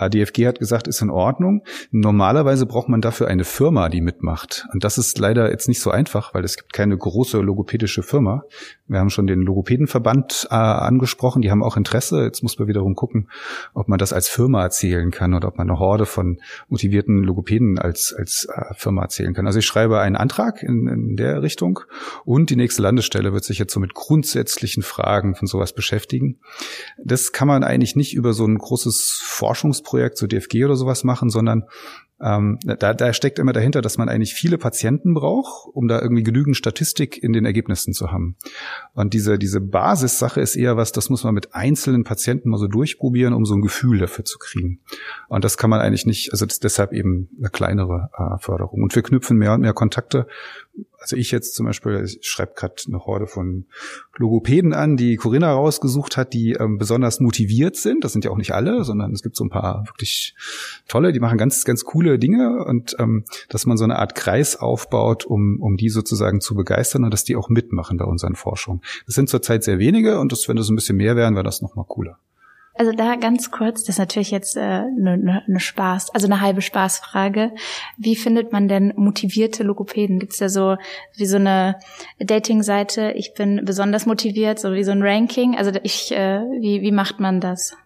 DFG 0.08 0.46
hat 0.46 0.58
gesagt, 0.58 0.88
ist 0.88 1.02
in 1.02 1.10
Ordnung. 1.10 1.62
Normalerweise 1.90 2.66
braucht 2.66 2.88
man 2.88 3.00
dafür 3.00 3.28
eine 3.28 3.44
Firma, 3.44 3.88
die 3.88 4.00
mitmacht. 4.00 4.66
Und 4.72 4.84
das 4.84 4.98
ist 4.98 5.18
leider 5.18 5.50
jetzt 5.50 5.68
nicht 5.68 5.80
so 5.80 5.90
einfach, 5.90 6.34
weil 6.34 6.44
es 6.44 6.56
gibt 6.56 6.72
keine 6.72 6.96
große 6.96 7.38
logopädische 7.38 8.02
Firma. 8.02 8.44
Wir 8.88 9.00
haben 9.00 9.10
schon 9.10 9.26
den 9.26 9.40
Logopädenverband 9.40 10.48
äh, 10.50 10.54
angesprochen, 10.54 11.42
die 11.42 11.50
haben 11.50 11.62
auch 11.62 11.76
Interesse. 11.76 12.22
Jetzt 12.22 12.42
muss 12.42 12.58
man 12.58 12.68
wiederum 12.68 12.94
gucken, 12.94 13.28
ob 13.74 13.88
man 13.88 13.98
das 13.98 14.12
als 14.12 14.28
Firma 14.28 14.62
erzählen 14.62 15.10
kann 15.10 15.34
oder 15.34 15.48
ob 15.48 15.58
man 15.58 15.68
eine 15.68 15.78
Horde 15.78 16.06
von 16.06 16.38
motivierten 16.68 17.22
Logopäden 17.22 17.78
als, 17.78 18.14
als 18.16 18.46
äh, 18.52 18.74
Firma 18.74 19.02
erzählen 19.02 19.34
kann. 19.34 19.46
Also 19.46 19.58
ich 19.58 19.66
schreibe 19.66 20.00
einen 20.00 20.16
Antrag 20.16 20.62
in, 20.62 20.86
in 20.86 21.16
der 21.16 21.42
Richtung 21.42 21.80
und 22.24 22.50
die 22.50 22.56
nächste 22.56 22.82
Landesstelle 22.82 23.32
wird 23.32 23.44
sich 23.44 23.58
jetzt 23.58 23.72
so 23.72 23.80
mit 23.80 23.94
grundsätzlichen 23.94 24.82
Fragen 24.82 25.34
von 25.34 25.48
sowas 25.48 25.72
beschäftigen. 25.72 26.38
Das 27.02 27.32
kann 27.32 27.48
man 27.48 27.64
eigentlich 27.64 27.96
nicht 27.96 28.14
über 28.14 28.32
so 28.32 28.46
ein 28.46 28.58
großes 28.58 29.20
Forschungsprojekt, 29.86 30.18
so 30.18 30.26
DFG 30.26 30.64
oder 30.64 30.76
sowas 30.76 31.04
machen, 31.04 31.30
sondern 31.30 31.64
ähm, 32.18 32.58
da, 32.64 32.94
da 32.94 33.12
steckt 33.12 33.38
immer 33.38 33.52
dahinter, 33.52 33.82
dass 33.82 33.98
man 33.98 34.08
eigentlich 34.08 34.32
viele 34.32 34.56
Patienten 34.56 35.12
braucht, 35.12 35.68
um 35.74 35.86
da 35.86 36.00
irgendwie 36.00 36.22
genügend 36.22 36.56
Statistik 36.56 37.22
in 37.22 37.34
den 37.34 37.44
Ergebnissen 37.44 37.92
zu 37.92 38.10
haben. 38.10 38.36
Und 38.94 39.12
diese, 39.12 39.38
diese 39.38 39.60
Basissache 39.60 40.40
ist 40.40 40.56
eher 40.56 40.78
was, 40.78 40.92
das 40.92 41.10
muss 41.10 41.24
man 41.24 41.34
mit 41.34 41.54
einzelnen 41.54 42.04
Patienten 42.04 42.48
mal 42.48 42.56
so 42.56 42.68
durchprobieren, 42.68 43.34
um 43.34 43.44
so 43.44 43.54
ein 43.54 43.60
Gefühl 43.60 43.98
dafür 43.98 44.24
zu 44.24 44.38
kriegen. 44.38 44.80
Und 45.28 45.44
das 45.44 45.58
kann 45.58 45.68
man 45.68 45.80
eigentlich 45.80 46.06
nicht, 46.06 46.32
also 46.32 46.46
deshalb 46.46 46.94
eben 46.94 47.28
eine 47.38 47.50
kleinere 47.50 48.08
äh, 48.16 48.38
Förderung. 48.38 48.82
Und 48.82 48.94
wir 48.94 49.02
knüpfen 49.02 49.36
mehr 49.36 49.52
und 49.52 49.60
mehr 49.60 49.74
Kontakte 49.74 50.26
also 50.98 51.16
ich 51.16 51.30
jetzt 51.30 51.54
zum 51.54 51.66
Beispiel, 51.66 52.02
ich 52.04 52.18
schreibe 52.22 52.54
gerade 52.56 52.74
eine 52.86 52.98
Horde 53.04 53.26
von 53.26 53.66
Logopäden 54.16 54.72
an, 54.72 54.96
die 54.96 55.16
Corinna 55.16 55.52
rausgesucht 55.52 56.16
hat, 56.16 56.32
die 56.32 56.52
ähm, 56.52 56.78
besonders 56.78 57.20
motiviert 57.20 57.76
sind. 57.76 58.04
Das 58.04 58.12
sind 58.12 58.24
ja 58.24 58.30
auch 58.30 58.36
nicht 58.36 58.52
alle, 58.52 58.84
sondern 58.84 59.12
es 59.12 59.22
gibt 59.22 59.36
so 59.36 59.44
ein 59.44 59.50
paar 59.50 59.84
wirklich 59.86 60.34
tolle, 60.88 61.12
die 61.12 61.20
machen 61.20 61.38
ganz, 61.38 61.64
ganz 61.64 61.84
coole 61.84 62.18
Dinge 62.18 62.64
und 62.64 62.96
ähm, 62.98 63.24
dass 63.48 63.66
man 63.66 63.76
so 63.76 63.84
eine 63.84 63.98
Art 63.98 64.14
Kreis 64.14 64.56
aufbaut, 64.56 65.24
um, 65.24 65.60
um 65.60 65.76
die 65.76 65.90
sozusagen 65.90 66.40
zu 66.40 66.54
begeistern 66.54 67.04
und 67.04 67.12
dass 67.12 67.24
die 67.24 67.36
auch 67.36 67.48
mitmachen 67.48 67.98
bei 67.98 68.04
unseren 68.04 68.34
Forschungen. 68.34 68.80
Das 69.06 69.14
sind 69.14 69.28
zurzeit 69.28 69.64
sehr 69.64 69.78
wenige 69.78 70.18
und 70.18 70.32
das, 70.32 70.48
wenn 70.48 70.56
das 70.56 70.68
ein 70.68 70.76
bisschen 70.76 70.96
mehr 70.96 71.16
wären, 71.16 71.34
wäre 71.34 71.44
das 71.44 71.62
noch 71.62 71.76
mal 71.76 71.84
cooler. 71.84 72.18
Also 72.78 72.92
da 72.92 73.16
ganz 73.16 73.50
kurz, 73.50 73.82
das 73.82 73.94
ist 73.94 73.98
natürlich 73.98 74.30
jetzt 74.30 74.56
eine 74.56 74.88
äh, 74.88 75.00
ne, 75.00 75.18
ne, 75.18 75.42
ne 75.46 75.60
Spaß, 75.60 76.14
also 76.14 76.26
eine 76.26 76.40
halbe 76.40 76.62
Spaßfrage. 76.62 77.52
Wie 77.96 78.16
findet 78.16 78.52
man 78.52 78.68
denn 78.68 78.92
motivierte 78.96 79.62
Logopäden? 79.62 80.18
Gibt's 80.18 80.38
da 80.38 80.48
so 80.48 80.76
wie 81.16 81.26
so 81.26 81.36
eine 81.36 81.76
Dating-Seite? 82.18 83.12
Ich 83.12 83.34
bin 83.34 83.62
besonders 83.64 84.06
motiviert, 84.06 84.58
so 84.58 84.72
wie 84.74 84.84
so 84.84 84.92
ein 84.92 85.02
Ranking. 85.02 85.56
Also 85.56 85.72
ich, 85.82 86.12
äh, 86.12 86.40
wie 86.60 86.82
wie 86.82 86.92
macht 86.92 87.20
man 87.20 87.40
das? 87.40 87.76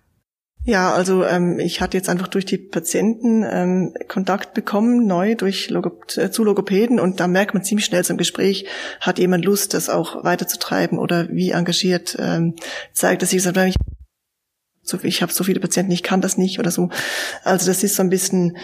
Ja, 0.64 0.92
also 0.92 1.24
ähm, 1.24 1.58
ich 1.58 1.80
hatte 1.80 1.96
jetzt 1.96 2.10
einfach 2.10 2.28
durch 2.28 2.44
die 2.44 2.58
Patienten 2.58 3.44
ähm, 3.50 3.94
Kontakt 4.08 4.52
bekommen, 4.52 5.06
neu 5.06 5.34
durch 5.34 5.70
Logop 5.70 6.16
äh, 6.18 6.30
zu 6.30 6.44
Logopäden 6.44 7.00
und 7.00 7.18
da 7.18 7.28
merkt 7.28 7.54
man 7.54 7.64
ziemlich 7.64 7.86
schnell 7.86 8.04
zum 8.04 8.18
Gespräch, 8.18 8.66
hat 9.00 9.18
jemand 9.18 9.46
Lust, 9.46 9.72
das 9.72 9.88
auch 9.88 10.22
weiterzutreiben 10.22 10.98
oder 10.98 11.28
wie 11.30 11.52
engagiert 11.52 12.14
ähm, 12.18 12.56
zeigt, 12.92 13.22
gesagt 13.22 13.56
haben, 13.56 13.72
ich 14.96 15.02
so, 15.02 15.06
ich 15.06 15.22
habe 15.22 15.32
so 15.32 15.44
viele 15.44 15.60
Patienten, 15.60 15.92
ich 15.92 16.02
kann 16.02 16.20
das 16.20 16.38
nicht 16.38 16.58
oder 16.58 16.70
so. 16.70 16.90
Also 17.44 17.66
das 17.66 17.82
ist 17.82 17.96
so 17.96 18.02
ein 18.02 18.10
bisschen 18.10 18.56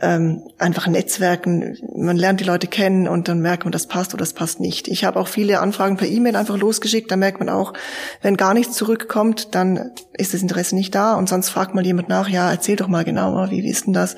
ähm, 0.00 0.42
einfach 0.58 0.86
Netzwerken. 0.88 1.76
Man 1.94 2.16
lernt 2.16 2.40
die 2.40 2.44
Leute 2.44 2.66
kennen 2.66 3.06
und 3.06 3.28
dann 3.28 3.40
merkt 3.40 3.64
man, 3.64 3.72
das 3.72 3.86
passt 3.86 4.12
oder 4.12 4.22
das 4.22 4.32
passt 4.32 4.58
nicht. 4.58 4.88
Ich 4.88 5.04
habe 5.04 5.20
auch 5.20 5.28
viele 5.28 5.60
Anfragen 5.60 5.96
per 5.96 6.08
E-Mail 6.08 6.36
einfach 6.36 6.58
losgeschickt. 6.58 7.10
Da 7.10 7.16
merkt 7.16 7.38
man 7.38 7.48
auch, 7.48 7.74
wenn 8.20 8.36
gar 8.36 8.54
nichts 8.54 8.74
zurückkommt, 8.74 9.54
dann 9.54 9.92
ist 10.14 10.34
das 10.34 10.42
Interesse 10.42 10.74
nicht 10.74 10.94
da 10.94 11.14
und 11.14 11.28
sonst 11.28 11.50
fragt 11.50 11.74
mal 11.74 11.86
jemand 11.86 12.08
nach, 12.08 12.28
ja, 12.28 12.50
erzähl 12.50 12.76
doch 12.76 12.88
mal 12.88 13.04
genauer, 13.04 13.50
wie 13.50 13.62
wissen 13.62 13.92
das? 13.92 14.16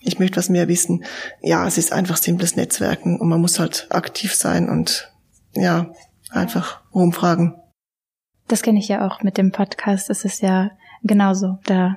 Ich 0.00 0.18
möchte 0.18 0.38
was 0.38 0.48
mehr 0.48 0.68
wissen. 0.68 1.04
Ja, 1.42 1.66
es 1.66 1.76
ist 1.76 1.92
einfach 1.92 2.16
simples 2.16 2.56
Netzwerken 2.56 3.20
und 3.20 3.28
man 3.28 3.40
muss 3.40 3.58
halt 3.58 3.88
aktiv 3.90 4.34
sein 4.34 4.68
und 4.68 5.12
ja, 5.54 5.92
einfach 6.30 6.80
rumfragen. 6.94 7.54
Das 8.48 8.62
kenne 8.62 8.78
ich 8.78 8.88
ja 8.88 9.06
auch 9.06 9.22
mit 9.22 9.38
dem 9.38 9.52
Podcast. 9.52 10.10
Es 10.10 10.24
ist 10.24 10.42
ja 10.42 10.70
genauso. 11.02 11.58
Da 11.64 11.96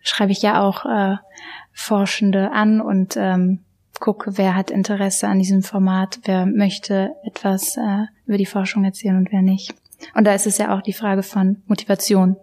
schreibe 0.00 0.32
ich 0.32 0.42
ja 0.42 0.62
auch 0.62 0.84
äh, 0.86 1.16
Forschende 1.72 2.52
an 2.52 2.80
und 2.80 3.16
ähm, 3.16 3.60
gucke, 4.00 4.38
wer 4.38 4.54
hat 4.54 4.70
Interesse 4.70 5.28
an 5.28 5.38
diesem 5.38 5.62
Format, 5.62 6.20
wer 6.24 6.46
möchte 6.46 7.10
etwas 7.24 7.76
äh, 7.76 8.06
über 8.26 8.38
die 8.38 8.46
Forschung 8.46 8.84
erzählen 8.84 9.16
und 9.16 9.32
wer 9.32 9.42
nicht. 9.42 9.74
Und 10.14 10.24
da 10.24 10.34
ist 10.34 10.46
es 10.46 10.58
ja 10.58 10.76
auch 10.76 10.82
die 10.82 10.92
Frage 10.92 11.22
von 11.22 11.62
Motivation. 11.66 12.36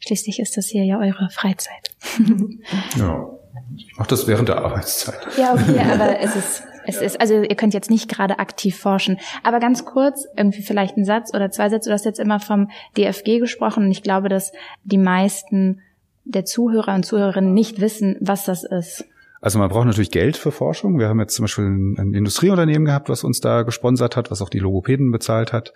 Schließlich 0.00 0.40
ist 0.40 0.56
das 0.56 0.66
hier 0.66 0.84
ja 0.84 0.98
eure 0.98 1.28
Freizeit. 1.30 1.90
ja. 2.96 3.28
Ich 3.76 3.96
mache 3.96 4.08
das 4.08 4.26
während 4.26 4.48
der 4.48 4.58
Arbeitszeit. 4.58 5.18
Ja, 5.36 5.52
okay, 5.52 5.78
aber 5.92 6.18
es 6.20 6.34
ist, 6.34 6.62
es 6.88 7.02
ist, 7.02 7.20
also 7.20 7.42
ihr 7.42 7.54
könnt 7.54 7.74
jetzt 7.74 7.90
nicht 7.90 8.08
gerade 8.08 8.38
aktiv 8.38 8.78
forschen. 8.78 9.18
Aber 9.42 9.60
ganz 9.60 9.84
kurz, 9.84 10.26
irgendwie 10.36 10.62
vielleicht 10.62 10.96
ein 10.96 11.04
Satz 11.04 11.34
oder 11.34 11.50
zwei 11.50 11.68
Sätze. 11.68 11.90
Du 11.90 11.92
hast 11.92 12.06
jetzt 12.06 12.18
immer 12.18 12.40
vom 12.40 12.70
DFG 12.96 13.40
gesprochen 13.40 13.84
und 13.84 13.90
ich 13.90 14.02
glaube, 14.02 14.30
dass 14.30 14.52
die 14.84 14.96
meisten 14.96 15.82
der 16.24 16.46
Zuhörer 16.46 16.94
und 16.94 17.04
Zuhörerinnen 17.04 17.52
nicht 17.52 17.80
wissen, 17.80 18.16
was 18.20 18.46
das 18.46 18.64
ist. 18.64 19.04
Also 19.40 19.58
man 19.58 19.68
braucht 19.68 19.86
natürlich 19.86 20.10
Geld 20.10 20.36
für 20.36 20.50
Forschung. 20.50 20.98
Wir 20.98 21.08
haben 21.08 21.20
jetzt 21.20 21.34
zum 21.34 21.44
Beispiel 21.44 21.64
ein 21.64 22.14
Industrieunternehmen 22.14 22.84
gehabt, 22.84 23.08
was 23.08 23.24
uns 23.24 23.40
da 23.40 23.62
gesponsert 23.62 24.16
hat, 24.16 24.30
was 24.30 24.42
auch 24.42 24.48
die 24.48 24.58
Logopäden 24.58 25.12
bezahlt 25.12 25.52
hat. 25.52 25.72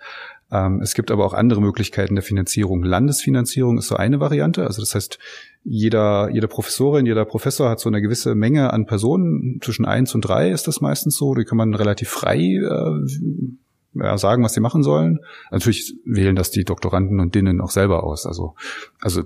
Ähm, 0.51 0.81
es 0.81 0.93
gibt 0.93 1.11
aber 1.11 1.25
auch 1.25 1.33
andere 1.33 1.61
Möglichkeiten 1.61 2.15
der 2.15 2.23
Finanzierung. 2.23 2.83
Landesfinanzierung 2.83 3.77
ist 3.77 3.87
so 3.87 3.95
eine 3.95 4.19
Variante. 4.19 4.65
Also 4.65 4.81
das 4.81 4.95
heißt, 4.95 5.17
jeder, 5.63 6.29
jede 6.31 6.47
Professorin, 6.47 7.05
jeder 7.05 7.25
Professor 7.25 7.69
hat 7.69 7.79
so 7.79 7.89
eine 7.89 8.01
gewisse 8.01 8.35
Menge 8.35 8.73
an 8.73 8.85
Personen. 8.85 9.59
Zwischen 9.63 9.85
eins 9.85 10.13
und 10.13 10.21
drei 10.21 10.51
ist 10.51 10.67
das 10.67 10.81
meistens 10.81 11.15
so. 11.15 11.33
Die 11.33 11.45
kann 11.45 11.57
man 11.57 11.73
relativ 11.73 12.09
frei 12.09 12.37
äh, 12.37 12.99
ja, 13.95 14.17
sagen, 14.17 14.43
was 14.43 14.53
sie 14.53 14.59
machen 14.59 14.83
sollen. 14.83 15.19
Natürlich 15.51 15.95
wählen 16.05 16.35
das 16.35 16.51
die 16.51 16.63
Doktoranden 16.63 17.19
und 17.19 17.35
Dinnen 17.35 17.61
auch 17.61 17.69
selber 17.69 18.03
aus. 18.03 18.25
Also, 18.25 18.55
also, 18.99 19.23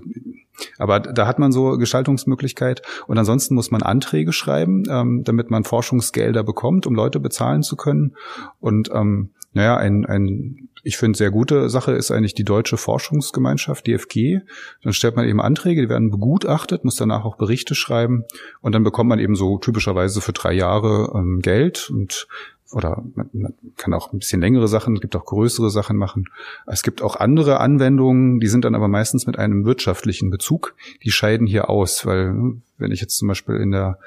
aber 0.78 1.00
da 1.00 1.26
hat 1.26 1.38
man 1.38 1.52
so 1.52 1.78
Gestaltungsmöglichkeit. 1.78 2.82
Und 3.06 3.18
ansonsten 3.18 3.54
muss 3.54 3.70
man 3.70 3.82
Anträge 3.82 4.32
schreiben, 4.32 4.84
ähm, 4.90 5.24
damit 5.24 5.50
man 5.50 5.64
Forschungsgelder 5.64 6.42
bekommt, 6.44 6.86
um 6.86 6.94
Leute 6.94 7.20
bezahlen 7.20 7.62
zu 7.62 7.76
können. 7.76 8.16
Und 8.60 8.90
ähm, 8.92 9.30
naja, 9.52 9.76
ein, 9.76 10.04
ein 10.04 10.68
ich 10.84 10.96
finde, 10.96 11.18
sehr 11.18 11.30
gute 11.30 11.68
Sache 11.68 11.92
ist 11.92 12.10
eigentlich 12.10 12.34
die 12.34 12.44
Deutsche 12.44 12.76
Forschungsgemeinschaft, 12.76 13.86
DFG. 13.86 14.40
Dann 14.82 14.92
stellt 14.92 15.16
man 15.16 15.26
eben 15.26 15.40
Anträge, 15.40 15.82
die 15.82 15.88
werden 15.88 16.10
begutachtet, 16.10 16.84
muss 16.84 16.96
danach 16.96 17.24
auch 17.24 17.36
Berichte 17.36 17.74
schreiben 17.74 18.24
und 18.60 18.74
dann 18.74 18.84
bekommt 18.84 19.08
man 19.08 19.18
eben 19.18 19.34
so 19.34 19.58
typischerweise 19.58 20.20
für 20.20 20.32
drei 20.32 20.52
Jahre 20.52 21.12
ähm, 21.14 21.40
Geld 21.42 21.90
und 21.90 22.28
oder 22.72 23.02
man, 23.14 23.30
man 23.32 23.54
kann 23.76 23.94
auch 23.94 24.12
ein 24.12 24.18
bisschen 24.18 24.40
längere 24.40 24.68
Sachen, 24.68 24.94
es 24.94 25.00
gibt 25.00 25.16
auch 25.16 25.24
größere 25.24 25.70
Sachen 25.70 25.96
machen. 25.96 26.26
Es 26.66 26.82
gibt 26.82 27.02
auch 27.02 27.16
andere 27.16 27.60
Anwendungen, 27.60 28.40
die 28.40 28.48
sind 28.48 28.64
dann 28.64 28.74
aber 28.74 28.88
meistens 28.88 29.26
mit 29.26 29.38
einem 29.38 29.64
wirtschaftlichen 29.64 30.30
Bezug. 30.30 30.74
Die 31.02 31.10
scheiden 31.10 31.46
hier 31.46 31.70
aus, 31.70 32.04
weil 32.04 32.34
wenn 32.76 32.92
ich 32.92 33.00
jetzt 33.00 33.16
zum 33.16 33.28
Beispiel 33.28 33.56
in 33.56 33.70
der 33.70 33.98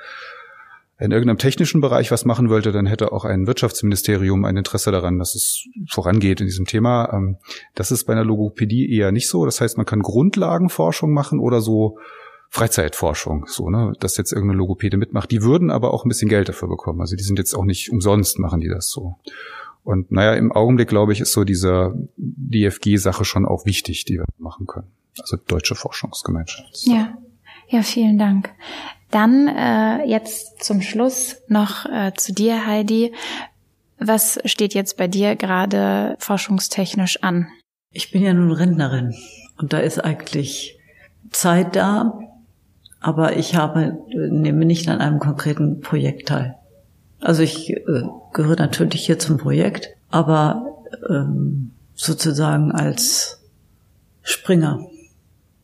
in 0.99 1.09
irgendeinem 1.09 1.39
technischen 1.39 1.81
Bereich 1.81 2.11
was 2.11 2.25
machen 2.25 2.49
wollte, 2.49 2.71
dann 2.71 2.85
hätte 2.85 3.11
auch 3.11 3.25
ein 3.25 3.47
Wirtschaftsministerium 3.47 4.45
ein 4.45 4.55
Interesse 4.55 4.91
daran, 4.91 5.17
dass 5.17 5.33
es 5.33 5.67
vorangeht 5.89 6.41
in 6.41 6.45
diesem 6.45 6.67
Thema. 6.67 7.11
Ähm, 7.11 7.37
das 7.73 7.89
ist 7.89 8.03
bei 8.03 8.13
einer 8.13 8.23
Logopädie 8.23 8.95
eher 8.95 9.11
nicht 9.11 9.27
so. 9.27 9.43
Das 9.45 9.61
heißt, 9.61 9.77
man 9.77 9.87
kann 9.87 10.03
Grundlagenforschung 10.03 11.11
machen 11.11 11.39
oder 11.39 11.59
so 11.59 11.97
Freizeitforschung, 12.53 13.45
so, 13.47 13.69
ne, 13.69 13.93
dass 14.01 14.17
jetzt 14.17 14.33
irgendeine 14.33 14.57
Logopäde 14.57 14.97
mitmacht. 14.97 15.31
Die 15.31 15.41
würden 15.41 15.71
aber 15.71 15.93
auch 15.93 16.03
ein 16.03 16.09
bisschen 16.09 16.27
Geld 16.27 16.49
dafür 16.49 16.67
bekommen. 16.67 16.99
Also 16.99 17.15
die 17.15 17.23
sind 17.23 17.39
jetzt 17.39 17.53
auch 17.53 17.63
nicht 17.63 17.91
umsonst, 17.91 18.39
machen 18.39 18.59
die 18.59 18.67
das 18.67 18.89
so. 18.89 19.15
Und 19.85 20.11
naja, 20.11 20.33
im 20.33 20.51
Augenblick, 20.51 20.89
glaube 20.89 21.13
ich, 21.13 21.21
ist 21.21 21.31
so 21.31 21.45
diese 21.45 21.93
DFG-Sache 22.17 23.23
schon 23.23 23.45
auch 23.45 23.65
wichtig, 23.65 24.03
die 24.03 24.17
wir 24.17 24.25
machen 24.37 24.67
können. 24.67 24.91
Also 25.17 25.37
Deutsche 25.37 25.75
Forschungsgemeinschaft. 25.75 26.81
Ja, 26.83 27.17
ja, 27.69 27.83
vielen 27.83 28.17
Dank. 28.17 28.51
Dann 29.11 29.47
äh, 29.47 30.05
jetzt 30.05 30.61
zum 30.61 30.81
Schluss 30.81 31.37
noch 31.47 31.85
äh, 31.85 32.11
zu 32.17 32.33
dir, 32.33 32.67
Heidi. 32.67 33.13
Was 33.97 34.39
steht 34.43 34.73
jetzt 34.73 34.97
bei 34.97 35.07
dir 35.07 35.37
gerade 35.37 36.17
forschungstechnisch 36.19 37.23
an? 37.23 37.47
Ich 37.91 38.11
bin 38.11 38.23
ja 38.23 38.33
nun 38.33 38.51
Rentnerin 38.51 39.15
und 39.57 39.71
da 39.71 39.79
ist 39.79 39.99
eigentlich 39.99 40.77
Zeit 41.31 41.77
da, 41.77 42.19
aber 43.01 43.35
ich 43.35 43.55
habe, 43.55 43.97
nehme 44.13 44.63
nicht 44.63 44.87
an 44.87 44.99
einem 44.99 45.19
konkreten 45.19 45.81
Projekt 45.81 46.29
teil. 46.29 46.55
Also 47.19 47.41
ich 47.43 47.71
äh, 47.71 48.03
gehöre 48.31 48.57
natürlich 48.57 49.05
hier 49.05 49.19
zum 49.19 49.37
Projekt, 49.37 49.89
aber 50.09 50.83
ähm, 51.09 51.71
sozusagen 51.95 52.71
als 52.71 53.41
Springer. 54.21 54.85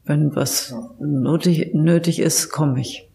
Wenn 0.04 0.36
was 0.36 0.74
nötig, 1.00 1.74
nötig 1.74 2.20
ist, 2.20 2.50
komme 2.50 2.80
ich. 2.82 3.07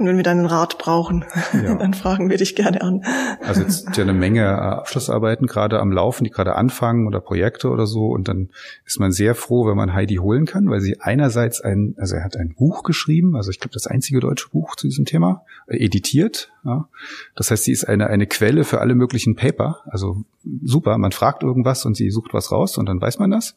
Und 0.00 0.06
wenn 0.06 0.16
wir 0.16 0.24
deinen 0.24 0.46
Rat 0.46 0.78
brauchen, 0.78 1.26
ja. 1.52 1.74
dann 1.74 1.92
fragen 1.92 2.30
wir 2.30 2.38
dich 2.38 2.56
gerne 2.56 2.80
an. 2.80 3.04
Also 3.46 3.60
jetzt 3.60 3.84
sind 3.84 3.96
ja 3.98 4.02
eine 4.02 4.14
Menge 4.14 4.40
äh, 4.40 4.46
Abschlussarbeiten 4.46 5.46
gerade 5.46 5.78
am 5.78 5.92
Laufen, 5.92 6.24
die 6.24 6.30
gerade 6.30 6.56
anfangen 6.56 7.06
oder 7.06 7.20
Projekte 7.20 7.68
oder 7.68 7.86
so. 7.86 8.06
Und 8.06 8.26
dann 8.26 8.48
ist 8.86 8.98
man 8.98 9.12
sehr 9.12 9.34
froh, 9.34 9.68
wenn 9.68 9.76
man 9.76 9.92
Heidi 9.92 10.14
holen 10.16 10.46
kann, 10.46 10.70
weil 10.70 10.80
sie 10.80 10.98
einerseits 11.00 11.60
ein, 11.60 11.94
also 11.98 12.16
er 12.16 12.24
hat 12.24 12.34
ein 12.36 12.54
Buch 12.54 12.82
geschrieben, 12.82 13.36
also 13.36 13.50
ich 13.50 13.60
glaube 13.60 13.74
das 13.74 13.86
einzige 13.86 14.20
deutsche 14.20 14.48
Buch 14.48 14.74
zu 14.74 14.86
diesem 14.86 15.04
Thema, 15.04 15.44
äh, 15.66 15.76
editiert. 15.84 16.50
Ja. 16.64 16.88
Das 17.36 17.50
heißt, 17.50 17.64
sie 17.64 17.72
ist 17.72 17.84
eine, 17.84 18.06
eine 18.06 18.26
Quelle 18.26 18.64
für 18.64 18.80
alle 18.80 18.94
möglichen 18.94 19.36
Paper. 19.36 19.80
Also 19.84 20.24
super, 20.64 20.96
man 20.96 21.12
fragt 21.12 21.42
irgendwas 21.42 21.84
und 21.84 21.94
sie 21.94 22.10
sucht 22.10 22.32
was 22.32 22.50
raus 22.50 22.78
und 22.78 22.86
dann 22.86 23.02
weiß 23.02 23.18
man 23.18 23.30
das. 23.30 23.54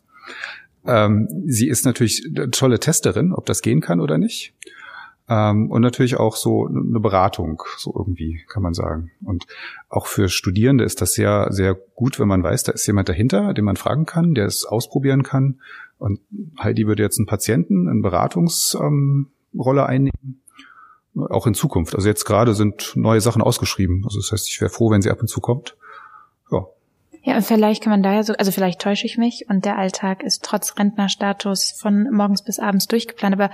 Ähm, 0.85 1.29
sie 1.45 1.69
ist 1.69 1.85
natürlich 1.85 2.25
eine 2.35 2.51
tolle 2.51 2.79
Testerin, 2.79 3.31
ob 3.31 3.45
das 3.45 3.61
gehen 3.61 3.79
kann 3.79 4.01
oder 4.01 4.17
nicht. 4.17 4.53
Ähm, 5.29 5.71
und 5.71 5.81
natürlich 5.81 6.17
auch 6.17 6.35
so 6.35 6.67
eine 6.67 6.99
Beratung, 6.99 7.63
so 7.77 7.93
irgendwie, 7.97 8.43
kann 8.47 8.63
man 8.63 8.73
sagen. 8.73 9.11
Und 9.23 9.45
auch 9.89 10.07
für 10.07 10.27
Studierende 10.29 10.83
ist 10.83 11.01
das 11.01 11.13
sehr, 11.13 11.47
sehr 11.51 11.75
gut, 11.95 12.19
wenn 12.19 12.27
man 12.27 12.43
weiß, 12.43 12.63
da 12.63 12.73
ist 12.73 12.85
jemand 12.87 13.09
dahinter, 13.09 13.53
den 13.53 13.65
man 13.65 13.77
fragen 13.77 14.05
kann, 14.05 14.33
der 14.33 14.45
es 14.45 14.65
ausprobieren 14.65 15.23
kann. 15.23 15.61
Und 15.97 16.19
Heidi 16.59 16.87
würde 16.87 17.03
jetzt 17.03 17.17
einen 17.19 17.27
Patienten 17.27 17.87
eine 17.87 18.01
Beratungsrolle 18.01 19.31
ähm, 19.53 19.87
einnehmen. 19.87 20.41
Auch 21.15 21.45
in 21.45 21.53
Zukunft. 21.53 21.95
Also 21.95 22.07
jetzt 22.07 22.25
gerade 22.25 22.55
sind 22.55 22.93
neue 22.95 23.21
Sachen 23.21 23.43
ausgeschrieben. 23.43 24.01
Also 24.03 24.19
das 24.19 24.31
heißt, 24.31 24.49
ich 24.49 24.59
wäre 24.59 24.71
froh, 24.71 24.89
wenn 24.89 25.03
sie 25.03 25.11
ab 25.11 25.21
und 25.21 25.27
zu 25.27 25.41
kommt. 25.41 25.77
Ja, 27.25 27.39
vielleicht 27.39 27.81
kann 27.81 27.91
man 27.91 28.03
da 28.03 28.13
ja 28.13 28.23
so, 28.23 28.33
also 28.33 28.51
vielleicht 28.51 28.81
täusche 28.81 29.05
ich 29.05 29.17
mich 29.17 29.45
und 29.49 29.63
der 29.63 29.77
Alltag 29.77 30.23
ist 30.23 30.43
trotz 30.43 30.77
Rentnerstatus 30.77 31.71
von 31.71 32.11
morgens 32.11 32.43
bis 32.43 32.59
abends 32.59 32.87
durchgeplant. 32.87 33.33
Aber 33.33 33.49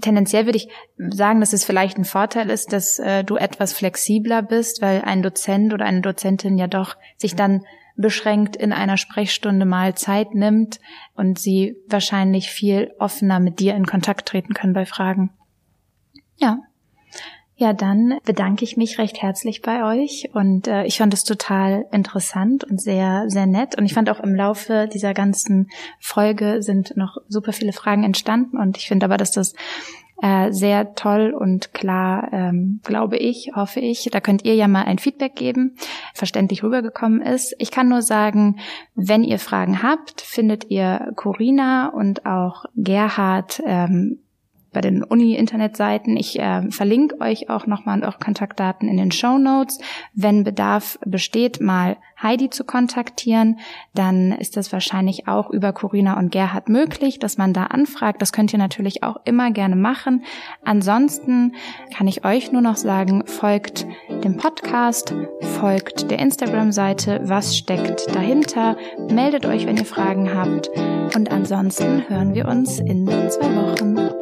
tendenziell 0.00 0.44
würde 0.44 0.56
ich 0.56 0.68
sagen, 0.98 1.38
dass 1.38 1.52
es 1.52 1.64
vielleicht 1.64 1.98
ein 1.98 2.04
Vorteil 2.04 2.50
ist, 2.50 2.72
dass 2.72 2.98
äh, 2.98 3.22
du 3.22 3.36
etwas 3.36 3.74
flexibler 3.74 4.42
bist, 4.42 4.82
weil 4.82 5.02
ein 5.02 5.22
Dozent 5.22 5.72
oder 5.72 5.84
eine 5.84 6.00
Dozentin 6.00 6.58
ja 6.58 6.66
doch 6.66 6.96
sich 7.16 7.36
dann 7.36 7.64
beschränkt 7.94 8.56
in 8.56 8.72
einer 8.72 8.96
Sprechstunde 8.96 9.66
mal 9.66 9.94
Zeit 9.94 10.34
nimmt 10.34 10.80
und 11.14 11.38
sie 11.38 11.76
wahrscheinlich 11.86 12.50
viel 12.50 12.92
offener 12.98 13.38
mit 13.38 13.60
dir 13.60 13.76
in 13.76 13.86
Kontakt 13.86 14.26
treten 14.26 14.52
können 14.52 14.72
bei 14.72 14.84
Fragen. 14.84 15.30
Ja. 16.38 16.58
Ja, 17.62 17.72
dann 17.72 18.18
bedanke 18.24 18.64
ich 18.64 18.76
mich 18.76 18.98
recht 18.98 19.22
herzlich 19.22 19.62
bei 19.62 19.84
euch 19.84 20.30
und 20.32 20.66
äh, 20.66 20.84
ich 20.84 20.98
fand 20.98 21.14
es 21.14 21.22
total 21.22 21.86
interessant 21.92 22.64
und 22.64 22.80
sehr, 22.80 23.26
sehr 23.28 23.46
nett. 23.46 23.78
Und 23.78 23.84
ich 23.84 23.94
fand 23.94 24.10
auch 24.10 24.18
im 24.18 24.34
Laufe 24.34 24.88
dieser 24.92 25.14
ganzen 25.14 25.70
Folge 26.00 26.60
sind 26.60 26.96
noch 26.96 27.18
super 27.28 27.52
viele 27.52 27.72
Fragen 27.72 28.02
entstanden 28.02 28.56
und 28.56 28.78
ich 28.78 28.88
finde 28.88 29.06
aber, 29.06 29.16
dass 29.16 29.30
das 29.30 29.54
äh, 30.20 30.50
sehr 30.50 30.96
toll 30.96 31.32
und 31.38 31.72
klar, 31.72 32.32
ähm, 32.32 32.80
glaube 32.82 33.16
ich, 33.16 33.52
hoffe 33.54 33.78
ich. 33.78 34.08
Da 34.10 34.18
könnt 34.18 34.44
ihr 34.44 34.56
ja 34.56 34.66
mal 34.66 34.82
ein 34.82 34.98
Feedback 34.98 35.36
geben, 35.36 35.76
verständlich 36.14 36.64
rübergekommen 36.64 37.22
ist. 37.22 37.54
Ich 37.60 37.70
kann 37.70 37.88
nur 37.88 38.02
sagen, 38.02 38.58
wenn 38.96 39.22
ihr 39.22 39.38
Fragen 39.38 39.84
habt, 39.84 40.20
findet 40.20 40.68
ihr 40.68 41.12
Corina 41.14 41.90
und 41.90 42.26
auch 42.26 42.64
Gerhard 42.74 43.62
ähm, 43.64 44.18
bei 44.72 44.80
den 44.80 45.02
Uni-Internetseiten. 45.02 46.16
Ich 46.16 46.38
äh, 46.38 46.70
verlinke 46.70 47.20
euch 47.20 47.50
auch 47.50 47.66
nochmal 47.66 48.02
eure 48.02 48.18
Kontaktdaten 48.18 48.88
in 48.88 48.96
den 48.96 49.12
Show 49.12 49.38
Notes. 49.38 49.78
Wenn 50.14 50.44
Bedarf 50.44 50.98
besteht, 51.04 51.60
mal 51.60 51.96
Heidi 52.22 52.50
zu 52.50 52.64
kontaktieren, 52.64 53.58
dann 53.94 54.32
ist 54.32 54.56
das 54.56 54.72
wahrscheinlich 54.72 55.26
auch 55.28 55.50
über 55.50 55.72
Corinna 55.72 56.18
und 56.18 56.30
Gerhard 56.30 56.68
möglich, 56.68 57.18
dass 57.18 57.36
man 57.36 57.52
da 57.52 57.64
anfragt. 57.64 58.22
Das 58.22 58.32
könnt 58.32 58.52
ihr 58.52 58.58
natürlich 58.58 59.02
auch 59.02 59.16
immer 59.24 59.50
gerne 59.50 59.76
machen. 59.76 60.24
Ansonsten 60.64 61.54
kann 61.94 62.06
ich 62.06 62.24
euch 62.24 62.52
nur 62.52 62.62
noch 62.62 62.76
sagen, 62.76 63.26
folgt 63.26 63.86
dem 64.24 64.36
Podcast, 64.36 65.14
folgt 65.60 66.10
der 66.10 66.20
Instagram-Seite, 66.20 67.20
was 67.24 67.56
steckt 67.56 68.14
dahinter, 68.14 68.76
meldet 69.10 69.46
euch, 69.46 69.66
wenn 69.66 69.76
ihr 69.76 69.84
Fragen 69.84 70.32
habt 70.32 70.70
und 71.14 71.30
ansonsten 71.30 72.08
hören 72.08 72.34
wir 72.34 72.46
uns 72.46 72.78
in 72.78 73.06
zwei 73.06 73.56
Wochen. 73.56 74.21